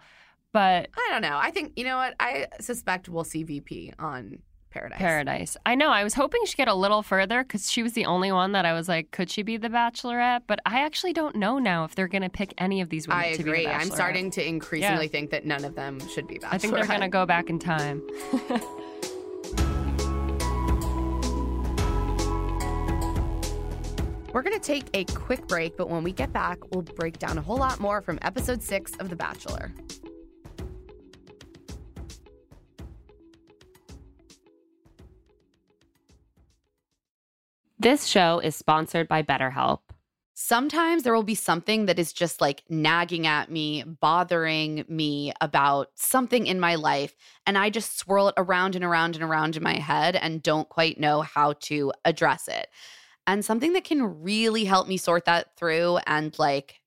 but 0.51 0.89
I 0.95 1.07
don't 1.11 1.21
know. 1.23 1.37
I 1.41 1.49
think 1.49 1.73
you 1.75 1.85
know 1.85 1.97
what. 1.97 2.13
I 2.19 2.47
suspect 2.59 3.07
we'll 3.09 3.23
see 3.23 3.41
VP 3.43 3.93
on 3.97 4.39
Paradise. 4.73 4.97
Paradise. 4.97 5.57
I 5.65 5.75
know. 5.75 5.89
I 5.89 6.03
was 6.03 6.13
hoping 6.15 6.41
she'd 6.45 6.57
get 6.57 6.67
a 6.67 6.73
little 6.73 7.03
further 7.03 7.43
because 7.43 7.71
she 7.71 7.83
was 7.83 7.93
the 7.93 8.05
only 8.05 8.31
one 8.31 8.53
that 8.53 8.65
I 8.65 8.73
was 8.73 8.89
like, 8.89 9.11
could 9.11 9.29
she 9.29 9.43
be 9.43 9.57
the 9.57 9.69
Bachelorette? 9.69 10.41
But 10.47 10.59
I 10.65 10.81
actually 10.83 11.13
don't 11.13 11.35
know 11.35 11.59
now 11.59 11.83
if 11.85 11.93
they're 11.95 12.07
gonna 12.07 12.29
pick 12.29 12.53
any 12.57 12.81
of 12.81 12.89
these 12.89 13.07
women 13.07 13.23
I 13.23 13.33
to 13.33 13.43
be 13.43 13.49
agree. 13.49 13.67
I'm 13.67 13.89
starting 13.91 14.31
to 14.31 14.45
increasingly 14.47 15.05
Yeah. 15.05 15.11
think 15.11 15.29
that 15.31 15.45
none 15.45 15.63
of 15.63 15.75
them 15.75 15.99
should 16.09 16.27
be 16.27 16.35
Bachelorette. 16.39 16.53
I 16.53 16.57
think 16.57 16.73
they're 16.73 16.87
gonna 16.87 17.09
go 17.09 17.25
back 17.25 17.49
in 17.49 17.59
time. 17.59 18.01
We're 24.33 24.41
going 24.41 24.59
to 24.59 24.65
take 24.65 24.85
a 24.95 25.03
quick 25.13 25.47
break, 25.47 25.77
but 25.77 25.89
when 25.91 26.01
we 26.03 26.11
get 26.11 26.33
back, 26.33 26.57
we'll 26.73 26.81
break 26.81 27.19
down 27.19 27.37
a 27.37 27.41
whole 27.41 27.57
lot 27.57 27.79
more 27.79 28.01
from 28.01 28.17
episode 28.23 28.63
six 28.63 28.91
of 28.99 29.11
The 29.11 29.15
Bachelor. 29.15 29.71
This 37.83 38.05
show 38.05 38.39
is 38.39 38.55
sponsored 38.55 39.09
by 39.09 39.23
BetterHelp. 39.23 39.79
sometimes 40.35 41.03
there 41.03 41.13
will 41.13 41.21
be 41.21 41.35
something 41.35 41.85
that 41.85 41.99
is 41.99 42.13
just 42.13 42.39
like 42.39 42.63
nagging 42.69 43.27
at 43.27 43.51
me, 43.51 43.83
bothering 43.83 44.85
me 44.87 45.33
about 45.41 45.89
something 45.95 46.47
in 46.47 46.61
my 46.61 46.75
life. 46.75 47.13
And 47.45 47.57
I 47.57 47.69
just 47.69 47.99
swirl 47.99 48.29
it 48.29 48.35
around 48.37 48.75
and 48.75 48.85
around 48.85 49.15
and 49.15 49.23
around 49.23 49.57
in 49.57 49.63
my 49.63 49.75
head 49.75 50.15
and 50.15 50.41
don't 50.41 50.69
quite 50.69 50.97
know 50.97 51.23
how 51.23 51.53
to 51.63 51.91
address 52.05 52.47
it. 52.47 52.67
And 53.27 53.43
something 53.43 53.73
that 53.73 53.83
can 53.83 54.23
really 54.23 54.63
help 54.63 54.87
me 54.87 54.95
sort 54.95 55.25
that 55.25 55.55
through 55.57 55.97
and 56.07 56.33
like 56.39 56.79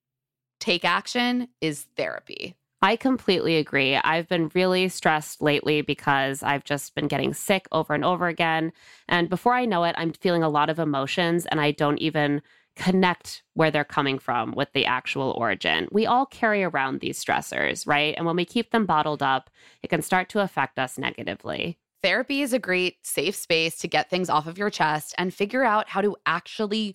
take 0.61 0.87
action 0.87 1.49
is 1.61 1.87
therapy. 1.97 2.55
I 2.87 2.95
completely 2.95 3.57
agree. 3.57 3.97
I've 3.97 4.29
been 4.29 4.49
really 4.55 4.89
stressed 4.89 5.43
lately 5.43 5.83
because 5.83 6.45
I've 6.45 6.63
just 6.63 6.95
been 6.95 7.09
getting 7.09 7.35
sick 7.35 7.67
over 7.73 7.95
and 7.95 8.05
over 8.05 8.29
again. 8.29 8.73
And 9.09 9.29
before 9.29 9.55
I 9.55 9.65
know 9.65 9.83
it, 9.83 9.97
I'm 9.99 10.13
feeling 10.13 10.45
a 10.45 10.49
lot 10.49 10.71
of 10.71 10.79
emotions 10.79 11.47
and 11.47 11.61
I 11.61 11.73
don't 11.73 11.99
even 11.99 12.43
connect 12.77 13.43
where 13.55 13.73
they're 13.73 13.83
coming 13.83 14.21
from 14.21 14.53
with 14.53 14.73
the 14.73 14.87
actual 14.87 15.35
origin. 15.37 15.89
We 15.91 16.07
all 16.07 16.27
carry 16.27 16.63
around 16.63 17.01
these 17.01 17.19
stressors, 17.19 17.89
right? 17.89 18.15
And 18.17 18.25
when 18.25 18.37
we 18.37 18.45
keep 18.45 18.71
them 18.71 18.87
bottled 18.87 19.21
up, 19.21 19.51
it 19.83 19.89
can 19.89 20.01
start 20.01 20.29
to 20.29 20.41
affect 20.41 20.79
us 20.79 20.97
negatively. 20.97 21.79
Therapy 22.05 22.41
is 22.41 22.53
a 22.53 22.61
great 22.61 23.05
safe 23.05 23.35
space 23.35 23.79
to 23.79 23.89
get 23.89 24.09
things 24.09 24.31
off 24.31 24.47
of 24.47 24.59
your 24.59 24.71
chest 24.71 25.13
and 25.19 25.35
figure 25.35 25.65
out 25.65 25.89
how 25.89 26.03
to 26.03 26.15
actually 26.25 26.95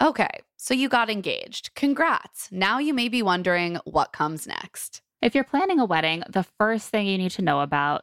Okay, 0.00 0.30
so 0.56 0.74
you 0.74 0.88
got 0.88 1.10
engaged. 1.10 1.74
Congrats. 1.74 2.48
Now 2.52 2.78
you 2.78 2.94
may 2.94 3.08
be 3.08 3.20
wondering 3.20 3.78
what 3.84 4.12
comes 4.12 4.46
next. 4.46 5.02
If 5.20 5.34
you're 5.34 5.42
planning 5.42 5.80
a 5.80 5.84
wedding, 5.84 6.22
the 6.28 6.44
first 6.44 6.88
thing 6.88 7.08
you 7.08 7.18
need 7.18 7.32
to 7.32 7.42
know 7.42 7.62
about 7.62 8.02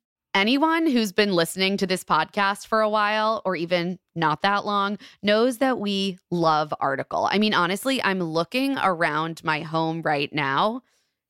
Anyone 0.33 0.87
who's 0.87 1.11
been 1.11 1.33
listening 1.33 1.75
to 1.75 1.85
this 1.85 2.05
podcast 2.05 2.65
for 2.67 2.79
a 2.79 2.89
while 2.89 3.41
or 3.43 3.57
even 3.57 3.99
not 4.15 4.41
that 4.43 4.65
long 4.65 4.97
knows 5.21 5.57
that 5.57 5.77
we 5.77 6.19
love 6.29 6.73
Article. 6.79 7.27
I 7.29 7.37
mean, 7.37 7.53
honestly, 7.53 8.01
I'm 8.01 8.23
looking 8.23 8.77
around 8.77 9.43
my 9.43 9.59
home 9.59 10.01
right 10.01 10.31
now. 10.31 10.83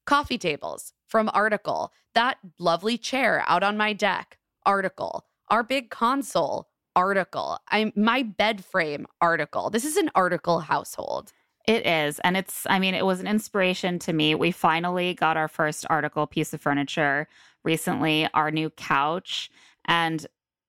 Coffee 0.06 0.38
tables 0.38 0.93
from 1.08 1.32
Article, 1.34 1.91
that 2.14 2.38
lovely 2.60 2.95
chair 2.95 3.43
out 3.47 3.64
on 3.64 3.76
my 3.76 3.93
deck, 3.93 4.38
Article, 4.68 5.26
our 5.49 5.64
big 5.64 5.89
console, 5.89 6.68
Article, 6.95 7.58
I'm 7.70 7.91
my 7.95 8.22
bed 8.22 8.64
frame, 8.64 9.08
Article. 9.20 9.72
This 9.72 9.86
is 9.86 9.97
an 9.97 10.12
Article 10.14 10.60
household. 10.60 11.34
It 11.68 11.86
is. 11.86 12.20
And 12.20 12.36
it's, 12.38 12.66
I 12.70 12.80
mean, 12.80 12.95
it 12.95 13.06
was 13.06 13.20
an 13.20 13.28
inspiration 13.28 13.99
to 13.99 14.14
me. 14.14 14.36
We 14.36 14.52
finally 14.52 15.14
got 15.14 15.38
our 15.38 15.47
first 15.47 15.86
article 15.89 16.26
piece 16.26 16.54
of 16.54 16.62
furniture 16.62 17.28
recently, 17.64 18.28
our 18.34 18.51
new 18.51 18.70
couch. 18.72 19.49
And 19.86 20.26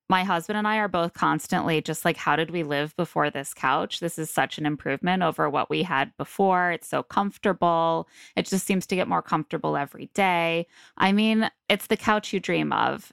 my 0.09 0.25
husband 0.25 0.59
and 0.59 0.69
I 0.69 0.77
are 0.77 0.89
both 0.89 1.15
constantly 1.15 1.81
just 1.81 2.05
like, 2.05 2.19
how 2.19 2.37
did 2.37 2.51
we 2.51 2.65
live 2.65 2.95
before 2.97 3.31
this 3.31 3.55
couch? 3.55 4.01
This 4.01 4.19
is 4.19 4.29
such 4.29 4.59
an 4.59 4.67
improvement 4.67 5.23
over 5.23 5.49
what 5.49 5.71
we 5.71 5.83
had 5.83 6.15
before. 6.19 6.71
It's 6.71 6.89
so 6.89 7.03
comfortable. 7.03 8.09
It 8.37 8.45
just 8.45 8.67
seems 8.67 8.87
to 8.89 8.97
get 8.97 9.09
more 9.09 9.23
comfortable 9.23 9.77
every 9.77 10.11
day. 10.13 10.67
I 10.99 11.13
mean, 11.13 11.51
it's 11.71 11.87
the 11.87 11.97
couch 11.97 12.33
you 12.33 12.41
dream 12.41 12.73
of. 12.73 13.13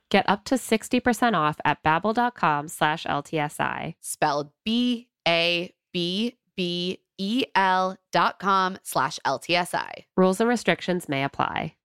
Get 0.11 0.29
up 0.29 0.43
to 0.45 0.55
60% 0.55 1.35
off 1.35 1.59
at 1.63 1.81
babbel.com 1.83 2.67
slash 2.67 3.05
LTSI. 3.05 3.95
Spelled 4.01 4.51
B-A-B-B-E-L 4.65 5.07
dot 8.11 8.39
com 8.39 8.77
slash 8.83 9.19
LTSI. 9.25 9.91
Rules 10.17 10.41
and 10.41 10.49
restrictions 10.49 11.07
may 11.07 11.23
apply. 11.23 11.75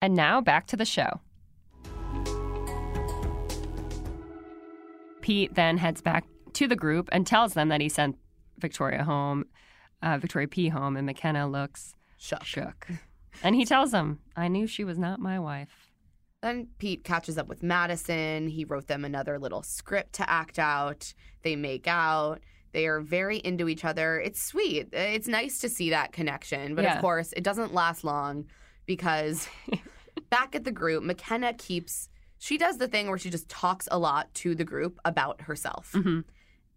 And 0.00 0.14
now 0.14 0.40
back 0.40 0.66
to 0.68 0.76
the 0.76 0.86
show. 0.86 1.20
Pete 5.20 5.54
then 5.54 5.76
heads 5.76 6.00
back 6.00 6.24
to 6.54 6.66
the 6.66 6.76
group 6.76 7.10
and 7.12 7.26
tells 7.26 7.52
them 7.52 7.68
that 7.68 7.82
he 7.82 7.90
sent 7.90 8.16
Victoria 8.58 9.04
home, 9.04 9.44
uh, 10.02 10.16
Victoria 10.16 10.48
P 10.48 10.68
home, 10.68 10.96
and 10.96 11.06
Mykenna 11.06 11.50
looks 11.50 11.94
Shook. 12.16 12.44
shook. 12.44 12.88
And 13.42 13.54
he 13.54 13.64
tells 13.64 13.92
him, 13.92 14.20
I 14.36 14.48
knew 14.48 14.66
she 14.66 14.84
was 14.84 14.98
not 14.98 15.20
my 15.20 15.38
wife. 15.38 15.90
Then 16.42 16.68
Pete 16.78 17.02
catches 17.04 17.38
up 17.38 17.48
with 17.48 17.62
Madison. 17.62 18.48
He 18.48 18.64
wrote 18.64 18.86
them 18.86 19.04
another 19.04 19.38
little 19.38 19.62
script 19.62 20.14
to 20.14 20.30
act 20.30 20.58
out. 20.58 21.12
They 21.42 21.56
make 21.56 21.86
out. 21.88 22.40
They 22.72 22.86
are 22.86 23.00
very 23.00 23.38
into 23.38 23.68
each 23.68 23.84
other. 23.84 24.20
It's 24.20 24.42
sweet. 24.42 24.88
It's 24.92 25.28
nice 25.28 25.60
to 25.60 25.68
see 25.68 25.90
that 25.90 26.12
connection. 26.12 26.74
But 26.74 26.84
Yeah. 26.84 26.96
of 26.96 27.00
course, 27.00 27.32
it 27.32 27.42
doesn't 27.42 27.72
last 27.72 28.04
long 28.04 28.46
because 28.84 29.48
back 30.30 30.54
at 30.54 30.64
the 30.64 30.72
group, 30.72 31.02
Mykenna 31.02 31.56
keeps, 31.56 32.08
she 32.38 32.58
does 32.58 32.76
the 32.78 32.86
thing 32.88 33.08
where 33.08 33.18
she 33.18 33.30
just 33.30 33.48
talks 33.48 33.88
a 33.90 33.98
lot 33.98 34.32
to 34.34 34.54
the 34.54 34.64
group 34.64 34.98
about 35.04 35.40
herself. 35.42 35.92
Mhm. 35.92 36.24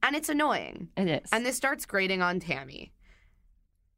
And 0.02 0.16
it's 0.16 0.30
annoying. 0.30 0.88
It 0.96 1.10
is. 1.10 1.30
And 1.34 1.46
this 1.46 1.58
starts 1.58 1.86
grating 1.86 2.22
on 2.22 2.40
Tammy. 2.40 2.94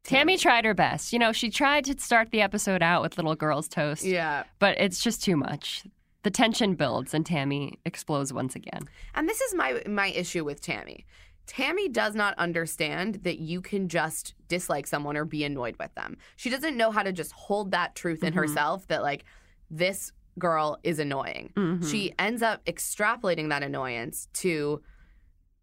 Tammy 0.04 0.36
tried 0.36 0.64
her 0.64 0.74
best. 0.74 1.12
You 1.12 1.18
know, 1.18 1.32
she 1.32 1.48
tried 1.50 1.84
to 1.86 1.98
start 1.98 2.30
the 2.30 2.40
episode 2.42 2.82
out 2.82 3.02
with 3.02 3.16
little 3.16 3.34
girls 3.36 3.68
toast, 3.68 4.04
Yeah. 4.04 4.44
but 4.58 4.78
it's 4.80 5.00
just 5.02 5.22
too 5.22 5.36
much. 5.36 5.84
The 6.24 6.30
tension 6.30 6.74
builds 6.74 7.14
and 7.14 7.24
Tammy 7.26 7.78
explodes 7.84 8.32
once 8.32 8.54
again. 8.54 8.88
And 9.14 9.28
this 9.28 9.40
is 9.40 9.54
my 9.54 9.82
my 9.86 10.08
issue 10.08 10.44
with 10.44 10.60
Tammy. 10.60 11.04
Tammy 11.46 11.88
does 11.88 12.14
not 12.14 12.34
understand 12.38 13.16
that 13.24 13.40
you 13.40 13.60
can 13.60 13.88
just 13.88 14.34
dislike 14.46 14.86
someone 14.86 15.16
or 15.16 15.24
be 15.24 15.42
annoyed 15.42 15.76
with 15.80 15.92
them. 15.96 16.16
She 16.36 16.50
doesn't 16.50 16.76
know 16.76 16.92
how 16.92 17.02
to 17.02 17.12
just 17.12 17.32
hold 17.32 17.72
that 17.72 17.96
truth 17.96 18.22
in 18.22 18.32
Mhm. 18.32 18.36
herself 18.36 18.86
that 18.86 19.02
like 19.02 19.24
this 19.70 20.12
girl 20.38 20.78
is 20.84 20.98
annoying. 21.00 21.52
Mhm. 21.56 21.90
She 21.90 22.14
ends 22.18 22.42
up 22.42 22.64
extrapolating 22.64 23.48
that 23.50 23.62
annoyance 23.62 24.28
to 24.34 24.82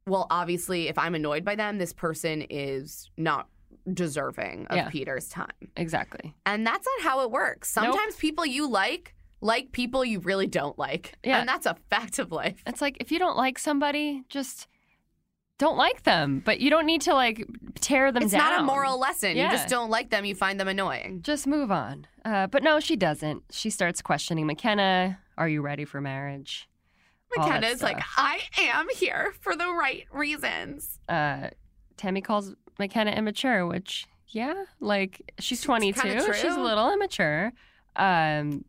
well, 0.05 0.25
obviously 0.31 0.87
if 0.87 0.97
I'm 0.97 1.13
annoyed 1.15 1.45
by 1.45 1.55
them, 1.55 1.77
this 1.77 1.93
person 1.93 2.41
is 2.49 3.09
not 3.15 3.47
deserving 3.93 4.67
of 4.67 4.77
Yeah. 4.77 4.89
Peter's 4.89 5.29
time. 5.29 5.47
Exactly. 5.77 6.35
And 6.45 6.65
that's 6.65 6.85
not 6.97 7.03
how 7.09 7.21
it 7.21 7.31
works. 7.31 7.75
Nope. 7.75 7.85
Sometimes 7.85 8.15
people 8.15 8.45
you 8.45 8.69
like 8.69 9.13
like 9.41 9.71
people 9.71 10.03
you 10.03 10.19
really 10.19 10.47
don't 10.47 10.77
like. 10.77 11.15
Yeah. 11.23 11.39
And 11.39 11.47
that's 11.47 11.65
a 11.65 11.75
fact 11.89 12.19
of 12.19 12.31
life. 12.31 12.61
It's 12.67 12.81
like 12.81 12.97
if 12.99 13.11
you 13.11 13.19
don't 13.19 13.37
like 13.37 13.57
somebody, 13.57 14.23
just 14.29 14.67
don't 15.57 15.77
like 15.77 16.03
them. 16.03 16.41
But 16.43 16.59
you 16.59 16.69
don't 16.69 16.85
need 16.85 17.01
to 17.01 17.13
like 17.13 17.45
tear 17.75 18.11
them 18.11 18.23
it's 18.23 18.31
down. 18.33 18.41
It's 18.41 18.49
not 18.51 18.59
a 18.61 18.63
moral 18.63 18.99
lesson. 18.99 19.37
You 19.37 19.49
just 19.49 19.67
don't 19.69 19.89
like 19.89 20.09
them. 20.09 20.25
You 20.25 20.35
find 20.35 20.59
them 20.59 20.67
annoying. 20.67 21.21
Just 21.21 21.47
move 21.47 21.71
on. 21.71 22.05
Uh, 22.25 22.47
but 22.47 22.63
no, 22.63 22.79
she 22.79 22.95
doesn't. 22.95 23.43
She 23.51 23.69
starts 23.69 24.01
questioning 24.01 24.45
Mykenna. 24.47 25.17
Are 25.37 25.47
you 25.49 25.61
ready 25.61 25.85
for 25.85 26.01
marriage? 26.01 26.67
That 27.35 27.45
Mykenna's 27.45 27.81
like. 27.83 28.01
I 28.17 28.41
am 28.57 28.87
here 28.95 29.33
for 29.41 29.55
the 29.55 29.67
right 29.71 30.05
reasons. 30.11 30.99
uh, 31.07 31.49
Tammy 31.97 32.21
calls 32.21 32.55
Mykenna 32.79 33.15
immature, 33.15 33.65
which 33.67 34.07
yeah, 34.29 34.63
like 34.79 35.31
she's 35.39 35.61
22. 35.61 36.33
She's 36.33 36.55
a 36.55 36.59
little 36.59 36.91
immature. 36.93 37.51
Um, 37.95 38.63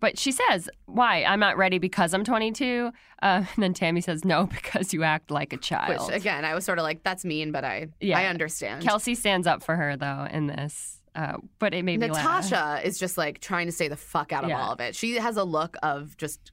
but 0.00 0.18
she 0.18 0.32
says, 0.32 0.68
"Why? 0.86 1.24
I'm 1.24 1.40
not 1.40 1.56
ready 1.56 1.78
because 1.78 2.12
I'm 2.12 2.24
22." 2.24 2.90
Uh, 3.22 3.44
and 3.54 3.62
then 3.62 3.74
Tammy 3.74 4.00
says, 4.00 4.24
"No, 4.24 4.46
because 4.46 4.92
you 4.92 5.02
act 5.02 5.30
like 5.30 5.52
a 5.52 5.56
child." 5.56 6.08
Which 6.10 6.16
again, 6.16 6.44
I 6.44 6.54
was 6.54 6.64
sort 6.64 6.78
of 6.78 6.82
like, 6.82 7.02
that's 7.02 7.24
mean, 7.24 7.52
but 7.52 7.64
I 7.64 7.88
Yeah. 8.00 8.18
I 8.18 8.26
understand. 8.26 8.82
Kelsey 8.82 9.14
stands 9.14 9.46
up 9.46 9.62
for 9.62 9.76
her 9.76 9.96
though 9.96 10.26
in 10.30 10.46
this, 10.46 11.00
uh, 11.14 11.38
but 11.58 11.72
it 11.74 11.84
made 11.84 12.00
me 12.00 12.08
laugh. 12.10 12.22
Natasha 12.50 12.86
is 12.86 12.98
just 12.98 13.16
like 13.18 13.40
trying 13.40 13.66
to 13.66 13.72
stay 13.72 13.88
the 13.88 13.96
fuck 13.96 14.32
out 14.32 14.44
of 14.44 14.50
Yeah. 14.50 14.60
all 14.62 14.72
of 14.72 14.80
it. 14.80 14.94
She 14.94 15.14
has 15.16 15.36
a 15.36 15.44
look 15.44 15.76
of 15.82 16.16
just 16.16 16.52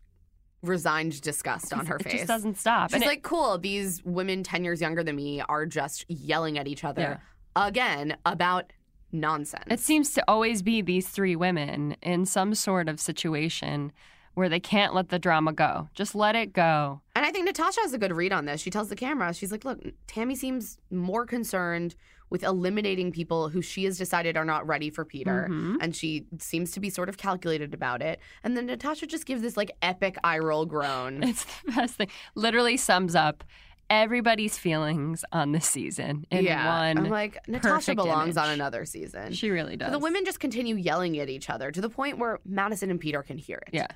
resigned 0.67 1.21
disgust 1.21 1.73
on 1.73 1.85
her 1.85 1.99
face. 1.99 2.13
it 2.13 2.17
just 2.17 2.27
doesn't 2.27 2.57
stop. 2.57 2.89
She's 2.89 2.95
And 2.95 3.03
it- 3.03 3.07
like, 3.07 3.23
cool, 3.23 3.57
these 3.57 4.03
women 4.03 4.43
10 4.43 4.63
years 4.63 4.81
younger 4.81 5.03
than 5.03 5.15
me 5.15 5.41
are 5.41 5.65
just 5.65 6.05
yelling 6.09 6.57
at 6.57 6.67
each 6.67 6.83
other 6.83 7.19
again 7.55 8.17
about 8.25 8.71
nonsense. 9.11 9.63
It 9.67 9.79
seems 9.79 10.13
to 10.13 10.23
always 10.27 10.61
be 10.61 10.81
these 10.81 11.07
three 11.07 11.35
women 11.35 11.95
in 12.01 12.25
some 12.25 12.53
sort 12.55 12.89
of 12.89 12.99
situation 12.99 13.91
where 14.33 14.49
they 14.49 14.59
can't 14.59 14.93
let 14.93 15.07
the 15.09 15.17
drama 15.19 15.53
go. 15.53 15.87
Just 15.93 16.13
let 16.13 16.35
it 16.35 16.51
go. 16.51 16.99
And 17.15 17.25
I 17.25 17.31
think 17.31 17.45
Natasha 17.45 17.79
has 17.81 17.93
a 17.93 17.97
good 17.97 18.11
read 18.11 18.33
on 18.33 18.43
this. 18.45 18.59
She 18.59 18.69
tells 18.69 18.89
the 18.89 18.95
camera, 18.97 19.33
she's 19.33 19.51
like, 19.51 19.63
look, 19.63 19.79
Tammy 20.07 20.35
seems 20.35 20.77
more 20.91 21.25
concerned 21.25 21.95
with 22.29 22.43
eliminating 22.43 23.11
people 23.11 23.49
who 23.49 23.61
she 23.61 23.83
has 23.85 23.97
decided 23.97 24.35
are 24.35 24.45
not 24.45 24.65
ready 24.67 24.89
for 24.89 25.05
Peter. 25.05 25.47
Mhm. 25.49 25.77
And 25.79 25.95
she 25.95 26.25
seems 26.39 26.71
to 26.71 26.79
be 26.79 26.89
sort 26.89 27.07
of 27.09 27.17
calculated 27.17 27.73
about 27.73 28.01
it. 28.01 28.19
And 28.43 28.57
then 28.57 28.65
Natasha 28.65 29.05
just 29.07 29.25
gives 29.25 29.41
this 29.41 29.55
like 29.55 29.71
epic 29.81 30.17
eye 30.23 30.39
roll 30.39 30.65
groan. 30.65 31.23
It's 31.23 31.45
the 31.65 31.71
best 31.73 31.95
thing. 31.95 32.07
Literally 32.33 32.77
sums 32.77 33.15
up 33.15 33.43
everybody's 33.89 34.57
feelings 34.57 35.23
on 35.31 35.51
this 35.51 35.65
season 35.67 36.25
in 36.31 36.43
yeah. 36.45 36.79
one. 36.79 36.97
I'm 36.97 37.09
like, 37.09 37.37
Natasha 37.47 37.93
belongs 37.93 38.37
on 38.37 38.49
another 38.49 38.85
season. 38.85 39.31
she 39.33 39.51
really 39.51 39.77
does. 39.77 39.91
the 39.91 39.99
women 39.99 40.25
just 40.25 40.39
continue 40.39 40.75
yelling 40.75 41.19
at 41.19 41.29
each 41.29 41.49
other 41.49 41.71
to 41.71 41.81
the 41.81 41.89
point 41.89 42.17
where 42.17 42.39
Madison 42.45 42.89
and 42.89 42.99
Peter 42.99 43.21
can 43.21 43.37
hear 43.37 43.61
it. 43.67 43.73
Yeah. 43.73 43.87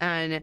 And 0.00 0.42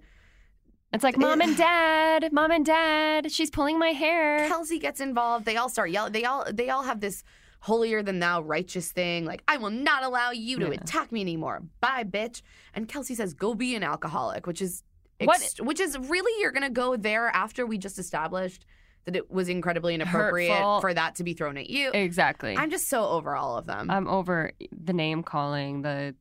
It's 0.91 1.03
like 1.03 1.17
mom 1.17 1.41
and 1.41 1.55
dad, 1.55 2.31
mom 2.33 2.51
and 2.51 2.65
dad. 2.65 3.31
She's 3.31 3.49
pulling 3.51 3.77
my 3.77 3.89
hair. 3.89 4.47
Kelsey 4.47 4.79
gets 4.79 4.99
involved. 4.99 5.45
They 5.45 5.55
all 5.57 5.69
start 5.69 5.91
yelling. 5.91 6.13
They 6.13 6.25
all 6.25 6.45
they 6.51 6.69
all 6.69 6.83
have 6.83 6.99
this 6.99 7.23
holier 7.61 8.01
than 8.01 8.19
thou 8.19 8.41
righteous 8.41 8.91
thing. 8.91 9.25
Like 9.25 9.43
I 9.47 9.57
will 9.57 9.69
not 9.69 10.03
allow 10.03 10.31
you 10.31 10.57
to 10.59 10.65
Yeah. 10.67 10.73
attack 10.81 11.11
me 11.11 11.21
anymore. 11.21 11.61
Bye, 11.81 12.05
bitch. 12.05 12.41
And 12.73 12.87
Kelsey 12.87 13.13
says, 13.15 13.33
"Go 13.33 13.53
be 13.53 13.75
an 13.75 13.83
alcoholic," 13.83 14.47
which 14.47 14.61
is 14.61 14.83
What- 15.21 15.41
ex- 15.41 15.61
which 15.61 15.79
is 15.79 15.97
really 15.97 16.41
you're 16.41 16.51
gonna 16.53 16.69
go 16.69 16.95
there 16.95 17.27
after 17.27 17.65
we 17.67 17.77
just 17.77 17.99
established 17.99 18.65
that 19.05 19.15
it 19.15 19.29
was 19.29 19.47
incredibly 19.49 19.93
inappropriate 19.95 20.51
Hurtful. 20.53 20.81
for 20.81 20.93
that 20.93 21.15
to 21.15 21.23
be 21.23 21.33
thrown 21.33 21.57
at 21.57 21.69
you. 21.69 21.91
Exactly. 21.93 22.57
I'm 22.57 22.69
just 22.71 22.87
so 22.89 23.05
over 23.05 23.35
all 23.35 23.57
of 23.57 23.65
them. 23.65 23.91
I'm 23.91 24.07
over 24.07 24.53
the 24.71 24.93
name 24.93 25.21
calling, 25.23 25.81
the 25.81 26.15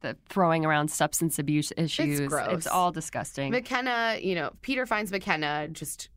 the 0.00 0.16
throwing 0.28 0.64
around 0.64 0.90
substance 0.90 1.38
abuse 1.38 1.72
issues. 1.76 2.20
It's 2.20 2.28
gross. 2.28 2.52
It's 2.52 2.66
all 2.66 2.92
disgusting. 2.92 3.52
Mykenna, 3.52 4.22
you 4.22 4.34
know, 4.34 4.50
Peter 4.62 4.86
finds 4.86 5.10
Mykenna 5.10 5.72
just 5.72 6.08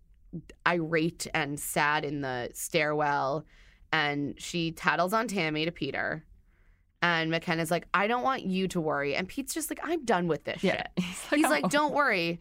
irate 0.68 1.28
and 1.34 1.60
sad 1.60 2.06
in 2.06 2.22
the 2.22 2.50
stairwell, 2.54 3.46
and 3.92 4.36
she 4.40 4.72
tattles 4.72 5.14
on 5.14 5.28
Tammy 5.28 5.66
to 5.66 5.72
Peter. 5.72 6.24
And 7.02 7.32
Mykenna's 7.32 7.70
like, 7.70 7.86
I 7.94 8.08
don't 8.08 8.24
want 8.24 8.44
you 8.44 8.68
to 8.70 8.80
worry. 8.80 9.16
And 9.16 9.28
Pete's 9.28 9.54
just 9.54 9.70
like, 9.70 9.80
I'm 9.84 10.06
done 10.06 10.28
with 10.28 10.46
this 10.46 10.64
yeah. 10.64 10.76
shit. 10.78 10.88
He's 11.04 11.30
He's 11.30 11.46
"I'm 11.46 11.52
like, 11.52 11.66
over 11.66 11.72
don't 11.72 11.94
worry. 11.94 12.40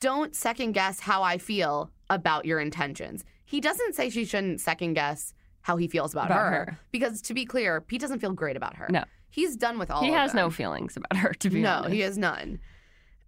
Don't 0.00 0.34
second 0.34 0.72
guess 0.72 1.00
how 1.00 1.22
I 1.22 1.36
feel 1.36 1.90
about 2.08 2.46
your 2.46 2.58
intentions. 2.58 3.22
He 3.44 3.60
doesn't 3.60 3.94
say 3.94 4.08
she 4.08 4.24
shouldn't 4.24 4.60
second 4.60 4.94
guess 4.94 5.34
how 5.60 5.76
he 5.76 5.88
feels 5.88 6.14
about, 6.14 6.26
About 6.26 6.38
her, 6.38 6.50
her. 6.50 6.78
Because 6.90 7.20
to 7.22 7.34
be 7.34 7.44
clear, 7.44 7.82
Pete 7.82 8.00
doesn't 8.00 8.20
feel 8.20 8.32
great 8.32 8.56
about 8.56 8.76
her. 8.76 8.88
No. 8.90 9.04
He's 9.30 9.56
done 9.56 9.78
with 9.78 9.90
all 9.90 9.98
of 10.00 10.02
that. 10.02 10.06
He 10.08 10.12
has 10.12 10.34
no 10.34 10.50
feelings 10.50 10.96
about 10.96 11.16
her, 11.18 11.32
to 11.34 11.50
be 11.50 11.60
no, 11.62 11.70
honest. 11.76 11.94
he 11.94 12.00
has 12.00 12.18
none. 12.18 12.58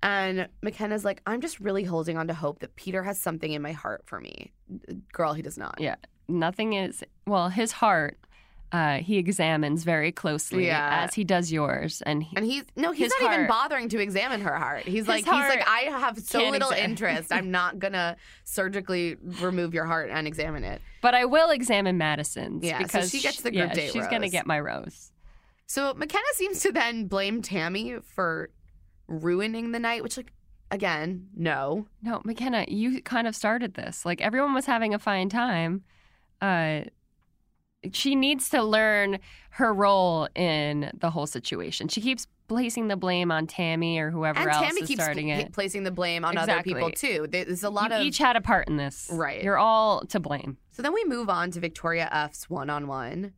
And 0.02 0.48
Mykenna's 0.64 1.04
like, 1.04 1.22
I'm 1.26 1.40
just 1.40 1.60
really 1.60 1.84
holding 1.84 2.16
on 2.18 2.26
to 2.28 2.34
hope 2.34 2.58
that 2.60 2.74
Peter 2.74 3.04
has 3.04 3.20
something 3.20 3.52
in 3.52 3.62
my 3.62 3.72
heart 3.72 4.02
for 4.04 4.20
me. 4.20 4.50
Girl, 5.12 5.32
he 5.32 5.42
does 5.42 5.56
not. 5.56 5.76
Yeah. 5.78 5.94
Nothing 6.28 6.72
is, 6.72 7.04
well, 7.24 7.48
his 7.50 7.70
heart, 7.70 8.18
uh, 8.72 8.96
he 8.98 9.18
examines 9.18 9.84
very 9.84 10.10
closely 10.10 10.66
Yeah. 10.66 11.04
as 11.04 11.14
he 11.14 11.22
does 11.24 11.52
yours. 11.52 12.02
And 12.04 12.22
he, 12.22 12.34
And 12.36 12.44
he's 12.44 12.64
no, 12.74 12.90
he's 12.90 13.12
not 13.20 13.32
even 13.32 13.46
bothering 13.46 13.90
to 13.90 14.00
examine 14.00 14.40
her 14.40 14.56
heart. 14.56 14.84
He's 14.84 15.06
like, 15.06 15.24
he's 15.24 15.32
like, 15.32 15.62
I 15.68 15.82
have 15.90 16.18
so 16.18 16.48
little 16.48 16.70
exam- 16.70 16.90
interest. 16.90 17.30
I'm 17.32 17.50
not 17.52 17.78
gonna 17.78 18.16
surgically 18.44 19.16
remove 19.40 19.74
your 19.74 19.84
heart 19.84 20.10
and 20.10 20.26
examine 20.26 20.64
it. 20.64 20.80
but 21.02 21.14
I 21.14 21.26
will 21.26 21.50
examine 21.50 21.98
Madison's. 21.98 22.64
Yeah, 22.64 22.78
so 22.78 22.84
because 22.84 23.10
she 23.10 23.20
gets 23.20 23.42
the 23.42 23.52
yeah, 23.54 23.66
group 23.66 23.74
date 23.74 23.92
She's 23.92 24.06
going 24.08 24.22
to 24.22 24.28
get 24.30 24.46
my 24.46 24.58
rose. 24.58 25.12
So 25.72 25.94
Mykenna 25.94 26.20
seems 26.34 26.60
to 26.60 26.70
then 26.70 27.06
blame 27.06 27.40
Tammy 27.40 27.96
for 28.02 28.50
ruining 29.08 29.72
the 29.72 29.78
night, 29.78 30.02
which 30.02 30.18
like 30.18 30.30
again, 30.70 31.28
no. 31.34 31.86
No, 32.02 32.20
Mykenna, 32.26 32.66
you 32.68 33.00
kind 33.00 33.26
of 33.26 33.34
started 33.34 33.72
this. 33.72 34.04
Like 34.04 34.20
everyone 34.20 34.52
was 34.52 34.66
having 34.66 34.92
a 34.92 34.98
fine 34.98 35.30
time. 35.30 35.82
Uh, 36.42 36.82
she 37.90 38.14
needs 38.14 38.50
to 38.50 38.62
learn 38.62 39.18
her 39.52 39.72
role 39.72 40.28
in 40.34 40.90
the 40.92 41.08
whole 41.08 41.26
situation. 41.26 41.88
She 41.88 42.02
keeps 42.02 42.26
placing 42.48 42.88
the 42.88 42.96
blame 42.96 43.32
on 43.32 43.46
Tammy 43.46 43.98
or 43.98 44.10
whoever 44.10 44.40
and 44.40 44.50
else 44.50 44.66
Tammy 44.66 44.82
is 44.82 44.88
keeps 44.88 45.02
starting 45.02 45.28
it. 45.28 45.54
placing 45.54 45.84
the 45.84 45.90
blame 45.90 46.22
on 46.22 46.36
other 46.36 46.62
people 46.62 46.90
too. 46.90 47.26
There's 47.30 47.62
a 47.62 47.70
lot 47.70 47.92
you 47.92 47.96
of 47.96 48.02
each 48.02 48.18
had 48.18 48.36
a 48.36 48.42
part 48.42 48.68
in 48.68 48.76
this. 48.76 49.08
Right. 49.10 49.42
You're 49.42 49.56
all 49.56 50.02
to 50.08 50.20
blame. 50.20 50.58
So 50.72 50.82
then 50.82 50.92
we 50.92 51.02
move 51.06 51.30
on 51.30 51.50
to 51.52 51.60
Victoria 51.60 52.10
F's 52.12 52.50
one 52.50 52.68
on 52.68 52.88
one. 52.88 53.32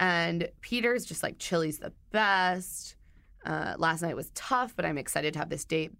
And 0.00 0.48
Peter's 0.60 1.04
just 1.04 1.22
like, 1.22 1.38
Chile's 1.38 1.78
the 1.78 1.92
best. 2.10 2.96
Uh, 3.44 3.74
last 3.78 4.02
night 4.02 4.16
was 4.16 4.30
tough, 4.34 4.74
but 4.74 4.84
I'm 4.84 4.98
excited 4.98 5.32
to 5.34 5.38
have 5.38 5.50
this 5.50 5.64
date 5.64 5.92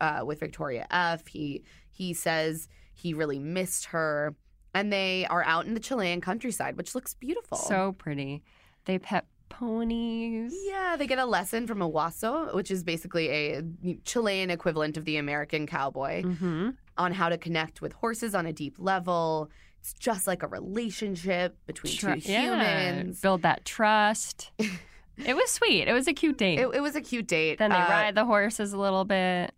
uh, 0.00 0.22
with 0.24 0.40
Victoria 0.40 0.86
F. 0.90 1.26
He 1.26 1.62
he 1.90 2.12
says 2.14 2.68
he 2.94 3.14
really 3.14 3.38
missed 3.38 3.86
her. 3.86 4.34
And 4.74 4.92
they 4.92 5.24
are 5.26 5.44
out 5.44 5.66
in 5.66 5.74
the 5.74 5.80
Chilean 5.80 6.20
countryside, 6.20 6.76
which 6.76 6.94
looks 6.94 7.14
beautiful. 7.14 7.58
So 7.58 7.92
pretty. 7.98 8.42
They 8.86 8.98
pet 8.98 9.26
ponies. 9.48 10.52
yeah, 10.66 10.96
they 10.98 11.06
get 11.06 11.18
a 11.18 11.24
lesson 11.24 11.66
from 11.66 11.80
a 11.80 11.88
huaso, 11.88 12.52
which 12.54 12.70
is 12.70 12.82
basically 12.82 13.28
a 13.30 13.62
Chilean 14.04 14.50
equivalent 14.50 14.96
of 14.96 15.04
the 15.04 15.16
American 15.16 15.66
cowboy. 15.66 16.22
Mm-hmm. 16.22 16.70
on 16.96 17.12
how 17.12 17.28
to 17.28 17.36
connect 17.36 17.80
with 17.82 17.92
horses 17.92 18.34
on 18.34 18.46
a 18.46 18.52
deep 18.52 18.76
level. 18.78 19.50
It's 19.84 19.92
just 19.92 20.26
like 20.26 20.42
a 20.42 20.46
relationship 20.46 21.58
between 21.66 21.92
two 21.94 22.14
humans. 22.14 23.20
Build 23.20 23.42
that 23.42 23.66
trust. 23.66 24.50
it 24.58 25.36
was 25.36 25.50
sweet. 25.50 25.88
It 25.88 25.92
was 25.92 26.08
a 26.08 26.14
cute 26.14 26.38
date. 26.38 26.58
It, 26.58 26.68
it 26.74 26.80
was 26.80 26.96
a 26.96 27.02
cute 27.02 27.26
date. 27.26 27.58
then 27.58 27.68
they 27.68 27.76
Uh, 27.76 27.88
ride 27.90 28.14
the 28.14 28.24
horses 28.24 28.72
a 28.72 28.78
little 28.78 29.04
bit. 29.04 29.52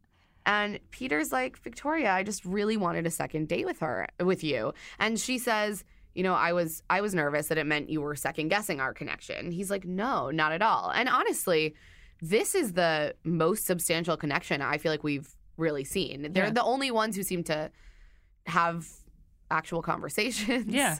and 0.44 0.80
Peter's 0.90 1.30
like, 1.30 1.56
Victoria, 1.58 2.10
I 2.12 2.24
just 2.24 2.44
really 2.44 2.76
wanted 2.76 3.06
a 3.06 3.10
second 3.10 3.46
date 3.46 3.66
with 3.66 3.78
her, 3.78 4.08
with 4.18 4.42
you. 4.42 4.72
And 4.98 5.16
she 5.20 5.38
says, 5.38 5.84
you 6.12 6.24
know, 6.24 6.34
I 6.34 6.52
was 6.52 6.82
I 6.90 7.02
was 7.02 7.14
nervous 7.14 7.46
that 7.46 7.58
it 7.58 7.66
meant 7.66 7.88
you 7.88 8.00
were 8.00 8.16
second 8.16 8.48
guessing 8.48 8.80
our 8.80 8.92
connection. 8.92 9.52
He's 9.52 9.70
like, 9.70 9.84
no, 9.84 10.30
not 10.32 10.50
at 10.50 10.60
all. 10.60 10.90
And 10.90 11.08
honestly, 11.08 11.76
this 12.20 12.56
is 12.56 12.72
the 12.72 13.14
most 13.22 13.64
substantial 13.64 14.16
connection 14.16 14.60
I 14.60 14.78
feel 14.78 14.90
like 14.90 15.04
we've 15.04 15.28
really 15.56 15.84
seen. 15.84 16.32
They're 16.32 16.46
Yeah. 16.46 16.50
the 16.50 16.64
only 16.64 16.90
ones 16.90 17.14
who 17.14 17.22
seem 17.22 17.44
to 17.44 17.70
have 18.46 18.88
actual 19.50 19.82
conversations. 19.82 20.66
Yeah. 20.74 20.98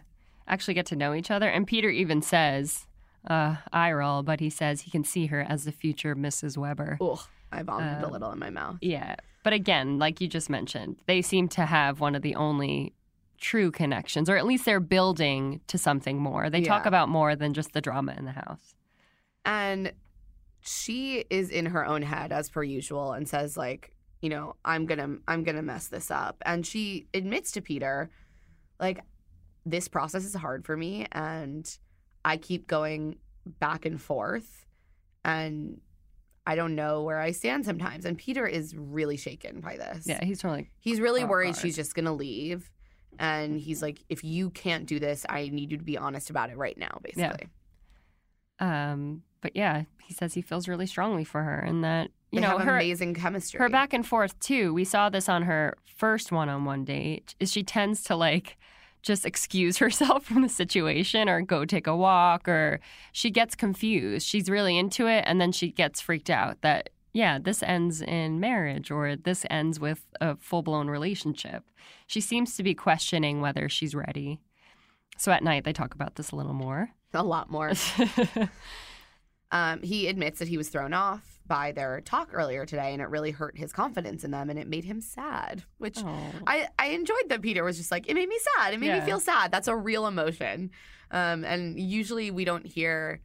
Actually 0.49 0.75
get 0.75 0.87
to 0.87 0.97
know 0.97 1.13
each 1.15 1.31
other. 1.31 1.49
And 1.49 1.67
Peter 1.67 1.91
even 1.91 2.23
says, 2.23 2.87
uh, 3.29 3.57
eye 3.73 3.93
roll, 3.93 4.23
but 4.23 4.39
he 4.41 4.49
says 4.51 4.83
he 4.83 4.91
can 4.91 5.03
see 5.05 5.27
her 5.27 5.41
as 5.43 5.65
the 5.65 5.73
future 5.73 6.15
Mrs. 6.15 6.57
Weber. 6.57 6.99
Ugh, 7.01 7.19
I 7.51 7.63
vomited 7.63 8.03
a 8.03 8.07
Um, 8.07 8.13
little 8.13 8.31
in 8.33 8.39
my 8.39 8.51
mouth. 8.51 8.77
Yeah. 8.81 9.17
But 9.43 9.53
again, 9.53 9.99
like 9.99 10.21
you 10.21 10.29
just 10.29 10.49
mentioned, 10.49 10.97
they 11.07 11.23
seem 11.23 11.49
to 11.51 11.67
have 11.67 12.01
one 12.01 12.15
of 12.15 12.23
the 12.23 12.35
only 12.37 12.93
true 13.39 13.71
connections, 13.71 14.31
or 14.31 14.37
at 14.37 14.47
least 14.47 14.65
they're 14.65 14.81
building 14.81 15.61
to 15.67 15.79
something 15.79 16.19
more. 16.19 16.49
They 16.49 16.63
talk 16.63 16.87
about 16.87 17.09
more 17.09 17.37
than 17.37 17.53
just 17.53 17.73
the 17.73 17.81
drama 17.81 18.15
in 18.17 18.25
the 18.25 18.33
house. 18.33 18.75
And 19.45 19.93
she 20.61 21.25
is 21.31 21.51
in 21.51 21.67
her 21.67 21.85
own 21.87 22.03
head 22.03 22.33
as 22.33 22.49
per 22.51 22.63
usual 22.63 23.13
and 23.13 23.29
says 23.29 23.57
like, 23.57 23.93
you 24.21 24.29
know, 24.31 24.57
I'm 24.65 24.87
going 24.87 24.99
to 24.99 25.21
I'm 25.29 25.45
going 25.45 25.57
to 25.57 25.63
mess 25.63 25.89
this 25.89 26.11
up. 26.11 26.43
And 26.47 26.67
she 26.67 27.07
admits 27.15 27.53
to 27.53 27.61
Peter 27.61 28.11
like 28.81 29.01
this 29.65 29.89
process 29.89 30.25
is 30.25 30.35
hard 30.35 30.65
for 30.65 30.77
me 30.77 31.07
and 31.13 31.79
I 32.25 32.37
keep 32.37 32.67
going 32.67 33.17
back 33.61 33.85
and 33.85 34.01
forth 34.01 34.67
and 35.25 35.81
I 36.47 36.55
don't 36.55 36.77
know 36.77 37.03
where 37.03 37.19
I 37.21 37.33
stand 37.33 37.65
sometimes. 37.65 38.05
And 38.05 38.17
Peter 38.17 38.47
is 38.47 38.75
really 38.77 39.17
shaken 39.17 39.61
by 39.61 39.77
this. 39.77 40.07
Yeah, 40.07 40.25
he's 40.25 40.39
totally 40.41 40.71
He's 40.79 41.01
really 41.01 41.25
Oh, 41.25 41.27
worried 41.27 41.55
God. 41.55 41.61
she's 41.61 41.75
just 41.75 41.95
to 42.05 42.13
leave. 42.13 42.71
And 43.19 43.59
he's 43.59 43.83
like, 43.83 43.99
if 44.09 44.23
you 44.23 44.51
can't 44.51 44.87
do 44.87 45.01
this, 45.01 45.27
I 45.29 45.49
need 45.49 45.73
you 45.73 45.79
to 45.79 45.83
be 45.85 45.99
honest 45.99 46.31
about 46.31 46.51
it 46.51 46.57
right 46.57 46.77
now, 46.79 47.01
Yeah. 47.17 47.31
basically. 47.31 47.49
Um, 48.61 49.23
but 49.41 49.55
yeah, 49.55 49.85
he 50.03 50.15
says 50.15 50.35
he 50.35 50.43
feels 50.43 50.69
really 50.69 50.87
strongly 50.87 51.25
for 51.25 51.43
her, 51.43 51.59
and 51.59 51.83
that 51.85 52.11
you 52.31 52.41
they 52.41 52.47
know 52.47 52.59
her 52.59 52.77
amazing 52.77 53.15
chemistry. 53.15 53.59
her 53.59 53.69
back 53.69 53.93
and 53.93 54.07
forth 54.07 54.39
too. 54.41 54.73
We 54.75 54.85
saw 54.85 55.09
this 55.09 55.29
on 55.29 55.43
her 55.43 55.77
first 55.97 56.33
one-on-one 56.33 56.85
date. 56.85 57.35
Is 57.41 57.53
she 57.53 57.63
tends 57.63 58.03
to 58.05 58.17
like 58.17 58.57
just 59.03 59.25
excuse 59.25 59.79
herself 59.79 60.25
from 60.25 60.43
the 60.43 60.49
situation 60.49 61.29
or 61.29 61.41
go 61.41 61.65
take 61.65 61.87
a 61.87 61.97
walk, 61.97 62.49
or 62.49 62.81
she 63.13 63.31
gets 63.31 63.55
confused. 63.55 64.27
She's 64.27 64.49
really 64.49 64.79
into 64.79 65.07
it, 65.07 65.25
and 65.27 65.41
then 65.41 65.53
she 65.53 65.71
gets 65.71 66.01
freaked 66.01 66.31
out 66.31 66.61
that 66.63 66.91
yeah, 67.17 67.39
this 67.39 67.63
ends 67.63 68.03
in 68.03 68.41
marriage 68.41 68.91
or 68.91 69.17
this 69.17 69.47
ends 69.49 69.81
with 69.81 70.05
a 70.21 70.37
full-blown 70.37 70.89
relationship. 70.89 71.65
She 72.07 72.21
seems 72.21 72.55
to 72.57 72.63
be 72.63 72.75
questioning 72.75 73.41
whether 73.41 73.71
she's 73.71 73.95
ready. 73.95 74.39
So 75.17 75.33
at 75.33 75.43
night 75.43 75.65
they 75.65 75.73
talk 75.73 75.95
about 75.95 76.17
this 76.17 76.31
a 76.31 76.37
little 76.37 76.53
more. 76.53 76.91
a 77.15 77.23
lot 77.23 77.51
more. 77.51 77.73
Um, 79.53 79.81
he 79.83 80.09
admits 80.09 80.39
that 80.41 80.49
he 80.49 80.57
was 80.57 80.69
thrown 80.69 80.93
off 80.93 81.41
by 81.47 81.71
their 81.71 82.01
talk 82.01 82.31
earlier 82.33 82.67
today, 82.67 82.93
and 82.93 83.01
it 83.01 83.09
really 83.09 83.31
hurt 83.31 83.57
his 83.57 83.73
confidence 83.73 84.25
in 84.25 84.33
them, 84.33 84.51
and 84.51 84.59
it 84.59 84.67
made 84.67 84.85
him 84.85 85.01
sad. 85.01 85.63
Which. 85.79 85.99
I, 86.47 86.67
I 86.79 86.87
enjoyed 86.89 87.29
that 87.29 87.43
Peter 87.43 87.63
was 87.63 87.77
just 87.77 87.91
like, 87.93 88.09
it 88.09 88.15
made 88.15 88.29
me 88.29 88.39
sad. 88.57 88.75
It 88.75 88.81
made 88.81 88.89
Yeah. 88.89 89.01
me 89.01 89.07
feel 89.07 89.21
sad. 89.21 89.53
That's 89.53 89.69
a 89.69 89.77
real 89.77 90.07
emotion. 90.09 90.71
Um, 91.13 91.45
and 91.45 91.79
usually 91.79 92.33
we 92.33 92.45
don't 92.45 92.67
hear, 92.67 93.21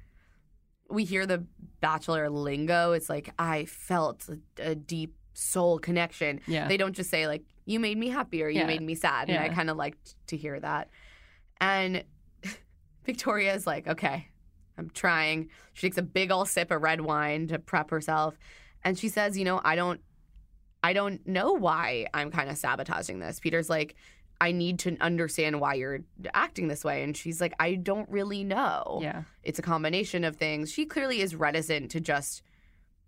we 0.91 1.03
hear 1.05 1.26
the 1.26 1.43
bachelor 1.80 2.30
lingo. 2.30 2.91
It's 2.91 3.09
like, 3.09 3.34
I 3.39 3.65
felt 3.65 4.30
a, 4.30 4.69
a 4.72 4.76
deep 4.76 5.15
soul 5.34 5.80
connection. 5.80 6.41
Yeah. 6.45 6.67
They 6.67 6.78
don't 6.78 6.93
just 6.95 7.09
say, 7.09 7.26
like, 7.26 7.41
you 7.65 7.80
made 7.80 7.97
me 7.97 8.09
happy 8.09 8.43
or 8.43 8.49
you 8.49 8.59
Yeah. 8.59 8.67
made 8.67 8.82
me 8.84 8.93
sad. 8.93 9.30
And 9.32 9.39
I 9.39 9.49
kind 9.49 9.72
of 9.72 9.78
liked 9.78 10.15
to 10.28 10.38
hear 10.38 10.59
that. 10.59 10.89
And 11.59 12.03
Victoria 13.05 13.55
is 13.55 13.65
like, 13.65 13.88
okay, 13.88 14.28
I'm 14.78 14.89
trying. 14.89 15.49
She 15.74 15.88
takes 15.88 15.97
a 15.97 16.03
big 16.03 16.32
old 16.32 16.47
sip 16.47 16.72
of 16.72 16.82
red 16.82 17.01
wine 17.01 17.47
to 17.47 17.59
prep 17.59 17.89
herself. 17.89 18.38
And 18.84 18.97
she 18.97 19.09
says, 19.09 19.38
you 19.38 19.45
know, 19.45 19.61
I 19.63 19.76
don't 19.76 20.01
I 20.84 20.93
don't 20.93 21.26
know 21.28 21.53
why 21.53 22.07
I'm 22.13 22.32
kind 22.32 22.49
of 22.49 22.57
sabotaging 22.57 23.19
this. 23.19 23.39
Peter's 23.39 23.69
like, 23.69 23.95
I 24.39 24.51
need 24.51 24.80
to 24.80 24.97
understand 24.99 25.59
why 25.59 25.76
you're 25.76 25.99
acting 26.34 26.67
this 26.67 26.84
way. 26.84 27.03
And 27.03 27.15
she's 27.15 27.39
like, 27.39 27.53
I 27.59 27.76
don't 27.76 28.09
really 28.09 28.43
know. 28.43 28.99
Yeah. 29.01 29.24
It's 29.43 29.59
a 29.59 29.61
combination 29.61 30.24
of 30.24 30.38
things. 30.38 30.72
She 30.72 30.86
clearly 30.86 31.22
is 31.22 31.36
reticent 31.36 31.91
to 31.91 31.99
just 31.99 32.41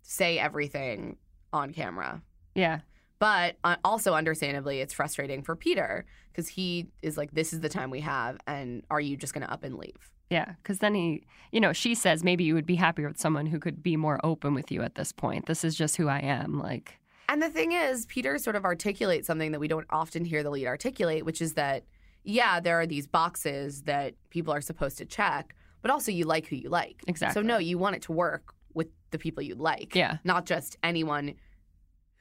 say 0.02 0.38
everything 0.38 1.16
on 1.52 1.72
camera. 1.72 2.22
Yeah. 2.54 2.80
But 3.18 3.56
uh, 3.64 3.76
also, 3.84 4.14
understandably, 4.14 4.80
it's 4.80 4.92
frustrating 4.92 5.42
for 5.42 5.56
Peter 5.56 6.04
because 6.30 6.46
he 6.46 6.88
is 7.02 7.16
like, 7.16 7.32
this 7.32 7.52
is 7.52 7.60
the 7.60 7.68
time 7.68 7.90
we 7.90 8.00
have. 8.00 8.38
And 8.46 8.84
are 8.90 9.00
you 9.00 9.16
just 9.16 9.34
going 9.34 9.44
to 9.46 9.52
up 9.52 9.64
and 9.64 9.76
leave? 9.76 10.10
Yeah, 10.30 10.54
because 10.62 10.78
then 10.78 10.94
he, 10.94 11.24
you 11.52 11.60
know, 11.60 11.72
she 11.72 11.94
says 11.94 12.24
maybe 12.24 12.44
you 12.44 12.54
would 12.54 12.66
be 12.66 12.76
happier 12.76 13.08
with 13.08 13.20
someone 13.20 13.46
who 13.46 13.58
could 13.58 13.82
be 13.82 13.96
more 13.96 14.18
open 14.24 14.54
with 14.54 14.72
you 14.72 14.82
at 14.82 14.94
this 14.94 15.12
point. 15.12 15.46
This 15.46 15.64
is 15.64 15.74
just 15.74 15.96
who 15.96 16.08
I 16.08 16.18
am. 16.20 16.58
Like, 16.58 16.98
And 17.28 17.42
the 17.42 17.50
thing 17.50 17.72
is, 17.72 18.06
Peter 18.06 18.38
sort 18.38 18.56
of 18.56 18.64
articulates 18.64 19.26
something 19.26 19.52
that 19.52 19.60
we 19.60 19.68
don't 19.68 19.86
often 19.90 20.24
hear 20.24 20.42
the 20.42 20.50
lead 20.50 20.66
articulate, 20.66 21.24
which 21.24 21.42
is 21.42 21.54
that, 21.54 21.84
yeah, 22.24 22.58
there 22.58 22.80
are 22.80 22.86
these 22.86 23.06
boxes 23.06 23.82
that 23.82 24.14
people 24.30 24.52
are 24.52 24.62
supposed 24.62 24.96
to 24.98 25.04
check, 25.04 25.54
but 25.82 25.90
also 25.90 26.10
you 26.10 26.24
like 26.24 26.46
who 26.46 26.56
you 26.56 26.70
like. 26.70 27.02
Exactly. 27.06 27.40
So, 27.40 27.46
no, 27.46 27.58
you 27.58 27.76
want 27.76 27.96
it 27.96 28.02
to 28.02 28.12
work 28.12 28.54
with 28.72 28.88
the 29.10 29.18
people 29.18 29.42
you 29.42 29.54
like. 29.54 29.94
Yeah. 29.94 30.16
Not 30.24 30.46
just 30.46 30.78
anyone 30.82 31.34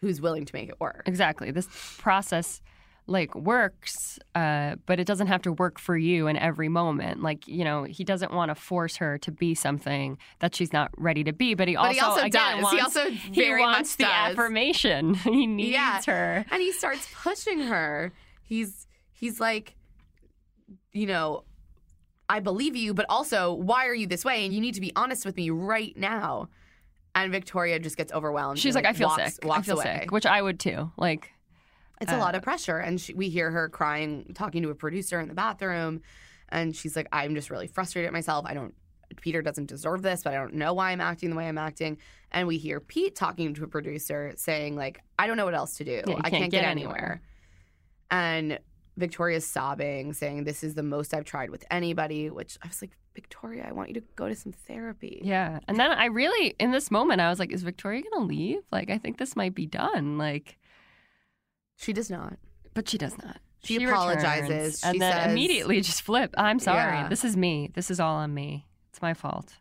who's 0.02 0.20
willing 0.20 0.44
to 0.46 0.54
make 0.54 0.68
it 0.68 0.80
work. 0.82 1.04
exactly. 1.06 1.50
This 1.52 1.68
process, 1.98 2.62
like, 3.06 3.36
works, 3.36 4.18
uh, 4.34 4.76
but 4.86 5.00
it 5.00 5.06
doesn't 5.06 5.28
have 5.28 5.42
to 5.42 5.52
work 5.52 5.78
for 5.78 5.98
you 5.98 6.28
in 6.28 6.38
every 6.38 6.70
moment. 6.70 7.22
Like, 7.22 7.48
you 7.48 7.66
know, 7.66 7.84
he 7.84 8.04
doesn't 8.06 8.32
want 8.32 8.50
to 8.50 8.56
force 8.56 8.96
her 8.98 9.18
to 9.20 9.32
be 9.32 9.54
something 9.56 10.18
that 10.40 10.56
she's 10.56 10.72
not 10.72 10.90
ready 10.98 11.24
to 11.26 11.34
be, 11.34 11.54
but 11.54 11.68
he 11.68 11.76
also, 11.76 11.90
But 11.90 11.96
he 11.96 12.00
also 12.02 12.22
again, 12.22 12.62
does. 12.62 12.72
He 12.72 12.78
wants, 12.78 12.98
also 12.98 13.10
he 13.12 13.50
wants 13.56 13.90
much 13.92 13.98
the 13.98 14.04
does. 14.06 14.32
affirmation. 14.32 15.14
he 15.16 15.48
needs 15.48 15.70
Yeah. 15.70 16.02
her. 16.06 16.46
and 16.50 16.62
he 16.62 16.72
starts 16.72 17.08
pushing 17.14 17.60
her. 17.60 18.14
He's 18.42 18.88
he's 19.12 19.40
like, 19.40 19.76
you 20.94 21.06
know, 21.06 21.44
I 22.30 22.40
believe 22.40 22.76
you, 22.76 22.94
but 22.94 23.06
also, 23.10 23.54
why 23.54 23.88
are 23.88 23.94
you 23.94 24.08
this 24.08 24.24
way? 24.24 24.46
And 24.46 24.54
you 24.54 24.62
need 24.62 24.76
to 24.76 24.82
be 24.82 24.94
honest 24.96 25.26
with 25.26 25.36
me 25.36 25.50
right 25.50 25.96
now. 25.98 26.48
And 27.16 27.32
Victoria 27.32 27.78
just 27.80 27.96
gets 27.98 28.12
overwhelmed. 28.12 28.58
She's 28.60 28.76
and, 28.76 28.84
like, 28.86 28.96
I 28.96 28.98
feel 28.98 29.08
walks, 29.10 29.36
sick. 29.36 29.46
Walks 29.46 29.60
I 29.60 29.62
feel 29.64 29.76
away. 29.82 30.00
sick, 30.02 30.12
which 30.12 30.26
I 30.26 30.42
would 30.42 30.60
too. 30.60 30.92
Like, 30.98 31.30
It's 32.04 32.12
a 32.12 32.18
lot 32.18 32.36
Uh, 32.36 32.38
of 32.38 32.44
pressure, 32.44 32.78
and 32.78 33.02
she, 33.02 33.14
we 33.14 33.30
hear 33.30 33.50
her 33.52 33.70
crying, 33.70 34.34
talking 34.34 34.62
to 34.64 34.70
a 34.70 34.76
producer 34.76 35.20
in 35.20 35.28
the 35.28 35.34
bathroom, 35.34 36.02
and 36.50 36.76
she's 36.76 36.96
like, 36.96 37.08
"I'm 37.12 37.34
just 37.36 37.50
really 37.50 37.68
frustrated 37.68 38.08
at 38.08 38.14
myself. 38.14 38.46
I 38.48 38.54
don't. 38.54 38.74
Peter 39.22 39.42
doesn't 39.42 39.68
deserve 39.68 40.02
this, 40.02 40.24
but 40.24 40.34
I 40.34 40.38
don't 40.38 40.56
know 40.56 40.74
why 40.74 40.92
I'm 40.92 41.02
acting 41.02 41.30
the 41.30 41.36
way 41.36 41.48
I'm 41.48 41.58
acting." 41.58 41.98
And 42.32 42.48
we 42.48 42.58
hear 42.58 42.80
Pete 42.80 43.16
talking 43.16 43.54
to 43.56 43.64
a 43.64 43.68
producer 43.68 44.34
saying, 44.38 44.76
"Like, 44.76 45.02
I 45.18 45.28
don't 45.28 45.38
know 45.38 45.46
what 45.46 45.56
else 45.56 45.78
to 45.78 45.84
do. 45.84 46.02
Yeah, 46.06 46.16
I 46.22 46.30
can't 46.30 46.42
can't 46.42 46.52
get 46.52 46.62
get, 46.62 46.66
anywhere." 46.66 46.96
anywhere." 46.96 47.22
And 48.12 48.60
Victoria's 48.98 49.46
sobbing, 49.46 50.14
saying, 50.14 50.44
"This 50.44 50.64
is 50.64 50.76
the 50.76 50.84
most 50.84 51.14
I've 51.14 51.26
tried 51.26 51.50
with 51.50 51.66
anybody." 51.72 52.30
Which 52.30 52.58
I 52.64 52.68
was 52.68 52.82
like, 52.82 52.96
"Victoria, 53.16 53.66
I 53.68 53.72
want 53.72 53.90
you 53.90 53.96
to 53.96 54.04
go 54.16 54.28
to 54.28 54.36
some 54.36 54.52
therapy." 54.52 55.22
Yeah. 55.24 55.60
And 55.68 55.80
then 55.80 55.92
I 55.92 56.06
really, 56.06 56.56
in 56.60 56.72
this 56.72 56.92
moment, 56.92 57.22
I 57.22 57.30
was 57.30 57.40
like, 57.40 57.52
is 57.52 57.64
Victoria 57.64 58.02
going 58.04 58.28
to 58.28 58.28
leave? 58.28 58.62
Like, 58.72 58.90
I 58.90 58.98
think 58.98 59.18
this 59.18 59.36
might 59.36 59.56
be 59.56 59.66
done. 59.66 60.18
Like, 60.18 60.58
She 61.84 61.94
does 61.94 62.10
not. 62.10 62.38
but 62.74 62.90
she 62.90 62.98
does 62.98 63.18
not. 63.18 63.38
She, 63.64 63.82
apologizes. 63.84 64.50
returns, 64.50 64.84
and 64.84 64.96
She 64.96 65.00
then 65.00 65.14
says- 65.14 65.32
immediately 65.32 65.80
just 65.82 66.02
flip. 66.02 66.34
I'm 66.38 66.60
sorry. 66.60 66.98
Yeah. 66.98 67.08
This 67.10 67.24
is 67.24 67.38
me. 67.38 67.70
This 67.74 67.90
is 67.92 68.00
all 68.00 68.16
on 68.16 68.34
me. 68.34 68.66
It's 68.90 69.02
my 69.02 69.14
fault. 69.14 69.54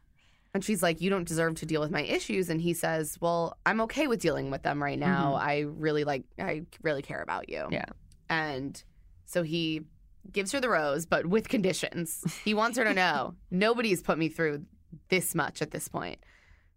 And 0.54 0.64
she's 0.64 0.82
like, 0.82 1.00
You 1.00 1.08
don't 1.08 1.26
deserve 1.26 1.54
to 1.56 1.66
deal 1.66 1.80
with 1.80 1.90
my 1.90 2.02
issues. 2.02 2.50
And 2.50 2.60
he 2.60 2.74
says, 2.74 3.16
Well, 3.20 3.56
I'm 3.64 3.80
okay 3.82 4.06
with 4.08 4.20
dealing 4.20 4.50
with 4.50 4.62
them 4.62 4.82
right 4.82 4.98
now. 4.98 5.34
Mm-hmm. 5.36 5.48
I 5.48 5.58
really 5.60 6.04
like, 6.04 6.24
I 6.38 6.62
really 6.82 7.02
care 7.02 7.22
about 7.22 7.48
you. 7.48 7.68
Yeah. 7.70 7.84
And 8.28 8.82
so 9.24 9.42
he 9.42 9.82
gives 10.30 10.52
her 10.52 10.60
the 10.60 10.68
rose, 10.68 11.06
but 11.06 11.26
with 11.26 11.48
conditions. 11.48 12.24
He 12.44 12.54
wants 12.54 12.76
her 12.78 12.84
to 12.84 12.94
know 12.94 13.34
nobody's 13.50 14.02
put 14.02 14.18
me 14.18 14.28
through 14.28 14.64
this 15.08 15.34
much 15.34 15.62
at 15.62 15.70
this 15.70 15.88
point, 15.88 16.18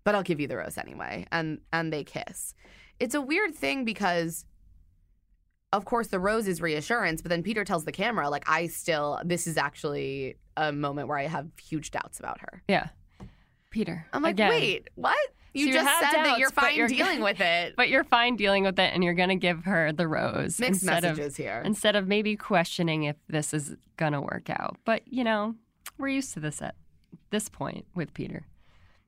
but 0.04 0.16
I'll 0.16 0.24
give 0.24 0.40
you 0.40 0.48
the 0.48 0.58
rose 0.58 0.78
anyway. 0.78 1.26
And 1.32 1.60
and 1.74 1.92
they 1.92 2.04
kiss. 2.04 2.54
It's 3.00 3.16
a 3.16 3.22
weird 3.22 3.56
thing 3.56 3.84
because 3.84 4.46
of 5.76 5.86
course 5.86 6.08
the 6.08 6.20
rose 6.20 6.48
is 6.48 6.62
reassurance, 6.62 7.22
but 7.22 7.30
then 7.30 7.44
Peter 7.44 7.64
tells 7.66 7.86
the 7.86 7.92
camera, 7.92 8.30
like, 8.30 8.44
I 8.50 8.68
still 8.68 9.20
this 9.24 9.48
is 9.48 9.58
actually 9.58 10.38
a 10.58 10.72
moment 10.72 11.08
where 11.08 11.18
I 11.18 11.28
have 11.28 11.48
huge 11.62 11.92
doubts 11.92 12.20
about 12.20 12.42
her. 12.42 12.62
Yeah. 12.68 12.88
Peter. 13.70 14.06
I'm 14.14 14.22
like, 14.24 14.36
again. 14.36 14.50
wait, 14.50 14.90
what? 14.96 15.18
You 15.54 15.68
So 15.68 15.74
just 15.80 16.00
said 16.00 16.24
that 16.26 16.38
you're 16.40 16.50
fine 16.50 16.76
you're- 16.76 16.88
dealing 16.90 17.22
with 17.22 17.40
it. 17.40 17.76
But 17.78 17.90
you're 17.90 18.04
fine 18.04 18.36
dealing 18.36 18.64
with 18.64 18.78
it, 18.80 18.94
and 18.94 19.04
you're 19.04 19.14
gonna 19.14 19.36
give 19.36 19.64
her 19.66 19.92
the 19.94 20.08
rose 20.08 20.60
Mixed 20.60 20.84
messages 20.84 21.28
of 21.34 21.38
here. 21.38 21.62
instead 21.66 21.96
of 21.96 22.08
maybe 22.08 22.36
questioning 22.36 23.04
if 23.04 23.16
this 23.28 23.54
is 23.54 23.76
gonna 23.98 24.22
work 24.22 24.50
out. 24.50 24.78
But 24.86 25.02
you 25.08 25.24
know, 25.24 25.56
we're 25.98 26.10
used 26.10 26.34
to 26.34 26.40
this 26.42 26.62
at 26.62 26.76
this 27.32 27.48
point 27.50 27.86
with 27.96 28.14
Peter. 28.14 28.46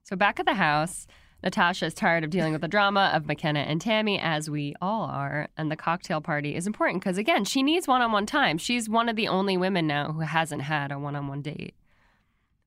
So 0.03 0.15
back 0.15 0.39
at 0.39 0.45
the 0.45 0.53
house, 0.53 1.05
Natasha 1.43 1.85
is 1.85 1.93
tired 1.93 2.23
of 2.23 2.29
dealing 2.29 2.51
with 2.51 2.61
the 2.61 2.67
drama 2.67 3.11
of 3.13 3.23
Mykenna 3.25 3.59
and 3.67 3.79
Tammy, 3.79 4.19
as 4.19 4.49
we 4.49 4.73
all 4.81 5.03
are, 5.03 5.47
and 5.55 5.71
the 5.71 5.75
cocktail 5.75 6.19
party 6.19 6.55
is 6.55 6.65
important 6.65 7.01
because 7.01 7.17
again, 7.17 7.45
she 7.45 7.61
needs 7.63 7.87
one-on-one 7.87 8.25
time. 8.25 8.57
She's 8.57 8.89
one 8.89 9.07
of 9.07 9.15
the 9.15 9.27
only 9.27 9.55
women 9.55 9.85
now 9.87 10.11
who 10.13 10.21
hasn't 10.21 10.63
had 10.63 10.91
a 10.91 10.97
one-on-one 10.99 11.41
date. 11.43 11.75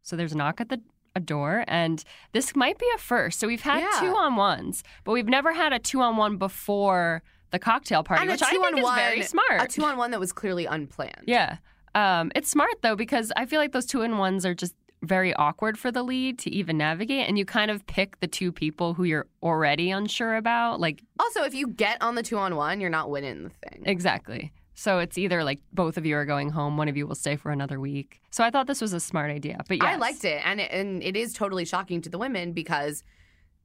So 0.03 0.17
there's 0.17 0.33
a 0.33 0.37
knock 0.37 0.61
at 0.61 0.69
the 0.69 0.81
a 1.17 1.21
door, 1.21 1.65
and 1.67 2.05
this 2.31 2.55
might 2.55 2.79
be 2.79 2.87
a 2.95 2.99
first. 2.99 3.41
So 3.41 3.49
we've 3.49 3.63
had 3.63 3.81
Yeah. 3.81 3.99
two 4.01 4.15
on 4.15 4.37
ones, 4.37 4.85
but 5.03 5.11
we've 5.11 5.27
never 5.27 5.53
had 5.53 5.73
a 5.73 5.81
two 5.81 6.01
on 6.01 6.17
one 6.17 6.37
before 6.37 7.25
the 7.51 7.59
cocktail 7.59 8.05
party, 8.05 8.23
And 8.23 8.31
which 8.31 8.41
I 8.45 8.51
think 8.51 8.65
is 8.65 8.71
two-on-one- 8.71 8.95
very 8.97 9.23
smart. 9.23 9.61
A 9.61 9.67
two 9.67 9.83
on 9.85 9.97
one 9.97 10.13
that 10.13 10.21
was 10.21 10.33
clearly 10.33 10.67
unplanned. 10.67 11.25
yeah, 11.27 11.57
um, 11.97 12.31
it's 12.37 12.49
smart 12.49 12.71
though 12.83 12.95
because 12.95 13.33
I 13.37 13.45
feel 13.45 13.59
like 13.59 13.73
those 13.73 13.87
two 13.87 14.03
in 14.03 14.19
ones 14.19 14.47
are 14.47 14.55
just 14.55 14.77
very 15.03 15.33
awkward 15.35 15.79
for 15.79 15.91
the 15.91 16.03
lead 16.03 16.39
to 16.41 16.51
even 16.51 16.77
navigate, 16.77 17.29
and 17.29 17.39
you 17.39 17.45
kind 17.45 17.71
of 17.71 17.87
pick 17.87 18.21
the 18.21 18.27
two 18.27 18.53
people 18.53 18.95
who 18.95 19.05
you're 19.05 19.27
already 19.43 19.91
unsure 19.91 20.37
about, 20.37 20.81
like 20.81 21.03
Also, 21.19 21.43
if 21.45 21.55
you 21.55 21.69
get 21.69 22.01
on 22.03 22.15
the 22.15 22.23
two 22.23 22.37
on 22.37 22.57
one, 22.57 22.81
you're 22.81 22.91
not 22.91 23.11
winning 23.11 23.45
the 23.45 23.51
thing. 23.51 23.83
exactly. 23.87 24.53
So 24.75 24.99
it's 24.99 25.19
either 25.19 25.45
like 25.45 25.61
both 25.75 25.99
of 25.99 26.07
you 26.07 26.17
are 26.17 26.25
going 26.25 26.49
home, 26.51 26.79
one 26.79 26.89
of 26.89 26.97
you 26.97 27.07
will 27.07 27.15
stay 27.15 27.37
for 27.37 27.51
another 27.53 27.79
week. 27.79 28.21
So 28.31 28.43
I 28.43 28.51
thought 28.51 28.67
this 28.67 28.81
was 28.81 28.95
a 28.95 29.01
smart 29.01 29.31
idea. 29.31 29.61
But 29.69 29.79
yeah, 29.79 29.91
I 29.91 29.97
liked 29.97 30.25
it, 30.25 30.41
and 30.45 30.59
it, 30.61 30.71
and 30.71 31.03
it 31.03 31.17
is 31.17 31.33
totally 31.35 31.65
shocking 31.67 32.01
to 32.03 32.09
the 32.09 32.17
women 32.19 32.53
because 32.53 33.03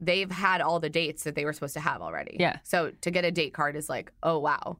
they've 0.01 0.29
had 0.29 0.59
all 0.59 0.81
the 0.81 0.89
dates 0.89 1.23
that 1.23 1.36
they 1.36 1.45
were 1.45 1.53
supposed 1.53 1.73
to 1.75 1.79
have 1.79 2.01
already. 2.01 2.36
Yeah. 2.38 2.57
So 2.63 2.91
to 3.01 3.11
get 3.11 3.23
a 3.23 3.31
date 3.31 3.53
card 3.53 3.77
is 3.77 3.88
like, 3.88 4.11
oh 4.23 4.39
wow, 4.39 4.77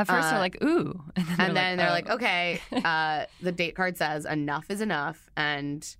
At 0.00 0.06
first 0.06 0.28
Uh, 0.28 0.30
they're 0.30 0.38
like, 0.40 0.62
ooh, 0.62 1.02
and 1.16 1.26
then 1.26 1.40
and 1.40 1.56
then 1.56 1.78
they're 1.78 1.90
like, 1.90 2.08
oh. 2.08 2.14
okay, 2.14 2.60
uh, 2.84 3.26
the 3.40 3.52
date 3.52 3.74
card 3.74 3.96
says 3.96 4.24
enough 4.24 4.66
is 4.70 4.80
enough, 4.80 5.28
and 5.36 5.96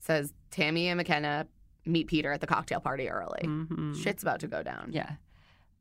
says 0.00 0.32
Tammy 0.50 0.88
and 0.88 1.00
Mykenna 1.00 1.46
meet 1.86 2.06
Peter 2.08 2.32
at 2.32 2.40
the 2.40 2.46
cocktail 2.46 2.80
party 2.80 3.08
early. 3.08 3.42
Mhm. 3.44 3.96
Shit's 4.02 4.22
about 4.22 4.40
to 4.40 4.46
go 4.48 4.62
down. 4.62 4.90
Yeah. 4.92 5.12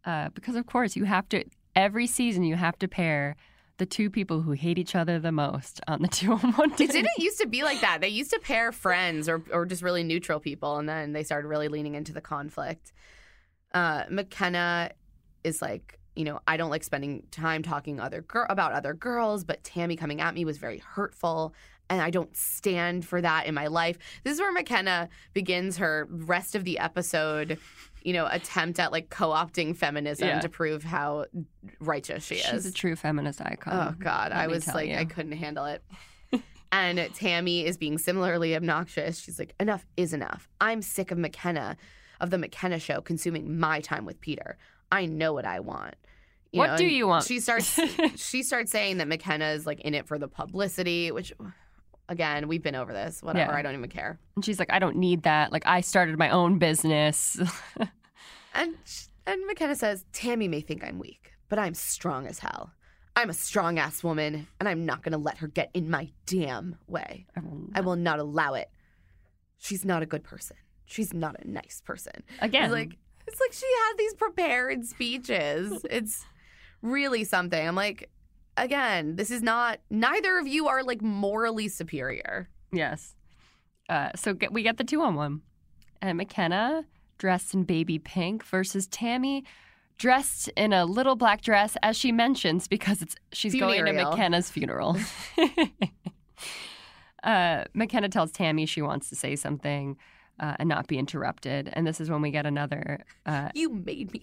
Uh, 0.06 0.30
because 0.30 0.56
of 0.56 0.66
course 0.66 0.96
you 0.96 1.06
have 1.06 1.28
to 1.30 1.44
every 1.76 2.08
season 2.08 2.44
you 2.44 2.56
have 2.56 2.78
to 2.78 2.88
pair 2.88 3.36
the 3.78 3.86
two 3.86 4.10
people 4.10 4.42
who 4.42 4.52
hate 4.52 4.78
each 4.78 4.96
other 4.96 5.18
the 5.18 5.32
most 5.32 5.82
on 5.88 6.02
the 6.02 6.08
two 6.20 6.34
on 6.34 6.52
one 6.54 6.72
It 6.74 6.92
didn't 6.92 7.08
used 7.18 7.40
to 7.40 7.48
be 7.48 7.64
like 7.64 7.82
that. 7.82 8.02
They 8.02 8.10
used 8.10 8.32
to 8.32 8.40
pair 8.40 8.72
friends 8.72 9.28
or 9.28 9.42
or 9.52 9.66
just 9.66 9.82
really 9.82 10.04
neutral 10.04 10.40
people, 10.40 10.78
and 10.78 10.88
then 10.88 11.14
they 11.14 11.24
started 11.24 11.48
really 11.48 11.70
leaning 11.70 11.96
into 11.96 12.14
the 12.14 12.22
conflict. 12.22 12.94
Uh, 13.74 14.04
Mykenna 14.06 14.92
is 15.44 15.62
like, 15.62 16.00
you 16.16 16.24
know, 16.26 16.40
I 16.48 16.58
don't 16.58 16.70
like 16.70 16.84
spending 16.84 17.24
time 17.32 17.64
talking 17.64 18.00
other 18.00 18.22
gir- 18.22 18.48
about 18.50 18.72
other 18.74 18.94
girls, 18.94 19.44
but 19.44 19.64
Tammy 19.64 19.96
coming 19.96 20.22
at 20.22 20.34
me 20.34 20.46
was 20.46 20.58
very 20.58 20.78
hurtful, 20.80 21.54
and 21.90 22.02
I 22.02 22.10
don't 22.10 22.36
stand 22.36 23.06
for 23.06 23.20
that 23.22 23.46
in 23.46 23.54
my 23.54 23.68
life. 23.68 23.98
This 24.24 24.34
is 24.36 24.40
where 24.40 24.54
Mykenna 24.56 25.10
begins 25.34 25.78
her 25.78 26.08
rest 26.10 26.56
of 26.56 26.64
the 26.64 26.80
episode. 26.80 27.58
You 28.04 28.14
know, 28.14 28.28
attempt 28.30 28.80
at 28.80 28.92
like 28.92 29.10
co-opting 29.10 29.78
feminism 29.78 30.28
Yeah. 30.28 30.40
to 30.42 30.50
prove 30.50 30.84
how 30.84 31.26
righteous 31.80 32.26
she 32.26 32.36
She's 32.36 32.46
is. 32.46 32.52
She's 32.52 32.66
a 32.66 32.74
true 32.74 32.96
feminist 32.98 33.42
icon. 33.42 33.74
Oh 33.74 33.96
God, 33.98 34.32
let 34.32 34.40
I 34.40 34.48
was 34.48 34.68
like, 34.68 34.90
you. 34.90 34.96
I 34.96 35.06
couldn't 35.06 35.32
handle 35.34 35.66
it. 35.66 35.84
and 36.72 37.00
Tammy 37.16 37.66
is 37.66 37.78
being 37.78 37.98
similarly 37.98 38.56
obnoxious. 38.56 39.20
She's 39.20 39.40
like, 39.40 39.54
enough 39.60 39.86
is 39.96 40.14
enough. 40.14 40.50
I'm 40.60 40.82
sick 40.82 41.12
of 41.12 41.18
Mykenna, 41.18 41.78
of 42.20 42.30
the 42.30 42.38
Mykenna 42.38 42.82
show, 42.82 43.00
consuming 43.02 43.58
my 43.58 43.80
time 43.80 44.04
with 44.06 44.20
Peter. 44.20 44.58
I 44.92 45.06
know 45.06 45.34
what 45.34 45.46
I 45.46 45.60
want. 45.60 45.96
What 46.52 46.78
do 46.78 46.86
you 46.86 47.08
want? 47.08 47.26
She 47.26 47.40
starts. 47.40 47.80
she 48.16 48.44
starts 48.44 48.72
saying 48.72 48.98
that 48.98 49.08
Mykenna 49.08 49.56
is 49.56 49.66
like 49.66 49.82
in 49.82 49.94
it 49.96 50.08
for 50.08 50.18
the 50.18 50.28
publicity, 50.28 51.12
which. 51.12 51.34
Again, 52.10 52.50
we've 52.50 52.62
been 52.62 52.76
over 52.76 52.92
this. 52.92 53.24
Whatever. 53.24 53.54
Yeah. 53.54 53.58
I 53.58 53.62
don't 53.62 53.76
even 53.76 53.90
care. 53.90 54.20
And 54.36 54.44
she's 54.44 54.60
like, 54.60 54.72
I 54.74 54.78
don't 54.78 54.98
need 54.98 55.24
that. 55.24 55.54
Like 55.54 55.66
I 55.66 55.80
started 55.80 56.20
my 56.20 56.30
own 56.30 56.60
business. 56.60 57.40
And 58.54 58.76
and 59.26 59.42
Mykenna 59.50 59.76
says, 59.76 60.06
Tammy 60.14 60.48
may 60.48 60.62
think 60.62 60.84
I'm 60.84 61.00
weak, 61.00 61.32
but 61.50 61.60
I'm 61.60 61.74
strong 61.74 62.28
as 62.28 62.40
hell. 62.40 62.72
I'm 63.16 63.30
a 63.30 63.34
strong 63.34 63.78
ass 63.78 64.04
woman, 64.04 64.48
and 64.60 64.68
I'm 64.68 64.86
not 64.86 65.04
gonna 65.04 65.18
let 65.18 65.38
her 65.38 65.48
get 65.48 65.70
in 65.74 65.90
my 65.90 66.10
damn 66.26 66.78
way. 66.88 67.26
I 67.36 67.40
will 67.42 67.70
I 67.76 67.82
will 67.82 67.96
not 67.96 68.20
allow 68.20 68.54
it. 68.54 68.70
She's 69.58 69.86
not 69.86 70.04
a 70.04 70.06
good 70.06 70.24
person. 70.24 70.58
She's 70.86 71.14
not 71.14 71.36
a 71.42 71.50
nice 71.50 71.82
person. 71.86 72.24
Again. 72.42 72.72
Like 72.72 72.98
it's 73.28 73.40
like 73.40 73.54
she 73.54 73.66
had 73.66 73.98
these 73.98 74.14
prepared 74.14 74.86
speeches. 74.86 75.86
It's 75.90 76.26
really 76.82 77.24
something. 77.24 77.68
I'm 77.68 77.76
like, 77.76 78.10
again, 78.58 79.16
this 79.16 79.32
is 79.32 79.42
not 79.42 79.80
neither 79.90 80.38
of 80.38 80.48
you 80.48 80.68
are 80.68 80.84
like 80.84 81.02
morally 81.02 81.68
superior. 81.68 82.50
Yes. 82.72 83.16
Uh, 83.90 84.10
so 84.16 84.34
get, 84.34 84.52
we 84.52 84.64
get 84.64 84.78
the 84.78 84.84
two 84.84 85.02
on 85.02 85.16
one. 85.16 85.42
And 86.02 86.20
Mykenna 86.20 86.86
dressed 87.18 87.54
in 87.54 87.64
baby 87.64 88.00
pink 88.00 88.44
versus 88.44 88.88
Tammy 88.88 89.46
dressed 89.98 90.50
in 90.58 90.74
a 90.74 90.86
little 90.86 91.16
black 91.16 91.42
dress, 91.42 91.78
as 91.82 91.96
she 91.96 92.12
mentions, 92.12 92.68
because 92.68 93.02
it's 93.02 93.16
she's 93.32 93.56
going 93.56 93.86
to. 93.86 93.92
Mykenna's 93.92 94.50
funeral. 94.52 94.98
uh, 97.24 97.64
Mykenna 97.76 98.12
tells 98.12 98.32
Tammy 98.32 98.66
she 98.66 98.82
wants 98.82 99.10
to 99.10 99.16
say 99.16 99.36
something 99.36 99.98
uh, 100.40 100.56
and 100.60 100.68
not 100.70 100.88
be 100.88 100.98
interrupted. 100.98 101.70
And 101.74 101.86
this 101.88 102.00
is 102.02 102.10
when 102.10 102.22
we 102.22 102.32
get 102.32 102.46
another. 102.46 103.04
Uh, 103.26 103.50
You 103.54 103.70
made 103.70 104.14
me 104.14 104.22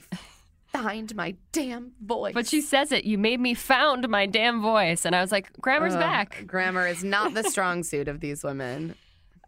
find 0.72 1.14
my 1.16 1.34
damn 1.52 1.92
voice. 2.00 2.34
but 2.34 2.46
she 2.46 2.60
says 2.60 2.92
it. 2.92 3.04
You 3.04 3.18
made 3.18 3.40
me 3.40 3.54
found 3.54 4.08
my 4.08 4.26
damn 4.26 4.62
voice, 4.62 5.04
and 5.04 5.14
I 5.16 5.20
was 5.20 5.32
like, 5.32 5.52
"Grammar's 5.60 5.94
Ugh, 5.94 6.00
back." 6.00 6.44
Grammar 6.46 6.86
is 6.86 7.02
not 7.04 7.34
the 7.34 7.42
strong 7.50 7.82
suit 7.82 8.08
of 8.08 8.20
these 8.20 8.44
women. 8.44 8.94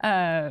Uh, 0.02 0.50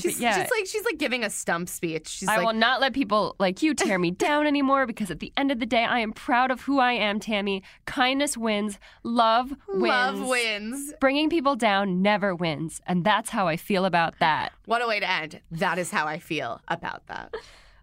She's, 0.00 0.20
yeah. 0.20 0.40
she's 0.42 0.50
like 0.50 0.66
she's 0.66 0.84
like 0.84 0.98
giving 0.98 1.24
a 1.24 1.30
stump 1.30 1.68
speech. 1.68 2.08
She's 2.08 2.28
I 2.28 2.36
like, 2.36 2.46
will 2.46 2.52
not 2.52 2.80
let 2.80 2.92
people 2.92 3.36
like 3.38 3.62
you 3.62 3.74
tear 3.74 3.98
me 3.98 4.10
down 4.10 4.46
anymore 4.46 4.86
because 4.86 5.10
at 5.10 5.20
the 5.20 5.32
end 5.36 5.50
of 5.50 5.60
the 5.60 5.66
day, 5.66 5.84
I 5.84 6.00
am 6.00 6.12
proud 6.12 6.50
of 6.50 6.62
who 6.62 6.78
I 6.78 6.92
am, 6.92 7.20
Tammy. 7.20 7.62
Kindness 7.86 8.36
wins, 8.36 8.78
love 9.02 9.52
wins. 9.68 9.88
love 9.88 10.28
wins. 10.28 10.92
Bringing 11.00 11.30
people 11.30 11.56
down 11.56 12.02
never 12.02 12.34
wins. 12.34 12.80
And 12.86 13.04
that's 13.04 13.30
how 13.30 13.48
I 13.48 13.56
feel 13.56 13.84
about 13.84 14.14
that. 14.20 14.52
What 14.66 14.82
a 14.82 14.86
way 14.86 15.00
to 15.00 15.10
end. 15.10 15.40
That 15.50 15.78
is 15.78 15.90
how 15.90 16.06
I 16.06 16.18
feel 16.18 16.60
about 16.68 17.06
that. 17.06 17.34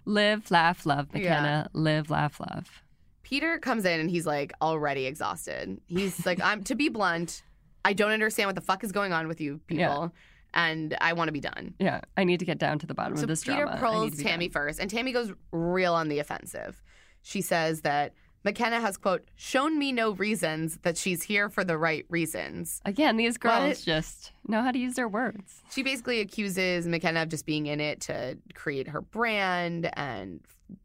Live, 0.06 0.52
laugh, 0.52 0.86
love, 0.86 1.10
Mykenna. 1.10 1.68
Live, 1.74 2.10
laugh, 2.10 2.40
love. 2.40 2.84
Peter 3.24 3.58
comes 3.58 3.86
in 3.86 4.00
and 4.00 4.10
he's 4.10 4.28
like 4.28 4.54
already 4.62 5.08
exhausted. 5.08 5.82
He's 5.88 6.26
like, 6.28 6.40
I'm 6.42 6.64
to 6.66 6.76
be 6.76 6.90
blunt, 6.90 7.42
I 7.84 7.94
don't 7.94 8.12
understand 8.12 8.48
what 8.48 8.56
the 8.56 8.62
fuck 8.62 8.84
is 8.84 8.92
going 8.92 9.14
on 9.14 9.28
with 9.28 9.42
you 9.42 9.60
people. 9.68 9.84
Yeah. 9.84 10.08
And 10.56 10.96
I 11.02 11.14
want 11.14 11.28
to 11.28 11.32
be 11.34 11.42
done. 11.42 11.74
Yeah, 11.80 12.00
I 12.18 12.24
need 12.24 12.40
to 12.40 12.46
get 12.46 12.58
down 12.58 12.80
to 12.80 12.88
the 12.88 12.94
bottom 12.94 13.18
So 13.18 13.24
of 13.24 13.28
this 13.30 13.44
Peter 13.44 13.66
drama. 13.66 13.74
Need 13.74 13.80
pulls 13.82 14.18
Tammy 14.24 14.48
done. 14.48 14.54
first, 14.54 14.80
and 14.80 14.90
Tammy 14.90 15.12
goes 15.12 15.32
real 15.52 15.94
on 15.94 16.08
the 16.08 16.20
offensive. 16.20 16.82
She 17.22 17.42
says 17.42 17.82
that 17.82 18.14
Mykenna 18.46 18.80
has, 18.80 18.96
quote, 18.96 19.28
shown 19.36 19.78
me 19.80 19.92
no 19.92 20.12
reasons 20.12 20.78
that 20.84 20.98
she's 20.98 21.24
here 21.24 21.50
for 21.50 21.64
the 21.64 21.78
right 21.78 22.06
reasons. 22.10 22.80
Again, 22.86 23.18
these 23.18 23.38
girls 23.38 23.70
What? 23.80 23.82
just 23.84 24.32
know 24.48 24.62
how 24.62 24.72
to 24.72 24.78
use 24.80 24.94
their 24.94 25.08
words. 25.08 25.62
She 25.72 25.82
basically 25.84 26.20
accuses 26.22 26.86
Mykenna 26.88 27.24
of 27.24 27.30
just 27.30 27.46
being 27.48 27.66
in 27.66 27.80
it 27.82 28.02
to 28.02 28.38
create 28.54 28.88
her 28.88 29.02
brand 29.02 29.90
and 29.98 30.42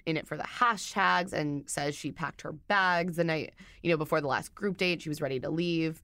in 0.07 0.17
it 0.17 0.27
for 0.27 0.37
the 0.39 0.43
hashtags 0.43 1.33
and 1.35 1.69
says 1.69 1.95
she 1.95 2.11
packed 2.11 2.41
her 2.43 2.53
bags 2.53 3.17
the 3.17 3.25
night, 3.25 3.53
you 3.83 3.91
know, 3.91 3.97
before 3.99 4.21
the 4.23 4.27
last 4.27 4.55
group 4.55 4.79
date. 4.79 5.03
She 5.03 5.09
was 5.11 5.21
ready 5.21 5.39
to 5.41 5.51
leave. 5.51 6.03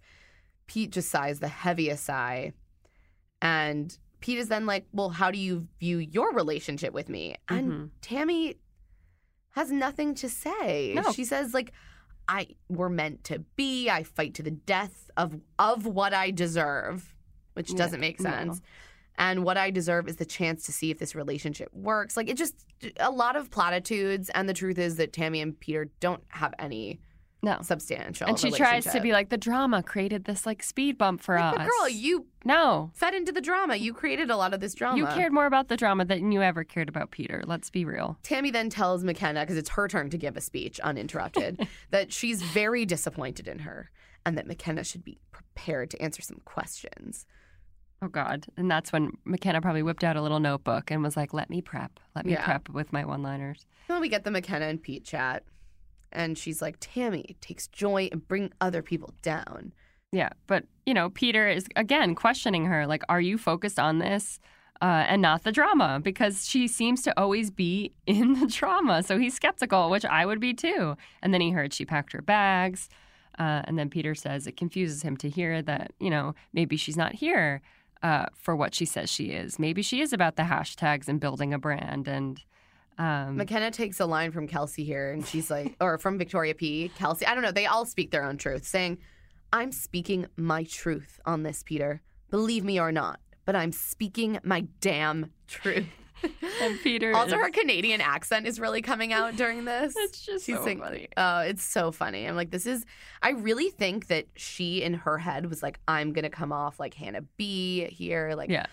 Pete 0.66 0.90
just 0.90 1.10
sighs 1.10 1.40
the 1.40 1.48
heaviest 1.48 2.04
sigh. 2.04 2.52
And 3.46 3.96
Pete 4.20 4.38
is 4.38 4.48
then 4.48 4.66
like, 4.66 4.86
Well, 4.92 5.10
how 5.10 5.30
do 5.30 5.38
you 5.38 5.68
view 5.78 5.98
your 5.98 6.32
relationship 6.32 6.92
with 6.92 7.08
me? 7.08 7.36
And 7.48 7.70
Mhm. 7.72 7.90
Tammy 8.00 8.56
has 9.50 9.70
nothing 9.70 10.14
to 10.16 10.28
say. 10.28 10.94
No. 10.94 11.12
She 11.12 11.24
says, 11.24 11.54
like, 11.54 11.72
I 12.28 12.48
we're 12.68 12.88
meant 12.88 13.22
to 13.24 13.38
be. 13.56 13.88
I 13.88 14.02
fight 14.02 14.34
to 14.34 14.42
the 14.42 14.50
death 14.50 15.10
of 15.16 15.40
of 15.58 15.86
what 15.86 16.12
I 16.12 16.30
deserve, 16.32 17.14
which 17.54 17.74
doesn't 17.74 18.00
make 18.00 18.18
no. 18.20 18.30
sense. 18.30 18.60
And 19.18 19.44
what 19.44 19.56
I 19.56 19.70
deserve 19.70 20.08
is 20.08 20.16
the 20.16 20.26
chance 20.26 20.66
to 20.66 20.72
see 20.72 20.90
if 20.90 20.98
this 20.98 21.14
relationship 21.14 21.72
works. 21.72 22.16
Like 22.16 22.28
it 22.28 22.36
just 22.36 22.66
a 22.98 23.10
lot 23.10 23.36
of 23.36 23.50
platitudes. 23.50 24.28
And 24.30 24.48
the 24.48 24.54
truth 24.54 24.76
is 24.78 24.96
that 24.96 25.12
Tammy 25.12 25.40
and 25.40 25.58
Peter 25.58 25.88
don't 26.00 26.24
have 26.28 26.52
any 26.58 27.00
No. 27.46 27.62
substantial. 27.62 28.26
And 28.28 28.38
she 28.38 28.50
tries 28.50 28.84
to 28.92 29.00
be 29.00 29.12
like, 29.12 29.30
the 29.30 29.38
drama 29.38 29.82
created 29.82 30.24
this 30.24 30.44
like 30.44 30.62
speed 30.62 30.98
bump 30.98 31.22
for 31.22 31.36
Like, 31.36 31.52
us. 31.52 31.56
but 31.58 31.66
girl, 31.66 31.88
you 31.88 32.26
no. 32.44 32.90
fed 32.94 33.14
into 33.14 33.32
the 33.32 33.40
drama. 33.40 33.76
You 33.76 33.94
created 33.94 34.28
a 34.30 34.36
lot 34.36 34.52
of 34.52 34.60
this 34.60 34.74
drama. 34.74 34.98
You 34.98 35.06
cared 35.06 35.32
more 35.32 35.46
about 35.46 35.68
the 35.68 35.76
drama 35.76 36.04
than 36.04 36.32
you 36.32 36.42
ever 36.42 36.64
cared 36.64 36.88
about 36.88 37.10
Peter. 37.12 37.42
Let's 37.46 37.70
be 37.70 37.84
real. 37.84 38.18
Tammy 38.22 38.50
then 38.50 38.68
tells 38.68 39.04
Mykenna, 39.04 39.42
because 39.42 39.56
it's 39.56 39.70
her 39.70 39.88
turn 39.88 40.10
to 40.10 40.18
give 40.18 40.36
a 40.36 40.40
speech 40.40 40.78
uninterrupted, 40.80 41.66
that 41.90 42.12
she's 42.12 42.42
very 42.42 42.84
disappointed 42.84 43.48
in 43.48 43.60
her 43.60 43.90
and 44.26 44.36
that 44.36 44.46
Mykenna 44.48 44.84
should 44.84 45.04
be 45.04 45.18
prepared 45.30 45.88
to 45.90 46.02
answer 46.02 46.20
some 46.20 46.40
questions. 46.44 47.26
Oh 48.02 48.08
God! 48.08 48.44
And 48.58 48.70
that's 48.70 48.92
when 48.92 49.12
Mykenna 49.26 49.62
probably 49.62 49.82
whipped 49.82 50.04
out 50.04 50.16
a 50.16 50.20
little 50.22 50.38
notebook 50.40 50.90
and 50.90 51.02
was 51.02 51.16
like, 51.16 51.32
"Let 51.32 51.48
me 51.48 51.62
prep. 51.62 51.98
Let 52.14 52.26
me 52.26 52.32
Yeah. 52.32 52.44
prep 52.44 52.68
with 52.68 52.92
my 52.92 53.06
one-liners." 53.06 53.64
Then 53.88 54.02
we 54.02 54.10
get 54.10 54.22
the 54.24 54.30
Mykenna 54.30 54.68
and 54.68 54.82
Pete 54.82 55.02
chat, 55.04 55.44
and 56.16 56.36
she's 56.36 56.60
like, 56.60 56.78
Tammy 56.80 57.36
takes 57.40 57.68
joy 57.68 58.08
in 58.10 58.20
bringing 58.20 58.52
other 58.60 58.82
people 58.82 59.12
down. 59.22 59.72
Yeah, 60.10 60.30
but 60.46 60.64
you 60.86 60.94
know, 60.94 61.10
Peter 61.10 61.46
is 61.46 61.66
again 61.76 62.14
questioning 62.14 62.64
her, 62.64 62.86
like, 62.86 63.02
"Are 63.08 63.20
you 63.20 63.36
focused 63.36 63.78
on 63.78 63.98
this 63.98 64.40
uh, 64.80 65.04
and 65.08 65.20
not 65.20 65.42
the 65.42 65.52
drama?" 65.52 66.00
Because 66.02 66.48
she 66.48 66.66
seems 66.68 67.02
to 67.02 67.20
always 67.20 67.50
be 67.50 67.92
in 68.06 68.40
the 68.40 68.46
drama, 68.46 69.02
so 69.02 69.18
he's 69.18 69.34
skeptical, 69.34 69.90
which 69.90 70.04
I 70.04 70.24
would 70.24 70.40
be 70.40 70.54
too. 70.54 70.96
And 71.22 71.34
then 71.34 71.40
he 71.40 71.50
heard 71.50 71.74
she 71.74 71.84
packed 71.84 72.12
her 72.12 72.22
bags, 72.22 72.88
uh, 73.38 73.62
and 73.64 73.78
then 73.78 73.90
Peter 73.90 74.14
says 74.14 74.46
it 74.46 74.56
confuses 74.56 75.02
him 75.02 75.16
to 75.18 75.28
hear 75.28 75.60
that 75.62 75.92
you 76.00 76.10
know 76.10 76.34
maybe 76.52 76.76
she's 76.76 76.96
not 76.96 77.14
here 77.14 77.60
uh, 78.02 78.26
for 78.34 78.56
what 78.56 78.74
she 78.74 78.86
says 78.86 79.10
she 79.10 79.26
is. 79.26 79.58
Maybe 79.58 79.82
she 79.82 80.00
is 80.00 80.12
about 80.12 80.36
the 80.36 80.44
hashtags 80.44 81.08
and 81.08 81.20
building 81.20 81.52
a 81.52 81.58
brand 81.58 82.08
and. 82.08 82.40
Um, 82.98 83.36
Mykenna 83.38 83.70
takes 83.72 84.00
a 84.00 84.06
line 84.06 84.32
from 84.32 84.46
Kelsey 84.48 84.84
here, 84.84 85.12
and 85.12 85.26
she's 85.26 85.50
like, 85.50 85.76
or 85.80 85.98
from 85.98 86.16
Victoria 86.18 86.54
P. 86.54 86.90
Kelsey, 86.96 87.26
I 87.26 87.34
don't 87.34 87.42
know, 87.42 87.52
they 87.52 87.66
all 87.66 87.84
speak 87.84 88.10
their 88.10 88.24
own 88.24 88.38
truth, 88.38 88.66
saying, 88.66 88.98
I'm 89.52 89.70
speaking 89.72 90.26
my 90.36 90.64
truth 90.64 91.20
on 91.26 91.42
this, 91.42 91.62
Peter. 91.62 92.00
Believe 92.30 92.64
me 92.64 92.80
or 92.80 92.90
not, 92.92 93.20
but 93.44 93.54
I'm 93.54 93.70
speaking 93.72 94.38
my 94.42 94.66
damn 94.80 95.30
truth. 95.46 95.86
and 96.62 96.80
Peter 96.82 97.14
Also, 97.14 97.36
is- 97.36 97.42
her 97.42 97.50
Canadian 97.50 98.00
accent 98.00 98.46
is 98.46 98.58
really 98.58 98.80
coming 98.80 99.12
out 99.12 99.36
during 99.36 99.66
this. 99.66 99.94
It's 99.98 100.24
just 100.24 100.46
She's 100.46 100.56
so 100.56 100.64
saying, 100.64 100.80
funny. 100.80 101.08
Oh, 101.18 101.40
it's 101.40 101.62
so 101.62 101.92
funny. 101.92 102.26
I'm 102.26 102.34
like, 102.34 102.50
this 102.50 102.64
is. 102.66 102.86
I 103.22 103.30
really 103.32 103.68
think 103.68 104.06
that 104.06 104.24
she, 104.34 104.82
in 104.82 104.94
her 104.94 105.18
head, 105.18 105.46
was 105.50 105.62
like, 105.62 105.78
I'm 105.86 106.14
gonna 106.14 106.30
come 106.30 106.52
off 106.52 106.80
like 106.80 106.94
Hannah 106.94 107.22
B 107.36 107.84
here, 107.84 108.32
like 108.34 108.48
Yeah. 108.50 108.64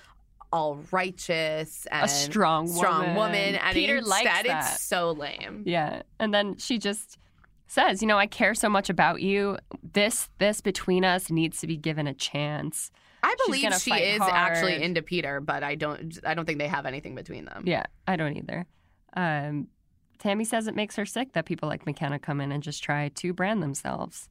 All 0.53 0.79
righteous 0.91 1.87
and 1.91 2.05
a 2.05 2.07
strong 2.07 2.67
strong 2.67 3.15
woman. 3.15 3.55
And 3.55 3.73
Peter 3.73 4.01
likes 4.01 4.25
that. 4.25 4.45
it's 4.45 4.81
so 4.81 5.11
lame. 5.11 5.63
Yeah. 5.65 6.03
And 6.19 6.33
then 6.33 6.57
she 6.57 6.77
just 6.77 7.17
says, 7.67 8.01
you 8.01 8.07
know, 8.07 8.19
I 8.19 8.27
care 8.27 8.53
so 8.53 8.69
much 8.69 8.89
about 8.89 9.21
you. 9.21 9.57
This 9.93 10.29
this 10.37 10.61
between 10.61 11.03
us 11.03 11.31
needs 11.31 11.59
to 11.61 11.67
be 11.67 11.75
given 11.75 12.05
a 12.07 12.13
chance. 12.13 12.91
I 13.23 13.35
believe 13.45 13.73
she 13.79 13.93
is 13.93 14.19
hard. 14.19 14.33
actually 14.33 14.83
into 14.83 15.01
Peter, 15.01 15.39
but 15.41 15.63
I 15.63 15.75
don't. 15.75 16.19
I 16.25 16.33
don't 16.33 16.45
think 16.45 16.59
they 16.59 16.67
have 16.67 16.85
anything 16.85 17.15
between 17.15 17.45
them. 17.45 17.63
Yeah, 17.65 17.83
I 18.07 18.15
don't 18.15 18.35
either. 18.37 18.67
Um, 19.15 19.67
Tammy 20.19 20.43
says 20.43 20.67
it 20.67 20.75
makes 20.75 20.95
her 20.97 21.05
sick 21.05 21.33
that 21.33 21.45
people 21.45 21.67
like 21.67 21.85
Mykenna 21.85 22.21
come 22.21 22.39
in 22.41 22.51
and 22.51 22.61
just 22.61 22.83
try 22.83 23.09
to 23.09 23.33
brand 23.33 23.63
themselves. 23.63 24.29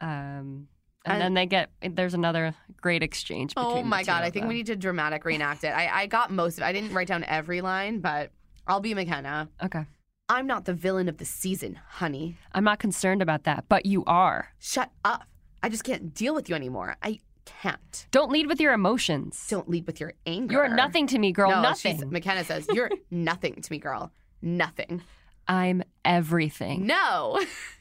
Um, 0.00 0.68
and, 1.04 1.14
And- 1.14 1.22
then 1.22 1.34
they 1.34 1.46
get 1.46 1.70
there's 1.82 2.14
another 2.14 2.54
great 2.80 3.02
exchange. 3.02 3.52
Oh 3.56 3.82
my 3.82 4.02
god! 4.02 4.22
I 4.24 4.30
think 4.30 4.46
we 4.46 4.54
need 4.54 4.66
to 4.66 4.76
dramatic 4.76 5.24
reenact 5.24 5.64
it. 5.64 5.68
I, 5.68 6.02
I 6.02 6.06
got 6.06 6.30
most 6.30 6.58
of. 6.58 6.62
it. 6.62 6.66
I 6.66 6.72
didn't 6.72 6.92
write 6.92 7.08
down 7.08 7.24
every 7.24 7.60
line, 7.60 8.00
but 8.00 8.30
I'll 8.66 8.80
be 8.80 8.94
Mykenna. 8.94 9.48
Okay, 9.62 9.84
I'm 10.28 10.46
not 10.46 10.64
the 10.64 10.74
villain 10.74 11.08
of 11.08 11.18
the 11.18 11.24
season, 11.24 11.78
honey. 11.88 12.36
I'm 12.52 12.64
not 12.64 12.78
concerned 12.78 13.22
about 13.22 13.44
that, 13.44 13.64
but 13.68 13.86
you 13.86 14.04
are. 14.06 14.48
Shut 14.58 14.90
up. 15.04 15.24
I 15.62 15.68
just 15.68 15.84
can't 15.84 16.12
deal 16.14 16.34
with 16.34 16.48
you 16.48 16.54
anymore. 16.56 16.96
I 17.02 17.20
can't. 17.44 18.06
Don't 18.12 18.30
lead 18.30 18.46
with 18.46 18.60
your 18.60 18.72
emotions. 18.72 19.46
Don't 19.48 19.68
lead 19.68 19.86
with 19.86 20.00
your 20.00 20.14
anger. 20.26 20.52
You're 20.54 20.68
nothing 20.68 21.06
to 21.08 21.18
me, 21.18 21.32
girl. 21.32 21.50
no, 21.50 21.62
nothing. 21.62 21.98
Mykenna 22.10 22.44
says 22.44 22.66
you're 22.72 22.90
nothing 23.10 23.60
to 23.60 23.72
me, 23.72 23.78
girl. 23.78 24.12
Nothing. 24.40 25.02
I'm 25.48 25.82
everything. 26.04 26.86
No. 26.86 27.40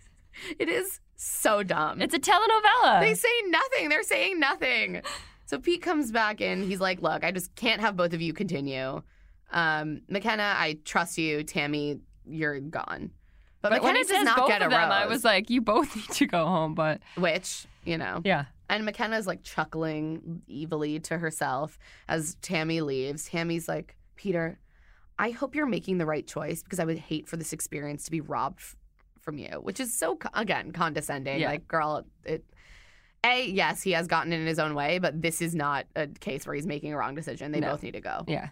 it 0.59 0.69
is 0.69 0.99
so 1.21 1.61
dumb. 1.63 2.01
It's 2.01 2.13
a 2.13 2.19
telenovela. 2.19 2.99
They 3.01 3.13
say 3.13 3.29
nothing. 3.47 3.89
They're 3.89 4.03
saying 4.03 4.39
nothing. 4.39 5.01
So 5.45 5.59
Pete 5.59 5.81
comes 5.81 6.11
back 6.11 6.41
in. 6.41 6.63
He's 6.63 6.79
like, 6.79 7.01
"Look, 7.01 7.23
I 7.23 7.31
just 7.31 7.53
can't 7.55 7.81
have 7.81 7.95
both 7.95 8.13
of 8.13 8.21
you 8.21 8.33
continue. 8.33 9.01
Um, 9.51 10.01
Mykenna, 10.09 10.55
I 10.55 10.79
trust 10.85 11.17
you. 11.17 11.43
Tammy, 11.43 11.99
you're 12.25 12.59
gone." 12.59 13.11
But, 13.61 13.69
but 13.69 13.81
Mykenna 13.81 14.07
does 14.07 14.23
not 14.23 14.37
both 14.37 14.47
get 14.47 14.61
a 14.61 14.65
of 14.65 14.71
them, 14.71 14.89
rose. 14.89 14.91
I 14.91 15.05
was 15.05 15.23
like, 15.23 15.49
you 15.49 15.61
both 15.61 15.95
need 15.95 16.09
to 16.09 16.25
go 16.25 16.45
home. 16.45 16.73
But 16.73 17.01
which 17.15 17.67
you 17.85 17.97
know, 17.97 18.21
yeah, 18.23 18.45
and 18.69 18.87
Mykenna's 18.87 19.27
like 19.27 19.43
chuckling 19.43 20.41
evilly 20.51 20.99
to 21.01 21.17
herself 21.19 21.77
as 22.07 22.35
Tammy 22.41 22.81
leaves. 22.81 23.25
Tammy's 23.25 23.67
like, 23.67 23.95
"Peter, 24.15 24.57
I 25.19 25.29
hope 25.29 25.53
you're 25.53 25.67
making 25.67 25.99
the 25.99 26.05
right 26.07 26.25
choice 26.25 26.63
because 26.63 26.79
I 26.79 26.85
would 26.85 26.97
hate 26.97 27.27
for 27.27 27.37
this 27.37 27.53
experience 27.53 28.05
to 28.05 28.11
be 28.11 28.21
robbed 28.21 28.75
from 29.21 29.37
you," 29.37 29.59
which 29.61 29.79
is 29.79 29.97
so 29.97 30.17
again 30.33 30.71
condescending. 30.71 31.39
Yeah. 31.39 31.49
Like, 31.49 31.67
girl, 31.67 32.05
it. 32.25 32.43
A 33.23 33.45
yes, 33.47 33.83
he 33.83 33.91
has 33.91 34.07
gotten 34.07 34.33
in 34.33 34.47
his 34.47 34.57
own 34.57 34.73
way, 34.73 34.97
but 34.97 35.21
this 35.21 35.41
is 35.43 35.53
not 35.53 35.85
a 35.95 36.07
case 36.07 36.47
where 36.47 36.55
he's 36.55 36.65
making 36.65 36.91
a 36.91 36.97
wrong 36.97 37.13
decision. 37.13 37.51
They 37.51 37.59
No. 37.59 37.71
both 37.71 37.83
need 37.83 37.91
to 37.93 38.01
go. 38.01 38.23
yeah. 38.27 38.49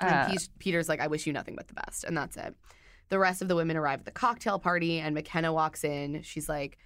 And 0.00 0.10
Uh, 0.12 0.28
Pe- 0.30 0.36
Peter's 0.58 0.88
like, 0.88 0.98
I 1.00 1.06
wish 1.06 1.26
you 1.28 1.32
nothing 1.32 1.54
but 1.54 1.68
the 1.68 1.74
best. 1.74 2.02
And 2.02 2.16
that's 2.16 2.36
it. 2.36 2.56
The 3.10 3.20
rest 3.20 3.40
of 3.40 3.46
the 3.46 3.54
women 3.54 3.76
arrive 3.76 4.00
at 4.00 4.04
the 4.04 4.10
cocktail 4.10 4.58
party, 4.58 4.98
and 4.98 5.16
Mykenna 5.16 5.54
walks 5.54 5.84
in. 5.84 6.22
She's 6.22 6.48
like, 6.48 6.76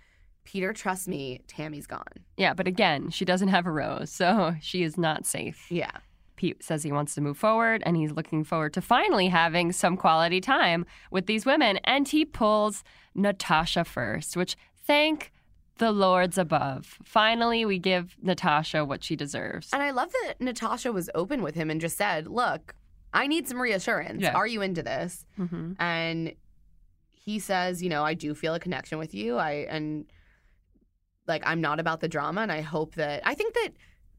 Peter, 0.45 0.75
trust 0.75 1.09
me, 1.09 1.41
Tammy's 1.49 1.87
gone. 1.87 2.05
yeah, 2.37 2.53
but 2.53 2.67
again, 2.67 3.09
she 3.09 3.25
doesn't 3.25 3.49
have 3.49 3.65
a 3.67 3.71
rose, 3.73 4.13
so 4.13 4.55
she 4.61 4.83
is 4.83 4.99
not 4.99 5.25
safe. 5.25 5.67
Yeah. 5.71 5.91
Pete 6.39 6.63
says 6.63 6.83
he 6.85 6.93
wants 6.93 7.15
to 7.17 7.21
move 7.21 7.37
forward 7.37 7.83
and 7.85 7.97
he's 7.97 8.13
looking 8.13 8.45
forward 8.45 8.73
to 8.75 8.81
finally 8.81 9.27
having 9.29 9.73
some 9.73 9.97
quality 9.97 10.41
time 10.41 10.87
with 11.11 11.27
these 11.27 11.45
women. 11.45 11.79
And 11.85 12.07
he 12.09 12.25
pulls 12.25 12.85
Natasha 13.15 13.85
first, 13.85 14.37
which 14.37 14.57
thank 14.87 15.33
the 15.79 15.91
lords 15.93 16.39
above. 16.39 16.99
Finally, 17.05 17.65
we 17.65 17.79
give 17.79 18.17
Natasha 18.23 18.85
what 18.85 19.03
she 19.05 19.17
deserves. 19.17 19.69
And 19.73 19.83
I 19.83 19.91
love 19.91 20.11
that 20.23 20.41
Natasha 20.41 20.93
was 20.93 21.11
open 21.15 21.43
with 21.43 21.55
him 21.57 21.71
and 21.71 21.81
just 21.81 21.97
said, 21.97 22.29
Look, 22.29 22.75
I 23.13 23.27
need 23.27 23.49
some 23.49 23.61
reassurance. 23.61 24.23
Yeah. 24.23 24.35
Are 24.35 24.47
you 24.47 24.63
into 24.63 24.83
this? 24.83 25.27
hmm 25.37 25.73
And 25.81 26.35
he 27.13 27.39
says, 27.41 27.83
You 27.83 27.89
know, 27.91 28.05
I 28.05 28.15
do 28.15 28.35
feel 28.35 28.55
a 28.55 28.61
connection 28.61 28.99
with 28.99 29.13
you. 29.13 29.37
I, 29.37 29.67
and 29.69 30.07
like, 31.27 31.43
I'm 31.45 31.61
not 31.61 31.79
about 31.81 32.01
the 32.01 32.09
drama. 32.09 32.41
And 32.43 32.53
I 32.53 32.61
hope 32.61 32.95
that, 32.95 33.23
I 33.25 33.35
think 33.35 33.55
that 33.55 33.71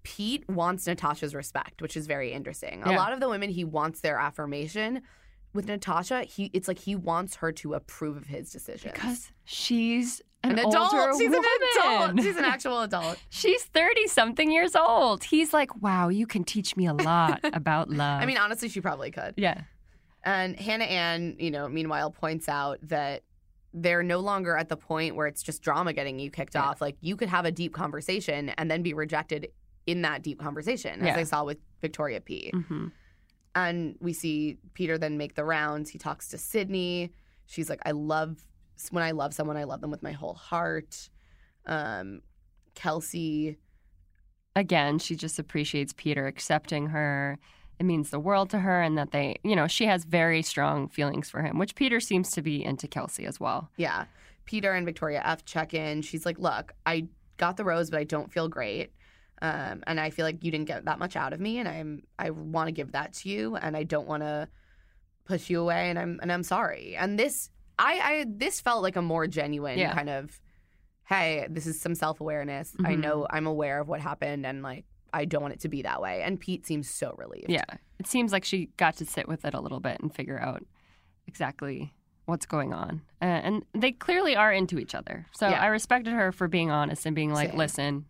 Pete 0.10 0.44
wants 0.50 0.88
Natasha's 0.88 1.36
respect, 1.36 1.84
which 1.84 1.96
is 1.96 2.08
very 2.08 2.32
interesting. 2.32 2.82
A 2.84 2.94
lot 2.94 3.14
of 3.14 3.20
the 3.20 3.30
women, 3.30 3.52
he 3.52 3.64
wants 3.64 4.02
their 4.02 4.18
affirmation. 4.18 5.04
With 5.54 5.68
Natasha, 5.68 6.24
he 6.24 6.50
it's 6.54 6.68
like 6.68 6.80
he 6.80 6.96
wants 6.96 7.36
her 7.38 7.52
to 7.54 7.74
approve 7.76 8.18
of 8.18 8.26
his 8.26 8.52
decision 8.52 8.92
Because 8.94 9.32
she's 9.46 10.22
an, 10.44 10.52
an 10.54 10.60
adult, 10.60 10.92
she's 11.18 11.30
woman. 11.30 11.44
an 11.44 11.68
adult, 11.84 12.22
she's 12.24 12.38
an 12.38 12.46
actual 12.56 12.82
adult. 12.82 13.18
She's 13.30 13.64
30 13.66 14.08
something 14.08 14.52
years 14.52 14.76
old. 14.76 15.24
He's 15.24 15.54
like, 15.54 15.80
wow, 15.82 16.10
you 16.10 16.26
can 16.28 16.44
teach 16.44 16.76
me 16.78 16.86
a 16.88 16.94
lot 16.94 17.40
about 17.54 17.90
love. 17.90 18.22
I 18.22 18.26
mean, 18.26 18.38
honestly, 18.38 18.70
she 18.70 18.82
probably 18.82 19.12
could. 19.12 19.34
yeah. 19.38 19.62
And 20.24 20.60
Hannah 20.60 20.86
Ann, 20.86 21.36
you 21.40 21.50
know, 21.52 21.68
meanwhile, 21.70 22.10
points 22.12 22.50
out 22.50 22.80
that 22.84 23.24
they're 23.74 24.04
no 24.04 24.20
longer 24.20 24.58
at 24.58 24.70
the 24.70 24.78
point 24.78 25.16
where 25.16 25.28
it's 25.28 25.42
just 25.44 25.62
drama 25.62 25.94
getting 25.94 26.18
you 26.20 26.30
kicked 26.32 26.56
Yeah. 26.56 26.64
off. 26.64 26.82
Like 26.82 26.98
you 27.02 27.16
could 27.16 27.30
have 27.30 27.46
a 27.46 27.52
deep 27.52 27.74
conversation 27.74 28.50
and 28.50 28.70
then 28.70 28.82
be 28.84 28.94
rejected 28.94 29.48
in 29.88 30.02
that 30.04 30.22
deep 30.22 30.40
conversation, 30.40 31.02
as 31.02 31.08
Yeah. 31.08 31.18
I 31.18 31.24
saw 31.24 31.44
with 31.44 31.58
Victoria 31.82 32.22
P. 32.22 32.52
hmm 32.54 32.88
And 33.56 33.96
we 34.00 34.14
see 34.14 34.58
Peter 34.74 34.98
then 34.98 35.18
make 35.18 35.36
the 35.36 35.44
rounds. 35.44 35.90
He 35.90 35.98
talks 35.98 36.28
to 36.30 36.38
Sydney. 36.38 37.12
She's 37.48 37.70
like, 37.70 37.82
I 37.86 37.92
love 37.92 38.38
when 38.92 39.04
I 39.04 39.12
love 39.12 39.34
someone, 39.34 39.58
I 39.58 39.66
love 39.66 39.82
them 39.82 39.92
with 39.92 40.02
my 40.04 40.14
whole 40.14 40.36
heart. 40.36 41.10
Um, 41.66 42.22
Kelsey, 42.76 43.58
again, 44.56 45.00
she 45.00 45.16
just 45.16 45.38
appreciates 45.40 45.94
Peter 45.96 46.28
accepting 46.28 46.88
her. 46.88 47.38
It 47.80 47.84
means 47.86 48.10
the 48.10 48.20
world 48.20 48.50
to 48.52 48.60
her, 48.60 48.82
and 48.82 48.98
that 48.98 49.12
they, 49.12 49.38
you 49.44 49.56
know, 49.56 49.68
she 49.68 49.86
has 49.86 50.04
very 50.06 50.42
strong 50.42 50.90
feelings 50.90 51.30
for 51.30 51.42
him, 51.42 51.58
which 51.58 51.76
Peter 51.76 52.00
seems 52.00 52.32
to 52.32 52.42
be 52.42 52.64
into 52.64 52.88
Kelsey 52.88 53.26
as 53.26 53.40
well. 53.40 53.70
Yeah. 53.78 54.06
Peter 54.46 54.74
and 54.74 54.86
Victoria 54.86 55.22
F 55.26 55.46
check 55.46 55.74
in. 55.74 56.02
She's 56.02 56.26
like, 56.26 56.40
Look, 56.40 56.74
I 56.86 57.08
got 57.38 57.58
the 57.58 57.64
rose, 57.66 57.90
but 57.90 58.00
I 58.00 58.04
don't 58.04 58.32
feel 58.32 58.48
great. 58.48 58.92
Um, 59.42 59.84
and 59.88 60.00
I 60.00 60.10
feel 60.10 60.26
like 60.26 60.44
you 60.44 60.52
didn't 60.52 60.68
get 60.68 60.86
that 60.86 61.00
much 61.00 61.16
out 61.16 61.34
of 61.34 61.40
me, 61.40 61.58
and 61.60 61.68
I'm 61.68 62.04
I 62.18 62.30
want 62.32 62.68
to 62.68 62.72
give 62.72 62.92
that 62.92 63.14
to 63.14 63.30
you, 63.30 63.56
and 63.56 63.76
I 63.78 63.84
don't 63.84 64.08
want 64.08 64.24
to 64.24 64.48
push 65.26 65.50
you 65.50 65.62
away, 65.62 65.90
and 65.90 65.98
I'm 66.00 66.20
and 66.22 66.32
I'm 66.32 66.44
sorry. 66.44 66.96
And 66.98 67.18
this 67.18 67.50
I, 67.78 68.00
I 68.00 68.26
this 68.28 68.60
felt 68.60 68.84
like 68.84 68.96
a 68.98 69.02
more 69.02 69.26
genuine 69.28 69.78
Yeah. 69.80 69.94
kind 69.94 70.10
of, 70.10 70.40
hey, 71.06 71.48
this 71.50 71.66
is 71.68 71.80
some 71.80 71.96
self 71.96 72.20
awareness. 72.20 72.76
I 72.84 72.96
Mhm. 72.96 73.00
know 73.00 73.28
I'm 73.30 73.48
aware 73.48 73.80
of 73.80 73.88
what 73.88 74.02
happened, 74.02 74.46
and 74.46 74.62
like 74.62 74.86
I 75.14 75.26
don't 75.26 75.42
want 75.42 75.54
it 75.54 75.62
to 75.62 75.70
be 75.70 75.82
that 75.84 76.02
way. 76.02 76.22
And 76.22 76.40
Pete 76.40 76.66
seems 76.68 76.90
so 76.90 77.16
relieved. 77.18 77.50
Yeah. 77.50 77.64
It 77.98 78.06
seems 78.08 78.32
like 78.32 78.44
she 78.46 78.68
got 78.78 78.98
to 78.98 79.06
sit 79.06 79.28
with 79.28 79.44
it 79.46 79.54
a 79.54 79.60
little 79.62 79.80
bit 79.80 80.00
and 80.02 80.14
figure 80.14 80.40
out 80.40 80.64
exactly 81.28 81.94
what's 82.26 82.46
going 82.46 82.74
on. 82.74 83.02
Uh, 83.22 83.26
and 83.26 83.66
they 83.74 83.92
clearly 83.92 84.36
are 84.36 84.52
into 84.54 84.78
each 84.78 84.94
other. 84.94 85.26
So 85.34 85.48
Yeah. 85.50 85.62
I 85.62 85.68
respected 85.68 86.14
her 86.14 86.32
for 86.32 86.48
being 86.48 86.70
honest 86.70 87.06
and 87.08 87.16
being 87.16 87.34
like, 87.34 87.50
Same. 87.50 87.58
listen, 87.58 88.06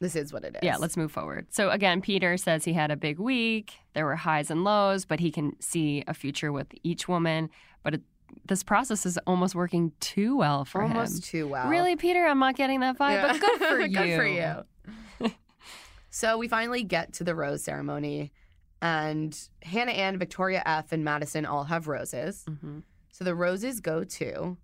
this 0.00 0.14
is 0.16 0.32
what 0.32 0.44
it 0.44 0.54
is. 0.56 0.60
yeah, 0.62 0.76
let's 0.76 0.96
move 0.96 1.10
forward. 1.12 1.46
So 1.50 1.70
again, 1.70 2.00
Peter 2.00 2.36
says 2.36 2.64
he 2.64 2.72
had 2.72 2.90
a 2.90 2.96
big 2.96 3.18
week. 3.18 3.74
There 3.94 4.04
were 4.04 4.16
highs 4.16 4.50
and 4.50 4.62
lows, 4.64 5.04
but 5.04 5.20
he 5.20 5.30
can 5.30 5.52
see 5.60 6.04
a 6.06 6.14
future 6.14 6.52
with 6.52 6.68
each 6.84 7.08
woman. 7.08 7.50
But 7.82 7.94
it, 7.94 8.02
this 8.46 8.62
process 8.62 9.04
is 9.06 9.18
almost 9.26 9.54
working 9.54 9.92
too 10.00 10.36
well 10.36 10.64
for 10.64 10.82
almost 10.82 11.16
him. 11.16 11.22
too 11.22 11.48
well. 11.48 11.68
Really, 11.68 11.96
Peter? 11.96 12.24
I'm 12.26 12.38
not 12.38 12.54
getting 12.56 12.80
that 12.80 12.96
vibe, 12.98 13.12
Yeah. 13.14 13.32
but 13.32 13.40
good 13.40 13.60
for 13.60 13.80
you. 13.86 13.88
good 13.98 14.16
for 14.16 14.26
you. 14.26 15.32
so 16.10 16.38
we 16.38 16.48
finally 16.48 16.82
get 16.84 17.12
to 17.14 17.24
the 17.24 17.34
rose 17.34 17.62
ceremony, 17.64 18.32
and 18.80 19.36
Hannah 19.62 19.92
Ann, 19.92 20.18
Victoria 20.18 20.62
F, 20.64 20.92
and 20.92 21.04
Madison 21.04 21.44
all 21.44 21.64
have 21.64 21.88
roses. 21.88 22.44
Mhm. 22.48 22.82
So 23.10 23.24
the 23.24 23.34
roses 23.34 23.80
go 23.80 24.04
to 24.04 24.56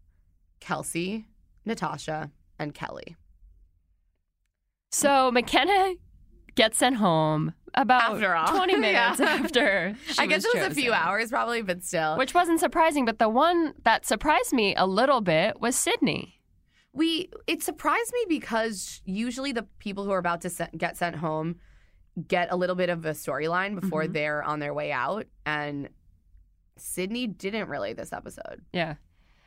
Kelsey, 0.61 1.26
Natasha, 1.64 2.30
and 2.59 2.72
Kelley. 2.72 3.16
So 4.95 5.30
Mykenna 5.32 5.97
gets 6.55 6.78
sent 6.78 6.97
home 6.97 7.53
about 7.74 8.12
After 8.14 8.34
all. 8.34 8.47
20 8.47 8.76
minutes 8.78 9.18
Yeah. 9.20 9.26
after 9.26 9.97
I 10.18 10.26
guess 10.26 10.45
it 10.45 10.55
was 10.55 10.66
a 10.68 10.74
few 10.74 10.92
hours 10.92 11.30
probably, 11.30 11.62
but 11.62 11.82
still. 11.82 12.16
Which 12.16 12.32
wasn't 12.34 12.61
surprising, 12.61 13.05
but 13.05 13.18
the 13.18 13.28
one 13.28 13.74
that 13.84 14.07
surprised 14.07 14.53
me 14.53 14.74
a 14.76 14.86
little 14.86 15.20
bit 15.20 15.61
was 15.61 15.74
Sydney. 15.76 16.40
we 16.92 17.28
it 17.49 17.62
surprised 17.62 18.12
me 18.12 18.24
because 18.28 19.03
usually 19.05 19.51
the 19.51 19.66
people 19.80 20.05
who 20.05 20.12
are 20.12 20.18
about 20.18 20.40
to 20.42 20.51
se- 20.51 20.70
get 20.78 20.97
sent 20.97 21.16
home 21.16 21.57
get 22.28 22.53
a 22.53 22.57
little 22.57 22.76
bit 22.76 22.88
of 22.90 23.05
a 23.05 23.11
storyline 23.11 23.78
before 23.80 24.05
Mhm. 24.05 24.12
they're 24.12 24.42
on 24.45 24.61
their 24.61 24.72
way 24.72 24.92
out 24.92 25.26
and 25.45 25.88
Sydney 26.76 27.26
didn't 27.26 27.68
really 27.68 27.92
this 27.95 28.12
episode. 28.12 28.62
Yeah. 28.72 28.95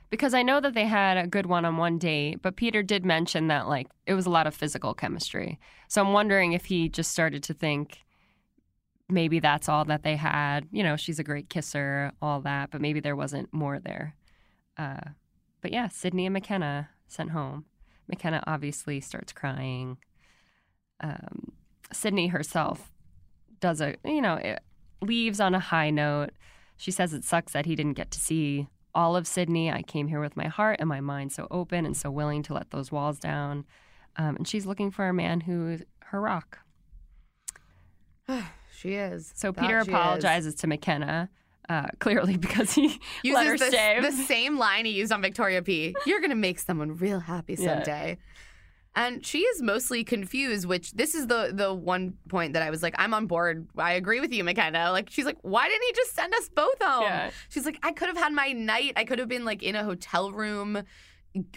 Because 0.09 0.33
I 0.33 0.41
know 0.41 0.61
that 0.61 0.73
they 0.73 0.85
had 0.85 1.17
a 1.17 1.27
good 1.27 1.45
one 1.45 1.65
on 1.65 1.77
one 1.77 1.97
date, 1.97 2.41
but 2.41 2.55
Peter 2.55 2.81
did 2.81 3.05
mention 3.05 3.47
that 3.47 3.67
like 3.67 3.87
it 4.05 4.13
was 4.13 4.25
a 4.25 4.29
lot 4.29 4.47
of 4.47 4.55
physical 4.55 4.93
chemistry. 4.93 5.59
So 5.89 6.01
I'm 6.01 6.13
wondering 6.13 6.53
if 6.53 6.65
he 6.65 6.87
just 6.87 7.11
started 7.11 7.43
to 7.43 7.53
think 7.53 7.99
maybe 9.09 9.39
that's 9.39 9.67
all 9.67 9.85
that 9.85 10.03
they 10.03 10.15
had. 10.15 10.67
You 10.71 10.83
know, 10.83 10.95
she's 10.95 11.19
a 11.19 11.23
great 11.23 11.49
kisser, 11.49 12.11
all 12.21 12.41
that, 12.41 12.71
but 12.71 12.81
maybe 12.81 12.99
there 12.99 13.15
wasn't 13.15 13.53
more 13.53 13.79
there. 13.79 14.15
Uh, 14.77 15.11
but 15.61 15.71
yeah, 15.71 15.87
Sydney 15.87 16.25
and 16.25 16.35
Mykenna 16.35 16.87
sent 17.07 17.31
home. 17.31 17.65
Mykenna 18.11 18.43
obviously 18.47 19.01
starts 19.01 19.33
crying. 19.33 19.97
Um, 21.01 21.51
Sydney 21.91 22.27
herself 22.27 22.91
does 23.59 23.81
a, 23.81 23.95
you 24.05 24.21
know, 24.21 24.35
it 24.35 24.59
leaves 25.01 25.39
on 25.39 25.53
a 25.53 25.59
high 25.59 25.89
note. 25.89 26.31
She 26.77 26.91
says 26.91 27.13
it 27.13 27.23
sucks 27.23 27.53
that 27.53 27.65
he 27.65 27.75
didn't 27.75 27.93
get 27.93 28.11
to 28.11 28.19
see 28.19 28.67
all 28.97 29.15
of 29.15 29.27
Sydney. 29.27 29.71
I 29.71 29.83
came 29.83 30.07
here 30.07 30.19
with 30.19 30.35
my 30.35 30.47
heart 30.47 30.77
and 30.79 30.89
my 30.89 30.99
mind 31.01 31.31
so 31.31 31.47
open 31.51 31.85
and 31.85 31.95
so 31.95 32.09
willing 32.09 32.41
to 32.43 32.53
let 32.55 32.71
those 32.71 32.91
walls 32.91 33.19
down. 33.19 33.63
Um, 34.17 34.35
and 34.37 34.47
she's 34.47 34.65
looking 34.65 34.89
for 34.89 35.07
a 35.07 35.13
man 35.13 35.41
who 35.41 35.69
is 35.69 35.83
her 36.05 36.19
rock. 36.19 36.59
She 38.79 38.93
is. 38.93 39.31
So 39.35 39.51
That 39.51 39.61
Peter 39.61 39.83
she 39.83 39.89
is. 39.89 39.95
apologizes 39.95 40.55
to 40.55 40.67
Mykenna, 40.67 41.29
uh, 41.67 41.87
clearly 41.99 42.37
because 42.37 42.73
he 42.73 42.99
let 43.33 43.47
her 43.47 43.53
Uses 43.53 43.71
the, 43.71 43.97
the 44.01 44.11
same 44.11 44.59
line 44.59 44.85
he 44.85 44.91
used 44.91 45.11
on 45.11 45.19
Victoria 45.19 45.63
P. 45.63 45.95
You're 46.05 46.21
gonna 46.21 46.35
make 46.35 46.59
someone 46.59 46.95
real 46.95 47.19
happy 47.19 47.55
Yeah. 47.59 47.79
And 48.97 49.23
she 49.23 49.41
is 49.41 49.61
mostly 49.61 50.03
confused, 50.03 50.65
which 50.65 50.91
this 50.93 51.13
is 51.13 51.27
the 51.27 51.51
the 51.53 51.71
one 51.71 52.15
point 52.29 52.53
that 52.53 52.63
I 52.63 52.71
was 52.71 52.81
like, 52.81 52.95
I'm 52.97 53.13
on 53.13 53.27
board. 53.27 53.67
I 53.77 53.93
agree 53.93 54.19
with 54.19 54.33
you, 54.33 54.43
Mykenna. 54.43 54.91
Like 54.91 55.11
she's 55.11 55.23
like, 55.23 55.37
why 55.43 55.67
didn't 55.67 55.83
he 55.83 55.93
just 55.93 56.15
send 56.15 56.33
us 56.33 56.49
both 56.49 56.81
home? 56.81 57.03
Yeah. 57.03 57.29
She's 57.49 57.63
like, 57.63 57.77
I 57.83 57.91
could 57.91 58.07
have 58.07 58.17
had 58.17 58.33
my 58.33 58.53
night. 58.53 58.93
I 58.95 59.03
could 59.05 59.19
have 59.19 59.27
been 59.29 59.45
like 59.45 59.61
in 59.61 59.75
a 59.75 59.83
hotel 59.83 60.31
room, 60.31 60.81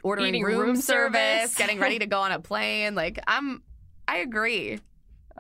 ordering 0.02 0.42
room, 0.42 0.58
room 0.60 0.76
service, 0.76 1.18
service. 1.18 1.54
getting 1.56 1.78
ready 1.80 1.98
to 2.00 2.06
go 2.06 2.20
on 2.20 2.30
a 2.30 2.40
plane. 2.40 2.94
Like 2.94 3.18
I'm, 3.26 3.62
I 4.06 4.18
agree. 4.18 4.78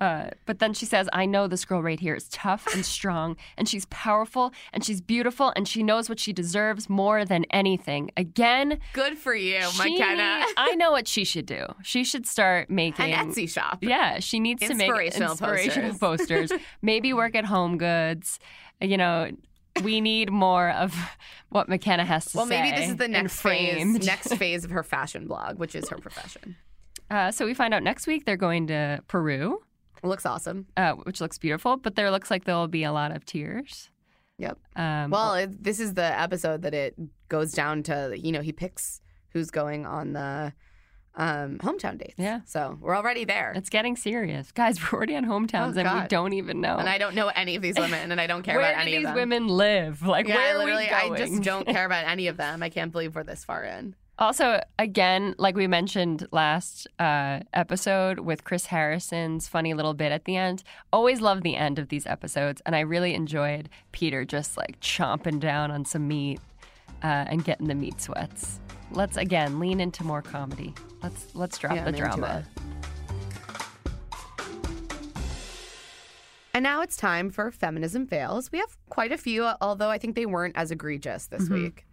Uh, 0.00 0.30
but 0.46 0.58
then 0.60 0.72
she 0.72 0.86
says, 0.86 1.08
I 1.12 1.26
know 1.26 1.46
this 1.46 1.64
girl 1.64 1.82
right 1.82 2.00
here 2.00 2.14
is 2.14 2.28
tough 2.30 2.66
and 2.74 2.84
strong, 2.98 3.36
and 3.58 3.68
she's 3.68 3.84
powerful, 3.86 4.52
and 4.72 4.84
she's 4.84 5.00
beautiful, 5.00 5.52
and 5.56 5.68
she 5.68 5.82
knows 5.82 6.08
what 6.08 6.18
she 6.18 6.32
deserves 6.32 6.88
more 6.88 7.24
than 7.24 7.44
anything. 7.50 8.10
Again, 8.16 8.78
Good 8.94 9.18
for 9.18 9.34
you, 9.34 9.60
she 9.62 10.00
Mykenna. 10.00 10.44
I 10.56 10.74
know 10.76 10.90
what 10.90 11.06
she 11.06 11.24
should 11.24 11.46
do. 11.46 11.66
She 11.82 12.04
should 12.04 12.26
start 12.26 12.70
making 12.70 13.12
An 13.12 13.30
Etsy 13.30 13.48
shop. 13.48 13.78
Yeah, 13.82 14.20
she 14.20 14.40
needs 14.40 14.62
to 14.62 14.74
make 14.74 14.88
Inspirational 14.88 15.32
inspirational 15.32 15.98
posters. 15.98 16.52
Maybe 16.82 17.12
work 17.12 17.34
at 17.34 17.44
Home 17.44 17.76
Goods. 17.78 18.38
You 18.80 18.96
know, 18.96 19.30
we 19.82 20.00
need 20.00 20.30
more 20.30 20.70
of 20.70 20.94
what 21.50 21.68
Mykenna 21.68 22.04
has 22.04 22.24
to 22.26 22.38
Well, 22.38 22.46
say. 22.46 22.56
Well, 22.56 22.64
maybe 22.64 22.76
this 22.80 22.90
is 22.90 22.96
the 22.96 23.08
next 23.08 23.40
phase, 23.40 24.06
next 24.06 24.34
phase 24.36 24.64
of 24.64 24.70
her 24.70 24.82
fashion 24.82 25.26
blog, 25.26 25.58
which 25.58 25.74
is 25.74 25.88
her 25.90 25.98
profession. 25.98 26.56
Uh, 27.10 27.30
so 27.30 27.44
we 27.44 27.54
find 27.54 27.74
out 27.74 27.82
next 27.82 28.06
week 28.06 28.24
they're 28.24 28.36
going 28.36 28.66
to 28.68 29.00
Peru, 29.08 29.60
Looks 30.02 30.24
awesome. 30.26 30.66
uh, 30.76 30.92
which 30.92 31.20
looks 31.20 31.38
beautiful, 31.38 31.76
but 31.76 31.94
there 31.96 32.10
looks 32.10 32.30
like 32.30 32.44
there 32.44 32.54
will 32.56 32.68
be 32.68 32.84
a 32.84 32.92
lot 32.92 33.12
of 33.14 33.24
tears. 33.24 33.90
Yep. 34.38 34.58
Um, 34.76 35.10
Well, 35.10 35.34
it, 35.34 35.62
this 35.62 35.78
is 35.80 35.94
the 35.94 36.18
episode 36.20 36.62
that 36.62 36.72
it 36.74 36.94
goes 37.28 37.52
down 37.52 37.82
to. 37.84 38.14
You 38.18 38.32
know, 38.32 38.40
he 38.40 38.52
picks 38.52 39.00
who's 39.32 39.50
going 39.50 39.84
on 39.86 40.12
the 40.14 40.52
um, 41.14 41.58
hometown 41.58 41.98
dates. 41.98 42.14
Yeah. 42.16 42.40
So 42.46 42.78
we're 42.80 42.96
already 42.96 43.24
there, 43.24 43.52
it's 43.54 43.68
getting 43.68 43.96
serious, 43.96 44.52
guys. 44.52 44.80
We're 44.92 44.96
already 44.96 45.16
on 45.16 45.24
hometowns, 45.26 45.76
Oh, 45.76 45.80
and 45.80 46.02
we 46.02 46.08
don't 46.08 46.32
even 46.34 46.60
know. 46.60 46.76
and 46.78 46.88
I 46.88 46.98
don't 46.98 47.14
know 47.16 47.28
any 47.28 47.56
of 47.56 47.62
these 47.62 47.76
women, 47.76 48.12
and 48.12 48.20
I 48.20 48.26
don't 48.28 48.42
care 48.44 48.56
where 48.58 48.70
about 48.70 48.76
do 48.76 48.88
any 48.88 48.90
these 48.98 48.98
of 49.06 49.14
them. 49.14 49.16
women 49.16 49.48
live? 49.48 50.02
Like, 50.06 50.28
yeah, 50.28 50.36
where 50.36 50.58
literally, 50.58 50.88
are 50.88 51.02
we 51.02 51.08
going? 51.08 51.22
I 51.22 51.26
just 51.26 51.42
don't 51.42 51.66
care 51.74 51.84
about 51.84 52.06
any 52.06 52.28
of 52.28 52.36
them. 52.36 52.62
I 52.62 52.68
can't 52.70 52.92
believe 52.92 53.14
we're 53.16 53.24
this 53.24 53.44
far 53.44 53.64
in. 53.64 53.96
Also, 54.20 54.60
again, 54.78 55.34
like 55.38 55.56
we 55.56 55.66
mentioned 55.66 56.28
last 56.30 56.86
uh, 56.98 57.40
episode 57.54 58.18
with 58.18 58.44
Chris 58.44 58.66
Harrison's 58.66 59.48
funny 59.48 59.72
little 59.72 59.94
bit 59.94 60.12
at 60.12 60.26
the 60.26 60.36
end, 60.36 60.62
always 60.92 61.22
love 61.22 61.40
the 61.40 61.56
end 61.56 61.78
of 61.78 61.88
these 61.88 62.04
episodes. 62.06 62.60
And 62.66 62.76
I 62.76 62.80
really 62.80 63.14
enjoyed 63.14 63.70
Peter 63.92 64.26
just 64.26 64.58
like 64.58 64.78
chomping 64.80 65.40
down 65.40 65.70
on 65.70 65.86
some 65.86 66.06
meat 66.06 66.38
uh, 67.02 67.06
and 67.28 67.42
getting 67.42 67.66
the 67.66 67.74
meat 67.74 67.98
sweats. 67.98 68.60
Let's 68.90 69.16
again 69.16 69.58
lean 69.58 69.80
into 69.80 70.04
more 70.04 70.20
comedy. 70.20 70.74
Let's 71.02 71.34
let's 71.34 71.56
drop 71.56 71.76
Yeah, 71.76 71.84
the 71.84 71.90
I'm 71.90 71.94
drama. 71.94 72.44
And 76.52 76.62
now 76.62 76.82
it's 76.82 76.96
time 76.96 77.30
for 77.30 77.50
feminism 77.52 78.06
fails. 78.06 78.52
We 78.52 78.58
have 78.58 78.76
quite 78.90 79.12
a 79.12 79.16
few, 79.16 79.48
although 79.62 79.88
I 79.88 79.96
think 79.96 80.14
they 80.14 80.26
weren't 80.26 80.56
as 80.58 80.70
egregious 80.70 81.26
this 81.28 81.48
Mhm. 81.48 81.52
week. 81.52 81.86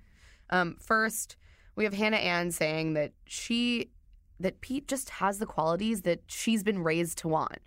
Um, 0.49 0.75
first, 0.81 1.37
we 1.77 1.83
have 1.83 1.93
Hannah 1.93 2.17
Ann 2.17 2.51
saying 2.51 2.95
that 2.95 3.13
she 3.25 3.91
that 4.39 4.59
Pete 4.61 4.87
just 4.87 5.09
has 5.11 5.39
the 5.39 5.45
qualities 5.45 6.01
that 6.01 6.19
she's 6.27 6.63
been 6.63 6.83
raised 6.83 7.19
to 7.19 7.27
want. 7.27 7.59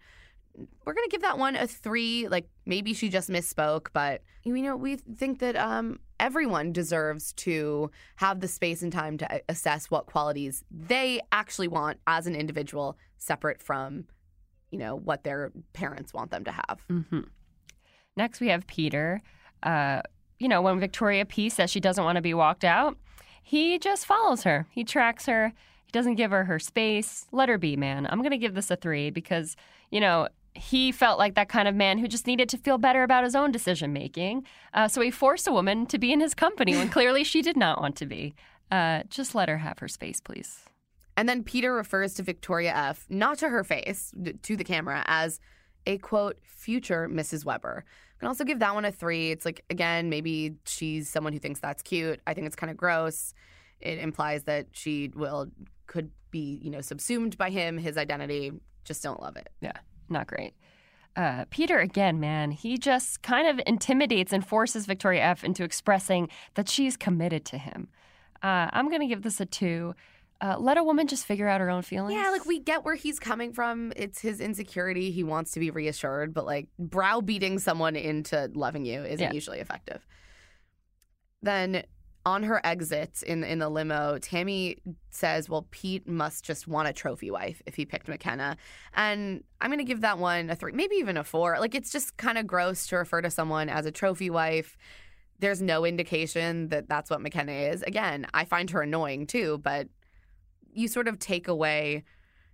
We're 0.85 0.93
gonna 0.93 1.09
give 1.09 1.23
that 1.23 1.39
one 1.39 1.57
a 1.57 1.67
three. 1.67 2.29
Like 2.29 2.49
maybe 2.67 2.93
she 2.93 3.09
just 3.09 3.31
misspoke, 3.31 3.87
but 3.93 4.23
you 4.45 4.55
know 4.63 4.77
we 4.77 4.97
think 4.97 5.39
that 5.39 5.57
um, 5.57 6.01
everyone 6.19 6.73
deserves 6.73 7.33
to 7.35 7.91
have 8.17 8.41
the 8.41 8.49
space 8.49 8.83
and 8.83 8.93
time 8.93 9.17
to 9.19 9.41
assess 9.49 9.91
what 9.91 10.07
qualities 10.07 10.65
they 10.71 11.21
actually 11.33 11.69
want 11.69 11.99
as 12.07 12.27
an 12.27 12.35
individual, 12.35 12.99
separate 13.17 13.63
from 13.63 14.05
you 14.73 14.79
know 14.79 14.97
what 14.97 15.23
their 15.23 15.53
parents 15.73 16.13
want 16.13 16.33
them 16.33 16.45
to 16.45 16.53
have. 16.53 16.81
hmm 16.89 17.21
Next, 18.17 18.41
we 18.41 18.49
have 18.49 18.67
Peter. 18.67 19.23
Uh, 19.63 20.03
you 20.41 20.49
know, 20.49 20.63
when 20.63 20.81
Victoria 20.81 21.25
P 21.25 21.49
says 21.49 21.71
she 21.71 21.81
doesn't 21.81 22.03
want 22.03 22.17
to 22.17 22.23
be 22.23 22.35
walked 22.35 22.65
out, 22.65 22.97
he 23.43 23.79
just 23.79 24.07
follows 24.07 24.45
her. 24.45 24.67
He 24.71 24.85
tracks 24.85 25.27
her. 25.27 25.53
He 25.87 25.93
doesn't 25.93 26.15
give 26.15 26.31
her 26.31 26.45
her 26.45 26.59
space. 26.59 27.27
Let 27.33 27.49
her 27.49 27.59
be, 27.59 27.77
man. 27.77 28.07
I'm 28.09 28.21
going 28.21 28.31
to 28.31 28.39
give 28.39 28.55
this 28.55 28.71
a 28.71 28.77
three 28.77 29.11
because, 29.11 29.57
you 29.91 30.01
know, 30.01 30.29
he 30.55 30.93
felt 30.93 31.19
like 31.19 31.35
that 31.35 31.49
kind 31.49 31.69
of 31.69 31.75
man 31.75 31.99
who 31.99 32.09
just 32.09 32.27
needed 32.27 32.49
to 32.49 32.59
feel 32.59 32.79
better 32.79 33.03
about 33.03 33.25
his 33.25 33.35
own 33.35 33.53
decision 33.53 33.93
making. 33.93 34.45
Uh, 34.75 34.89
so 34.89 35.01
he 35.01 35.11
forced 35.11 35.47
a 35.47 35.53
woman 35.53 35.87
to 35.87 35.99
be 35.99 36.13
in 36.13 36.21
his 36.21 36.35
company 36.35 36.75
when 36.77 36.89
clearly 36.89 37.25
she 37.25 37.43
did 37.43 37.57
not 37.57 37.81
want 37.81 37.97
to 37.97 38.07
be. 38.07 38.35
Uh, 38.71 39.03
just 39.09 39.35
let 39.35 39.49
her 39.49 39.59
have 39.59 39.79
her 39.79 39.89
space, 39.89 40.21
please. 40.21 40.61
And 41.17 41.29
then 41.29 41.43
Peter 41.43 41.73
refers 41.73 42.15
to 42.15 42.23
Victoria 42.23 42.73
F, 42.75 43.07
not 43.09 43.39
to 43.39 43.49
her 43.49 43.65
face, 43.65 44.13
to 44.43 44.57
the 44.57 44.65
camera, 44.65 45.03
as 45.07 45.41
a 45.87 45.99
quote, 45.99 46.39
future 46.43 47.09
Mrs. 47.09 47.45
Weber. 47.45 47.85
I 47.87 48.19
can 48.19 48.29
also 48.29 48.45
give 48.45 48.59
that 48.59 48.75
one 48.75 48.85
a 48.85 48.93
three. 48.93 49.31
It's 49.31 49.45
like, 49.45 49.65
again, 49.71 50.11
maybe 50.11 50.57
she's 50.67 51.09
someone 51.09 51.33
who 51.33 51.39
thinks 51.39 51.61
that's 51.61 51.83
cute. 51.83 52.21
I 52.27 52.35
think 52.35 52.47
it's 52.47 52.57
kind 52.57 52.71
of 52.71 52.77
gross. 52.77 53.35
It 53.81 53.99
implies 53.99 54.45
that 54.45 54.67
she 54.73 55.11
will, 55.15 55.49
could 55.87 56.11
be, 56.31 56.61
you 56.63 56.71
know, 56.71 56.81
subsumed 56.81 57.39
by 57.39 57.51
him, 57.51 57.79
his 57.79 57.97
identity. 57.97 58.53
Just 58.85 59.03
don't 59.03 59.21
love 59.21 59.37
it. 59.37 59.49
Yeah, 59.61 59.73
not 60.09 60.27
great. 60.27 60.55
Uh, 61.17 61.45
Peter, 61.51 61.79
again, 61.79 62.21
man, 62.21 62.51
he 62.51 62.79
just 62.79 63.23
kind 63.23 63.49
of 63.49 63.61
intimidates 63.67 64.33
and 64.33 64.47
forces 64.47 64.87
Victoria 64.87 65.23
F 65.23 65.43
into 65.43 65.65
expressing 65.65 66.29
that 66.55 66.69
she's 66.69 66.97
committed 66.97 67.45
to 67.47 67.59
him. 67.59 67.89
Uh, 68.43 68.69
I'm 68.73 68.89
going 68.89 69.01
to 69.01 69.07
give 69.07 69.23
this 69.23 69.41
a 69.41 69.47
two. 69.47 69.95
Uh, 70.43 70.57
let 70.59 70.79
a 70.79 70.83
woman 70.85 71.07
just 71.07 71.27
figure 71.27 71.47
out 71.47 71.61
her 71.61 71.69
own 71.69 71.83
feelings. 71.83 72.15
Yeah, 72.15 72.31
like 72.31 72.47
we 72.47 72.59
get 72.61 72.83
where 72.85 72.95
he's 72.95 73.19
coming 73.19 73.53
from. 73.53 73.93
It's 73.95 74.21
his 74.21 74.41
insecurity. 74.41 75.11
He 75.11 75.23
wants 75.23 75.51
to 75.53 75.61
be 75.61 75.71
reassured, 75.71 76.33
but 76.33 76.47
like 76.47 76.69
browbeating 76.79 77.59
someone 77.59 77.95
into 77.95 78.51
loving 78.55 78.87
you 78.87 79.03
isn't 79.05 79.21
Yeah. 79.21 79.33
usually 79.33 79.59
effective. 79.59 80.07
Then 81.43 81.85
on 82.27 82.43
her 82.43 82.61
exit 82.65 83.23
in 83.23 83.45
in 83.45 83.59
the 83.59 83.69
limo, 83.69 84.19
Tammy 84.19 84.77
says, 85.11 85.49
"Well, 85.49 85.67
Pete 85.71 86.07
must 86.07 86.45
just 86.45 86.69
want 86.69 86.89
a 86.89 86.93
trophy 86.93 87.31
wife 87.31 87.63
if 87.67 87.75
he 87.77 87.87
picked 87.87 88.07
Mykenna." 88.09 88.57
And 88.95 89.43
I'm 89.61 89.71
going 89.71 89.79
to 89.79 89.85
give 89.85 90.03
that 90.03 90.19
one 90.19 90.51
a 90.51 90.55
3, 90.55 90.73
maybe 90.73 90.97
even 90.97 91.17
a 91.17 91.25
4. 91.25 91.59
Like 91.59 91.75
it's 91.75 91.91
just 91.91 92.17
kind 92.19 92.37
of 92.39 92.47
gross 92.47 92.87
to 92.89 92.97
refer 92.97 93.23
to 93.23 93.31
someone 93.31 93.69
as 93.71 93.87
a 93.87 93.91
trophy 93.91 94.29
wife. 94.29 94.77
There's 95.39 95.63
no 95.63 95.87
indication 95.87 96.69
that 96.69 96.89
that's 96.89 97.09
what 97.09 97.21
Mykenna 97.21 97.73
is. 97.73 97.83
Again, 97.83 98.27
I 98.35 98.45
find 98.45 98.69
her 98.71 98.83
annoying 98.83 99.27
too, 99.27 99.59
but 99.59 99.89
you 100.73 100.89
sort 100.89 101.09
of 101.09 101.19
take 101.19 101.49
away 101.49 102.05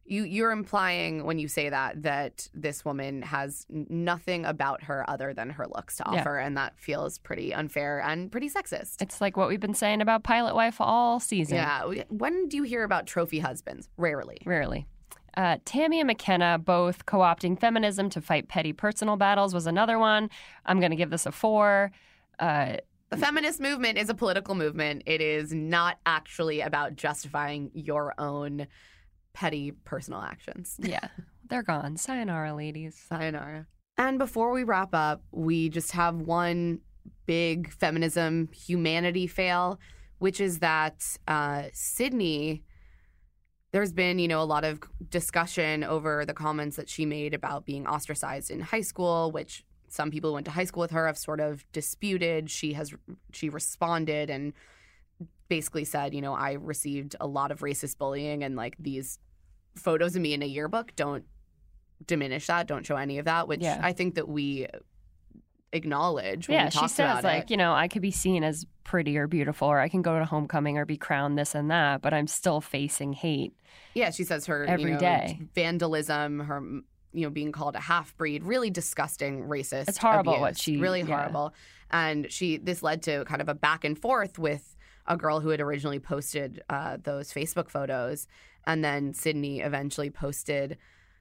you 0.09 0.23
you're 0.23 0.53
implying 0.53 1.25
when 1.25 1.37
you 1.41 1.49
say 1.49 1.69
that 1.69 2.01
that 2.03 2.49
this 2.55 2.85
woman 2.85 3.23
has 3.23 3.67
nothing 3.69 4.45
about 4.45 4.85
her 4.85 5.05
other 5.11 5.35
than 5.35 5.51
her 5.51 5.67
looks 5.67 5.97
to 5.97 6.05
Yeah. 6.13 6.21
offer 6.21 6.39
and 6.39 6.57
that 6.57 6.79
feels 6.79 7.19
pretty 7.19 7.53
unfair 7.53 8.01
and 8.01 8.31
pretty 8.31 8.49
sexist. 8.49 9.03
It's 9.03 9.21
like 9.21 9.37
what 9.37 9.49
we've 9.49 9.59
been 9.59 9.75
saying 9.75 10.01
about 10.01 10.23
Pilot 10.23 10.55
Wife 10.55 10.77
all 10.81 11.19
season. 11.19 11.57
Yeah, 11.57 11.83
when 12.09 12.49
do 12.49 12.57
you 12.57 12.63
hear 12.63 12.85
about 12.85 13.09
trophy 13.09 13.41
husbands? 13.41 13.89
Rarely. 13.97 14.39
Rarely. 14.45 14.87
Uh, 15.37 15.59
Tammy 15.65 16.01
and 16.01 16.09
Mykenna 16.09 16.65
both 16.65 17.05
co 17.05 17.19
opting 17.19 17.59
feminism 17.61 18.09
to 18.11 18.21
fight 18.21 18.49
petty 18.49 18.73
personal 18.73 19.17
battles 19.17 19.53
was 19.53 19.67
another 19.67 19.99
one. 19.99 20.31
I'm 20.65 20.79
going 20.79 20.93
to 20.93 20.97
give 20.97 21.11
this 21.11 21.27
a 21.27 21.33
four. 21.33 21.91
Uh, 22.39 22.77
The 23.11 23.17
feminist 23.17 23.61
movement 23.61 23.99
is 23.99 24.09
a 24.09 24.15
political 24.15 24.55
movement. 24.57 25.05
It 25.07 25.21
is 25.21 25.53
not 25.53 25.99
actually 26.07 26.61
about 26.61 26.97
justifying 26.97 27.71
your 27.73 28.15
own 28.19 28.67
petty 29.33 29.71
personal 29.71 30.23
actions. 30.23 30.77
yeah, 30.83 31.09
they're 31.49 31.63
gone. 31.63 31.97
Sayonara, 31.97 32.55
ladies. 32.55 33.01
Sayonara. 33.09 33.67
And 33.97 34.19
before 34.19 34.51
we 34.51 34.65
wrap 34.65 34.91
up, 34.93 35.23
we 35.31 35.69
just 35.69 35.93
have 35.93 36.17
one 36.17 36.81
big 37.27 37.73
feminism 37.73 38.49
humanity 38.53 39.27
fail, 39.27 39.79
which 40.19 40.41
is 40.41 40.59
that 40.59 41.05
uh, 41.29 41.65
Sydney. 41.73 42.65
There's 43.73 43.93
been, 43.93 44.19
you 44.19 44.29
know, 44.29 44.41
a 44.41 44.45
lot 44.45 44.65
of 44.65 44.81
discussion 45.11 45.85
over 45.85 46.25
the 46.25 46.33
comments 46.33 46.77
that 46.77 46.89
she 46.89 47.05
made 47.05 47.35
about 47.35 47.67
being 47.67 47.87
ostracized 47.87 48.51
in 48.51 48.61
high 48.61 48.81
school, 48.81 49.31
which 49.33 49.65
some 49.89 50.11
people 50.11 50.31
who 50.31 50.35
went 50.35 50.47
to 50.47 50.53
high 50.53 50.65
school 50.65 50.81
with 50.83 50.91
her 50.93 51.07
have 51.07 51.19
sort 51.19 51.41
of 51.41 51.65
disputed. 51.73 52.51
She 52.51 52.73
has 52.75 52.95
she 53.33 53.49
responded 53.49 54.31
and 54.31 54.53
basically 55.49 55.85
said, 55.85 56.13
you 56.15 56.21
know, 56.21 56.35
I 56.35 56.53
received 56.55 57.15
a 57.21 57.27
lot 57.27 57.51
of 57.51 57.61
racist 57.61 57.99
bullying 57.99 58.43
and 58.43 58.57
like 58.57 58.75
these 58.79 59.19
photos 59.77 60.17
of 60.17 60.23
me 60.23 60.33
in 60.35 60.43
a 60.43 60.47
yearbook 60.47 60.95
don't 60.97 61.25
diminish 62.07 62.47
that, 62.49 62.67
don't 62.67 62.85
show 62.85 62.97
any 62.97 63.19
of 63.19 63.25
that, 63.27 63.47
which 63.49 63.61
Yeah. 63.63 63.81
I 63.83 63.93
think 63.93 64.17
that 64.17 64.29
we 64.29 64.67
acknowledge 65.73 66.49
when 66.49 66.57
Yeah, 66.59 66.69
she 66.69 66.89
says, 66.89 67.25
like, 67.25 67.45
it. 67.45 67.51
you 67.51 67.57
know, 67.57 67.73
I 67.73 67.89
could 67.89 68.03
be 68.03 68.11
seen 68.11 68.45
as 68.45 68.67
pretty 68.85 69.17
or 69.19 69.27
beautiful, 69.27 69.69
or 69.69 69.79
I 69.81 69.89
can 69.89 70.03
go 70.03 70.19
to 70.19 70.25
homecoming 70.25 70.79
or 70.79 70.85
be 70.85 70.97
crowned 70.97 71.37
this 71.39 71.55
and 71.55 71.71
that, 71.71 72.03
but 72.03 72.15
I'm 72.15 72.27
still 72.27 72.61
facing 72.61 73.13
hate. 73.13 73.53
Yeah, 73.95 74.11
she 74.11 74.25
says 74.25 74.47
her 74.47 74.65
Every 74.65 74.85
you 74.85 74.91
know, 74.93 74.99
day. 74.99 75.41
vandalism, 75.55 76.41
her 76.41 76.63
you 77.17 77.23
know 77.23 77.31
being 77.31 77.51
called 77.51 77.75
a 77.75 77.81
half 77.81 78.17
breed, 78.17 78.45
really 78.45 78.71
disgusting, 78.71 79.45
racist. 79.45 79.89
It's 79.89 79.99
horrible 79.99 80.39
what 80.39 80.59
she- 80.59 80.77
really 80.77 81.01
yeah. 81.01 81.17
horrible. 81.17 81.55
And 81.91 82.31
she 82.31 82.59
this 82.59 82.83
led 82.83 83.03
to 83.03 83.25
kind 83.25 83.41
of 83.41 83.49
a 83.49 83.55
back 83.55 83.85
and 83.85 83.99
forth 83.99 84.39
with 84.39 84.77
a 85.07 85.17
girl 85.17 85.41
who 85.41 85.49
had 85.49 85.61
originally 85.61 86.01
posted 86.01 86.63
uh, 86.69 86.99
those 87.03 87.33
Facebook 87.33 87.71
photos, 87.71 88.27
and 88.67 88.85
then 88.85 89.15
Sydney 89.15 89.61
eventually 89.61 90.11
posted. 90.11 90.79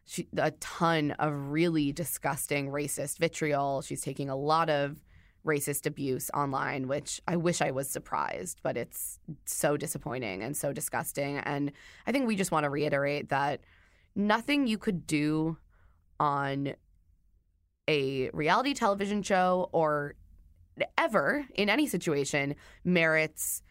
She, 0.08 0.28
a 0.38 0.52
ton 0.52 1.12
of 1.18 1.34
really 1.52 1.92
disgusting 1.92 2.70
racist 2.70 3.18
vitriol. 3.18 3.82
She's 3.82 4.02
taking 4.02 4.30
a 4.30 4.36
lot 4.36 4.70
of 4.70 5.04
racist 5.44 5.88
abuse 5.88 6.30
online, 6.32 6.88
which 6.88 7.22
I 7.28 7.38
wish 7.38 7.60
I 7.60 7.72
was 7.72 7.90
surprised, 7.90 8.60
but 8.62 8.78
it's 8.78 9.20
so 9.46 9.78
disappointing 9.78 10.44
and 10.44 10.56
so 10.56 10.74
disgusting. 10.74 11.38
And 11.40 11.72
I 12.06 12.12
think 12.12 12.28
we 12.28 12.36
just 12.36 12.52
want 12.52 12.66
to 12.66 12.70
reiterate 12.70 13.30
that 13.30 13.62
nothing 14.16 14.68
you 14.68 14.78
could 14.78 15.06
do 15.06 15.58
on 16.20 16.74
a 17.88 18.30
reality 18.32 18.74
television 18.74 19.22
show 19.24 19.70
or 19.72 20.16
ever 20.98 21.46
in 21.56 21.70
any 21.70 21.88
situation 21.88 22.56
merits 22.84 23.62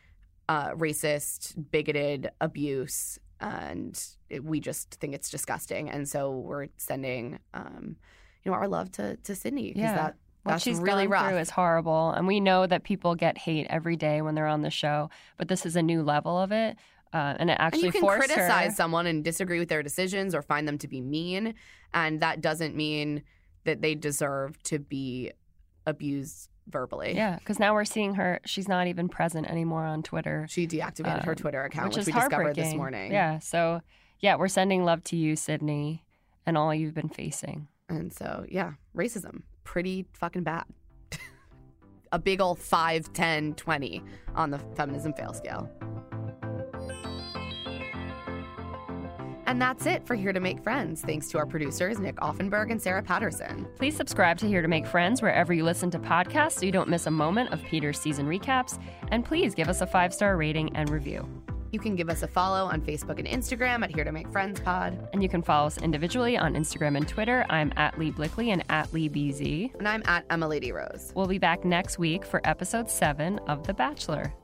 uh, 0.49 0.71
racist, 0.71 1.55
bigoted 1.71 2.31
abuse. 2.41 3.19
And 3.41 4.01
it, 4.31 4.45
we 4.45 4.61
just 4.61 4.95
think 5.01 5.15
it's 5.15 5.31
disgusting. 5.31 5.91
And 5.91 6.09
so 6.09 6.31
we're 6.31 6.69
sending, 6.77 7.39
um, 7.53 7.97
you 8.45 8.51
know, 8.51 8.57
our 8.57 8.69
love 8.69 8.93
to, 8.93 9.17
to 9.17 9.35
Sydney 9.35 9.69
because 9.69 9.83
Yeah. 9.83 9.95
that, 9.95 10.17
What 10.45 10.53
that's 10.53 10.63
she's 10.65 10.79
really 10.79 11.05
gone 11.05 11.11
rough. 11.13 11.29
through 11.31 11.39
is 11.39 11.51
horrible, 11.51 12.11
and 12.11 12.27
we 12.27 12.39
know 12.41 12.67
that 12.67 12.85
people 12.85 13.15
get 13.15 13.37
hate 13.39 13.67
every 13.71 13.97
day 13.97 14.21
when 14.23 14.35
they're 14.35 14.47
on 14.47 14.61
the 14.61 14.71
show. 14.71 15.09
But 15.39 15.49
this 15.49 15.65
is 15.67 15.75
a 15.77 15.83
new 15.83 16.03
level 16.03 16.39
of 16.39 16.53
it, 16.53 16.77
uh, 17.15 17.35
and 17.39 17.49
it 17.51 17.57
actually 17.59 17.87
And 17.87 17.95
you 17.95 18.01
can 18.01 18.09
criticize 18.19 18.73
her. 18.73 18.75
someone 18.77 19.07
and 19.07 19.25
disagree 19.25 19.59
with 19.59 19.69
their 19.71 19.83
decisions 19.83 20.35
or 20.35 20.43
find 20.43 20.69
them 20.69 20.77
to 20.79 20.89
be 20.89 21.01
mean. 21.01 21.55
And 21.95 22.21
that 22.21 22.41
doesn't 22.43 22.75
mean 22.77 23.23
that 23.65 23.81
they 23.81 23.95
deserve 23.95 24.63
to 24.65 24.79
be 24.79 25.33
abused 25.87 26.51
verbally. 26.69 27.15
Yeah, 27.15 27.37
because 27.39 27.59
now 27.59 27.73
we're 27.75 27.85
seeing 27.85 28.15
her. 28.17 28.41
She's 28.45 28.69
not 28.69 28.87
even 28.89 29.09
present 29.09 29.47
anymore 29.49 29.85
on 29.85 30.03
Twitter, 30.03 30.47
She 30.51 30.67
deactivated 30.67 31.25
her 31.25 31.33
Um, 31.33 31.37
Twitter 31.37 31.63
account, 31.63 31.89
which 31.89 31.99
which, 31.99 32.07
we 32.07 32.13
discovered 32.13 32.57
this 32.57 32.75
morning. 32.75 33.13
Yeah, 33.13 33.39
so 33.39 33.81
yeah, 34.21 34.37
we're 34.37 34.49
sending 34.49 34.85
love 34.85 35.05
to 35.05 35.17
you, 35.17 35.37
Sydney, 35.37 36.05
and 36.47 36.57
all 36.59 36.75
you've 36.75 36.95
been 36.95 37.09
facing. 37.11 37.69
And 37.89 38.13
so, 38.13 38.45
yeah, 38.49 38.73
racism, 38.97 39.43
pretty 39.63 40.07
fucking 40.15 40.43
bad. 40.45 40.65
A 42.13 42.19
big 42.19 42.41
old 42.41 42.59
5, 42.59 43.13
10, 43.13 43.55
20 43.55 44.03
on 44.35 44.51
the 44.51 44.59
feminism 44.75 45.13
fail 45.13 45.35
scale. 45.35 45.69
And 49.55 49.63
that's 49.63 49.87
it 49.87 50.05
for 50.05 50.17
Here 50.17 50.33
to 50.33 50.41
Make 50.41 50.61
Friends. 50.65 51.01
Thanks 51.01 51.29
to 51.29 51.39
our 51.39 51.47
producers, 51.47 52.01
Nick 52.01 52.17
Offenberg 52.17 52.73
and 52.73 52.83
Sarah 52.83 53.05
Patterson. 53.05 53.69
Please 53.77 53.97
subscribe 53.97 54.37
to 54.39 54.49
Here 54.49 54.61
to 54.61 54.67
Make 54.67 54.85
Friends 54.85 55.23
wherever 55.23 55.55
you 55.55 55.63
listen 55.63 55.93
to 55.93 55.99
podcasts 56.01 56.59
so 56.59 56.67
you 56.67 56.73
don't 56.73 56.89
miss 56.89 57.07
a 57.07 57.11
moment 57.13 57.53
of 57.53 57.63
Peter's 57.63 58.01
season 58.01 58.27
recaps. 58.27 58.81
And 59.13 59.25
please 59.25 59.55
give 59.55 59.69
us 59.69 59.81
a 59.81 59.87
five 59.87 60.13
star 60.13 60.37
rating 60.37 60.75
and 60.75 60.91
review. 60.91 61.25
You 61.71 61.79
can 61.79 61.95
give 61.95 62.11
us 62.11 62.25
a 62.25 62.27
follow 62.27 62.65
on 62.67 62.81
Facebook 62.81 63.21
and 63.21 63.29
Instagram 63.29 63.85
at 63.85 63.95
Here 63.95 64.03
to 64.03 64.11
Make 64.11 64.29
Friends 64.33 64.59
Pod. 64.59 65.09
And 65.13 65.23
you 65.23 65.29
can 65.29 65.41
follow 65.41 65.69
us 65.69 65.79
individually 65.79 66.37
on 66.37 66.55
Instagram 66.55 66.97
and 66.97 67.07
Twitter. 67.07 67.47
I'm 67.49 67.73
at 67.77 67.97
Leigh 67.97 68.11
Blickley 68.11 68.51
and 68.51 68.65
at 68.71 68.93
Leigh 68.93 69.09
BZ. 69.09 69.73
And 69.79 69.87
I'm 69.87 70.03
at 70.07 70.25
Emma 70.31 70.49
Lady 70.49 70.73
Rose. 70.73 71.13
We'll 71.15 71.29
be 71.29 71.39
back 71.39 71.65
next 71.65 71.97
week 71.97 72.25
for 72.25 72.41
episode 72.43 72.91
seven 72.91 73.39
of 73.47 73.65
The 73.65 73.75
Bachelor. 73.75 74.35